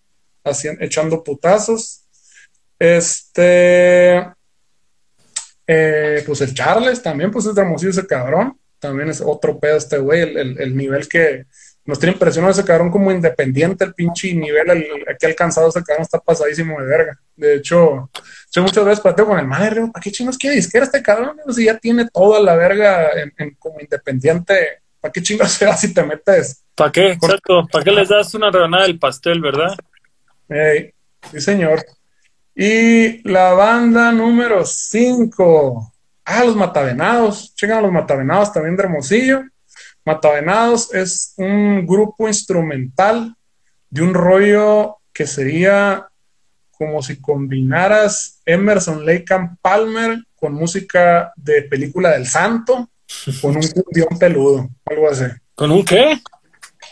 haciendo, 0.48 0.84
echando 0.84 1.24
putazos. 1.24 2.04
Este, 2.80 4.18
eh, 5.66 6.24
pues 6.26 6.42
el 6.42 6.54
Charles 6.54 7.02
también, 7.02 7.32
pues 7.32 7.46
es 7.46 7.58
hermosillo 7.58 7.92
ese 7.92 8.06
cabrón, 8.06 8.58
también 8.80 9.10
es 9.10 9.22
otro 9.22 9.60
pedo 9.60 9.78
este 9.78 9.98
güey, 9.98 10.22
el, 10.22 10.38
el, 10.38 10.62
el 10.62 10.78
nivel 10.78 11.08
que 11.08 11.46
nos 11.88 12.00
tiene 12.00 12.14
impresionado 12.14 12.52
ese 12.52 12.66
cabrón 12.66 12.92
como 12.92 13.12
independiente, 13.12 13.86
el 13.86 13.94
pinche 13.94 14.34
nivel 14.34 14.70
el, 14.70 14.86
que 15.18 15.26
ha 15.26 15.30
alcanzado 15.30 15.70
ese 15.70 15.82
cabrón 15.84 16.04
está 16.04 16.20
pasadísimo 16.20 16.80
de 16.80 16.86
verga. 16.86 17.20
De 17.36 17.56
hecho, 17.56 18.10
yo 18.52 18.62
muchas 18.62 18.84
veces 18.84 19.00
plateo 19.00 19.26
con 19.26 19.40
el 19.40 19.48
madre, 19.48 19.82
¿para 19.92 20.04
qué 20.04 20.12
chingos 20.12 20.38
quiere 20.38 20.58
disquera 20.58 20.84
este 20.84 21.02
cabrón? 21.02 21.38
Si 21.50 21.64
ya 21.64 21.78
tiene 21.78 22.08
toda 22.14 22.42
la 22.42 22.56
verga 22.56 23.12
en, 23.14 23.34
en 23.38 23.56
como 23.56 23.80
independiente, 23.80 24.82
¿para 25.00 25.14
qué 25.14 25.22
chingos 25.22 25.50
se 25.52 25.72
si 25.78 25.94
te 25.94 26.04
metes? 26.04 26.62
¿Para 26.76 26.92
qué? 26.92 27.12
Exacto, 27.14 27.66
¿para 27.72 27.84
qué 27.86 27.92
les 27.92 28.10
das 28.10 28.34
una 28.34 28.52
rebanada 28.52 28.84
del 28.84 29.00
pastel, 29.00 29.40
verdad? 29.40 29.74
Hey, 30.50 30.94
sí, 31.32 31.42
señor. 31.42 31.86
Y 32.56 33.28
la 33.30 33.54
banda 33.54 34.12
número 34.12 34.66
5. 34.66 35.94
Ah, 36.26 36.44
los 36.44 36.56
Matavenados. 36.56 37.54
Checan 37.56 37.84
los 37.84 37.92
Matavenados 37.92 38.54
también 38.54 38.76
de 38.76 38.84
Hermosillo. 38.84 39.44
Matavenados 40.06 40.94
es 40.94 41.34
un 41.38 41.86
grupo 41.86 42.28
instrumental 42.28 43.36
de 43.90 44.02
un 44.02 44.14
rollo 44.14 44.98
que 45.12 45.28
sería 45.28 46.08
como 46.72 47.02
si 47.02 47.20
combinaras 47.20 48.42
Emerson 48.46 49.06
Lake 49.06 49.34
and 49.34 49.58
Palmer 49.62 50.20
con 50.36 50.54
música 50.54 51.34
de 51.36 51.64
película 51.64 52.12
del 52.12 52.28
santo 52.28 52.90
con 53.42 53.56
un 53.56 53.68
cumbión 53.68 54.20
peludo, 54.20 54.70
algo 54.86 55.10
así. 55.10 55.26
¿Con 55.56 55.72
un 55.72 55.84
qué? 55.84 56.22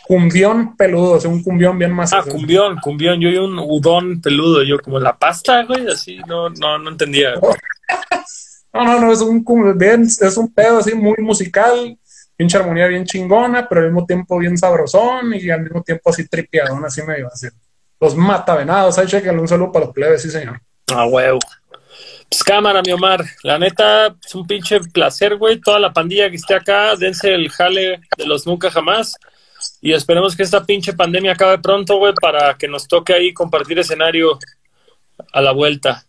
Cumbión 0.08 0.78
peludo, 0.78 1.14
o 1.14 1.20
sea, 1.20 1.32
un 1.32 1.42
cumbión 1.42 1.80
bien 1.80 1.92
más. 1.92 2.14
Ah, 2.14 2.24
cumbión, 2.24 2.78
cumbión. 2.82 3.20
Yo 3.20 3.30
y 3.30 3.38
un 3.38 3.58
udón 3.58 4.22
peludo, 4.22 4.62
yo 4.64 4.80
como 4.80 5.00
la 5.00 5.18
pasta, 5.18 5.64
güey, 5.64 5.88
así, 5.88 6.20
no, 6.28 6.50
no, 6.50 6.78
no 6.78 6.90
entendía. 6.92 7.34
No, 8.74 8.84
no, 8.84 9.00
no, 9.00 9.14
es 9.14 9.22
un, 9.22 9.42
bien, 9.78 10.02
es 10.04 10.36
un 10.36 10.54
pedo 10.54 10.80
así 10.80 10.94
muy 10.94 11.16
musical, 11.20 11.98
pinche 12.36 12.58
armonía 12.58 12.88
bien 12.88 13.06
chingona, 13.06 13.70
pero 13.70 13.80
al 13.80 13.88
mismo 13.88 14.06
tiempo 14.06 14.38
bien 14.38 14.58
sabrosón 14.58 15.34
y 15.34 15.50
al 15.50 15.62
mismo 15.62 15.82
tiempo 15.82 16.10
así 16.10 16.28
tripiadón, 16.28 16.84
así 16.84 17.02
medio 17.04 17.28
así. 17.28 17.48
Los 18.02 18.18
mata 18.18 18.54
venados, 18.54 18.98
ahí 18.98 19.08
chequen, 19.08 19.40
un 19.40 19.48
saludo 19.48 19.72
para 19.72 19.86
los 19.86 19.94
plebes, 19.94 20.22
sí 20.22 20.30
señor. 20.30 20.60
Ah, 20.94 21.06
huevo. 21.06 21.40
Pues 22.30 22.44
cámara, 22.44 22.82
mi 22.86 22.92
Omar. 22.92 23.24
La 23.44 23.58
neta, 23.58 24.08
es 24.08 24.36
un 24.36 24.46
pinche 24.46 24.80
placer, 24.82 25.38
güey. 25.38 25.62
Toda 25.62 25.80
la 25.80 25.94
pandilla 25.94 26.30
que 26.30 26.36
esté 26.36 26.56
acá, 26.56 26.98
dense 26.98 27.34
el 27.34 27.50
jale 27.50 28.02
de 28.18 28.26
los 28.26 28.46
nunca 28.46 28.70
jamás. 28.70 29.16
Y 29.82 29.94
esperemos 29.94 30.36
que 30.36 30.44
esta 30.44 30.64
pinche 30.64 30.94
pandemia 30.94 31.34
acabe 31.34 31.60
pronto, 31.60 31.98
güey, 31.98 32.14
para 32.20 32.58
que 32.58 32.68
nos 32.68 32.88
toque 32.88 33.14
ahí 33.14 33.34
compartir 33.34 33.80
escenario 33.80 34.40
a 35.32 35.42
la 35.42 35.52
vuelta. 35.52 36.06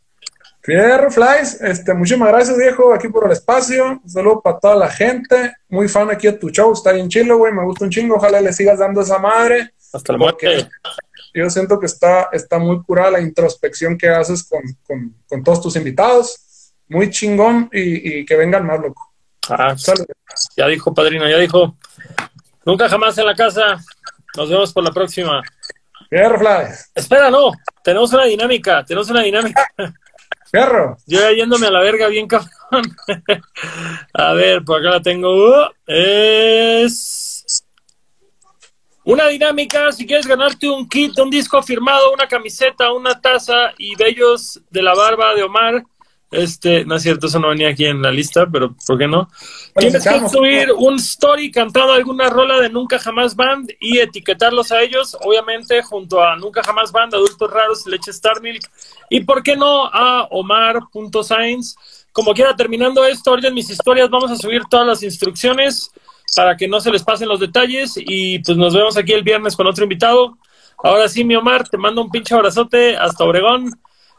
Fierro 0.62 1.12
Flies, 1.12 1.60
este, 1.60 1.94
muchísimas 1.94 2.28
gracias, 2.28 2.58
viejo, 2.58 2.92
aquí 2.92 3.08
por 3.08 3.26
el 3.26 3.32
espacio. 3.32 4.00
Un 4.02 4.10
saludo 4.10 4.40
para 4.40 4.58
toda 4.58 4.74
la 4.74 4.90
gente. 4.90 5.52
Muy 5.68 5.88
fan 5.88 6.10
aquí 6.10 6.26
de 6.26 6.32
tu 6.32 6.50
show, 6.50 6.72
está 6.72 6.90
bien 6.90 7.08
chilo, 7.08 7.38
güey. 7.38 7.52
Me 7.52 7.62
gusta 7.64 7.84
un 7.84 7.90
chingo. 7.90 8.16
Ojalá 8.16 8.40
le 8.40 8.52
sigas 8.52 8.80
dando 8.80 9.00
esa 9.00 9.18
madre. 9.18 9.70
Hasta 9.92 10.12
la 10.12 10.18
muerte. 10.18 10.68
Yo 11.32 11.48
siento 11.50 11.78
que 11.78 11.86
está, 11.86 12.30
está 12.32 12.58
muy 12.58 12.82
curada 12.82 13.12
la 13.12 13.20
introspección 13.20 13.96
que 13.96 14.08
haces 14.08 14.42
con, 14.42 14.62
con, 14.84 15.14
con 15.28 15.44
todos 15.44 15.62
tus 15.62 15.76
invitados. 15.76 16.72
Muy 16.88 17.10
chingón 17.10 17.70
y, 17.72 18.20
y 18.20 18.26
que 18.26 18.36
vengan 18.36 18.66
más, 18.66 18.80
loco. 18.80 19.12
Ah. 19.48 19.76
Ya 20.56 20.66
dijo, 20.66 20.92
padrino, 20.92 21.28
ya 21.28 21.38
dijo. 21.38 21.76
Nunca 22.66 22.88
jamás 22.88 23.16
en 23.16 23.26
la 23.26 23.34
casa. 23.34 23.78
Nos 24.36 24.50
vemos 24.50 24.72
por 24.72 24.82
la 24.82 24.90
próxima. 24.90 25.40
Fierro 26.10 26.38
Flies. 26.38 26.90
Espera, 26.96 27.30
no. 27.30 27.52
Tenemos 27.84 28.12
una 28.12 28.24
dinámica. 28.24 28.84
Tenemos 28.84 29.08
una 29.08 29.22
dinámica. 29.22 29.72
Fierro. 30.50 30.96
Yo 31.06 31.20
ya 31.20 31.30
yéndome 31.30 31.68
a 31.68 31.70
la 31.70 31.80
verga 31.80 32.08
bien 32.08 32.26
cabrón. 32.26 32.50
a 34.14 34.32
ver, 34.32 34.64
por 34.64 34.80
acá 34.80 34.90
la 34.90 35.00
tengo. 35.00 35.70
Es 35.86 37.64
una 39.04 39.28
dinámica. 39.28 39.92
Si 39.92 40.04
quieres 40.04 40.26
ganarte 40.26 40.68
un 40.68 40.88
kit, 40.88 41.16
un 41.20 41.30
disco 41.30 41.62
firmado, 41.62 42.12
una 42.12 42.26
camiseta, 42.26 42.92
una 42.92 43.20
taza 43.20 43.74
y 43.78 43.94
bellos 43.94 44.60
de 44.70 44.82
la 44.82 44.92
barba 44.92 45.36
de 45.36 45.44
Omar. 45.44 45.84
Este, 46.30 46.84
no 46.84 46.96
es 46.96 47.02
cierto, 47.02 47.28
eso 47.28 47.38
no 47.38 47.50
venía 47.50 47.68
aquí 47.68 47.86
en 47.86 48.02
la 48.02 48.10
lista, 48.10 48.46
pero 48.50 48.74
¿por 48.84 48.98
qué 48.98 49.06
no? 49.06 49.28
Tienes 49.76 50.02
que 50.02 50.28
subir 50.28 50.72
un 50.76 50.96
story 50.96 51.52
cantando 51.52 51.92
alguna 51.92 52.28
rola 52.28 52.60
de 52.60 52.68
Nunca 52.68 52.98
Jamás 52.98 53.36
Band 53.36 53.70
y 53.78 53.98
etiquetarlos 53.98 54.72
a 54.72 54.82
ellos, 54.82 55.16
obviamente, 55.22 55.82
junto 55.82 56.22
a 56.22 56.36
Nunca 56.36 56.62
Jamás 56.64 56.90
Band, 56.90 57.14
Adultos 57.14 57.50
Raros, 57.50 57.86
Leche 57.86 58.10
Star 58.10 58.42
Milk, 58.42 58.68
y 59.08 59.20
por 59.20 59.42
qué 59.42 59.56
no 59.56 59.86
a 59.86 60.26
Omar.science. 60.30 61.76
Como 62.10 62.34
quiera, 62.34 62.56
terminando 62.56 63.04
esto, 63.04 63.30
ahorita 63.30 63.48
en 63.48 63.54
mis 63.54 63.70
historias 63.70 64.10
vamos 64.10 64.30
a 64.30 64.36
subir 64.36 64.62
todas 64.68 64.86
las 64.86 65.02
instrucciones 65.02 65.92
para 66.34 66.56
que 66.56 66.66
no 66.66 66.80
se 66.80 66.90
les 66.90 67.04
pasen 67.04 67.28
los 67.28 67.38
detalles 67.38 67.92
y 67.96 68.40
pues 68.40 68.58
nos 68.58 68.74
vemos 68.74 68.96
aquí 68.96 69.12
el 69.12 69.22
viernes 69.22 69.54
con 69.54 69.66
otro 69.66 69.84
invitado. 69.84 70.38
Ahora 70.82 71.08
sí, 71.08 71.24
mi 71.24 71.36
Omar, 71.36 71.68
te 71.68 71.76
mando 71.78 72.02
un 72.02 72.10
pinche 72.10 72.34
abrazote 72.34 72.96
hasta 72.96 73.24
Obregón 73.24 73.70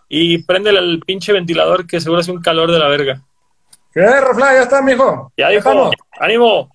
y 0.08 0.40
préndele 0.44 0.80
al 0.80 1.00
pinche 1.06 1.34
ventilador 1.34 1.86
que 1.86 2.00
seguro 2.00 2.22
hace 2.22 2.32
un 2.32 2.42
calor 2.42 2.72
de 2.72 2.80
la 2.80 2.88
verga. 2.88 3.24
Fierro, 3.92 4.34
Fly, 4.34 4.44
ya 4.44 4.62
está, 4.64 4.82
mijo. 4.82 5.32
Ya 5.38 5.50
dijo, 5.50 5.70
Estamos. 5.70 5.96
ánimo. 6.20 6.70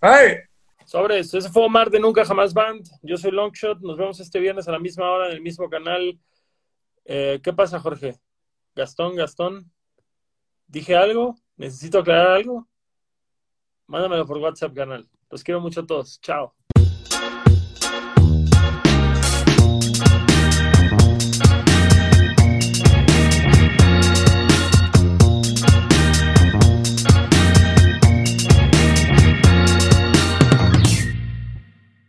Ay. 0.00 0.36
Sobres, 0.84 1.32
ese 1.32 1.48
fue 1.50 1.64
Omar 1.64 1.90
de 1.90 1.98
Nunca 2.00 2.24
Jamás 2.24 2.52
Band. 2.54 2.86
Yo 3.02 3.16
soy 3.16 3.30
Longshot. 3.30 3.80
Nos 3.80 3.96
vemos 3.96 4.20
este 4.20 4.38
viernes 4.38 4.68
a 4.68 4.72
la 4.72 4.78
misma 4.78 5.10
hora 5.10 5.26
en 5.28 5.32
el 5.32 5.40
mismo 5.40 5.68
canal. 5.68 6.18
Eh, 7.04 7.40
¿Qué 7.42 7.52
pasa, 7.52 7.80
Jorge? 7.80 8.16
Gastón, 8.74 9.16
Gastón. 9.16 9.70
¿Dije 10.66 10.96
algo? 10.96 11.36
¿Necesito 11.56 11.98
aclarar 12.00 12.28
algo? 12.32 12.66
Mándamelo 13.86 14.26
por 14.26 14.38
WhatsApp, 14.38 14.74
canal. 14.74 15.08
Los 15.30 15.42
quiero 15.44 15.60
mucho 15.60 15.80
a 15.80 15.86
todos. 15.86 16.20
Chao. 16.20 16.54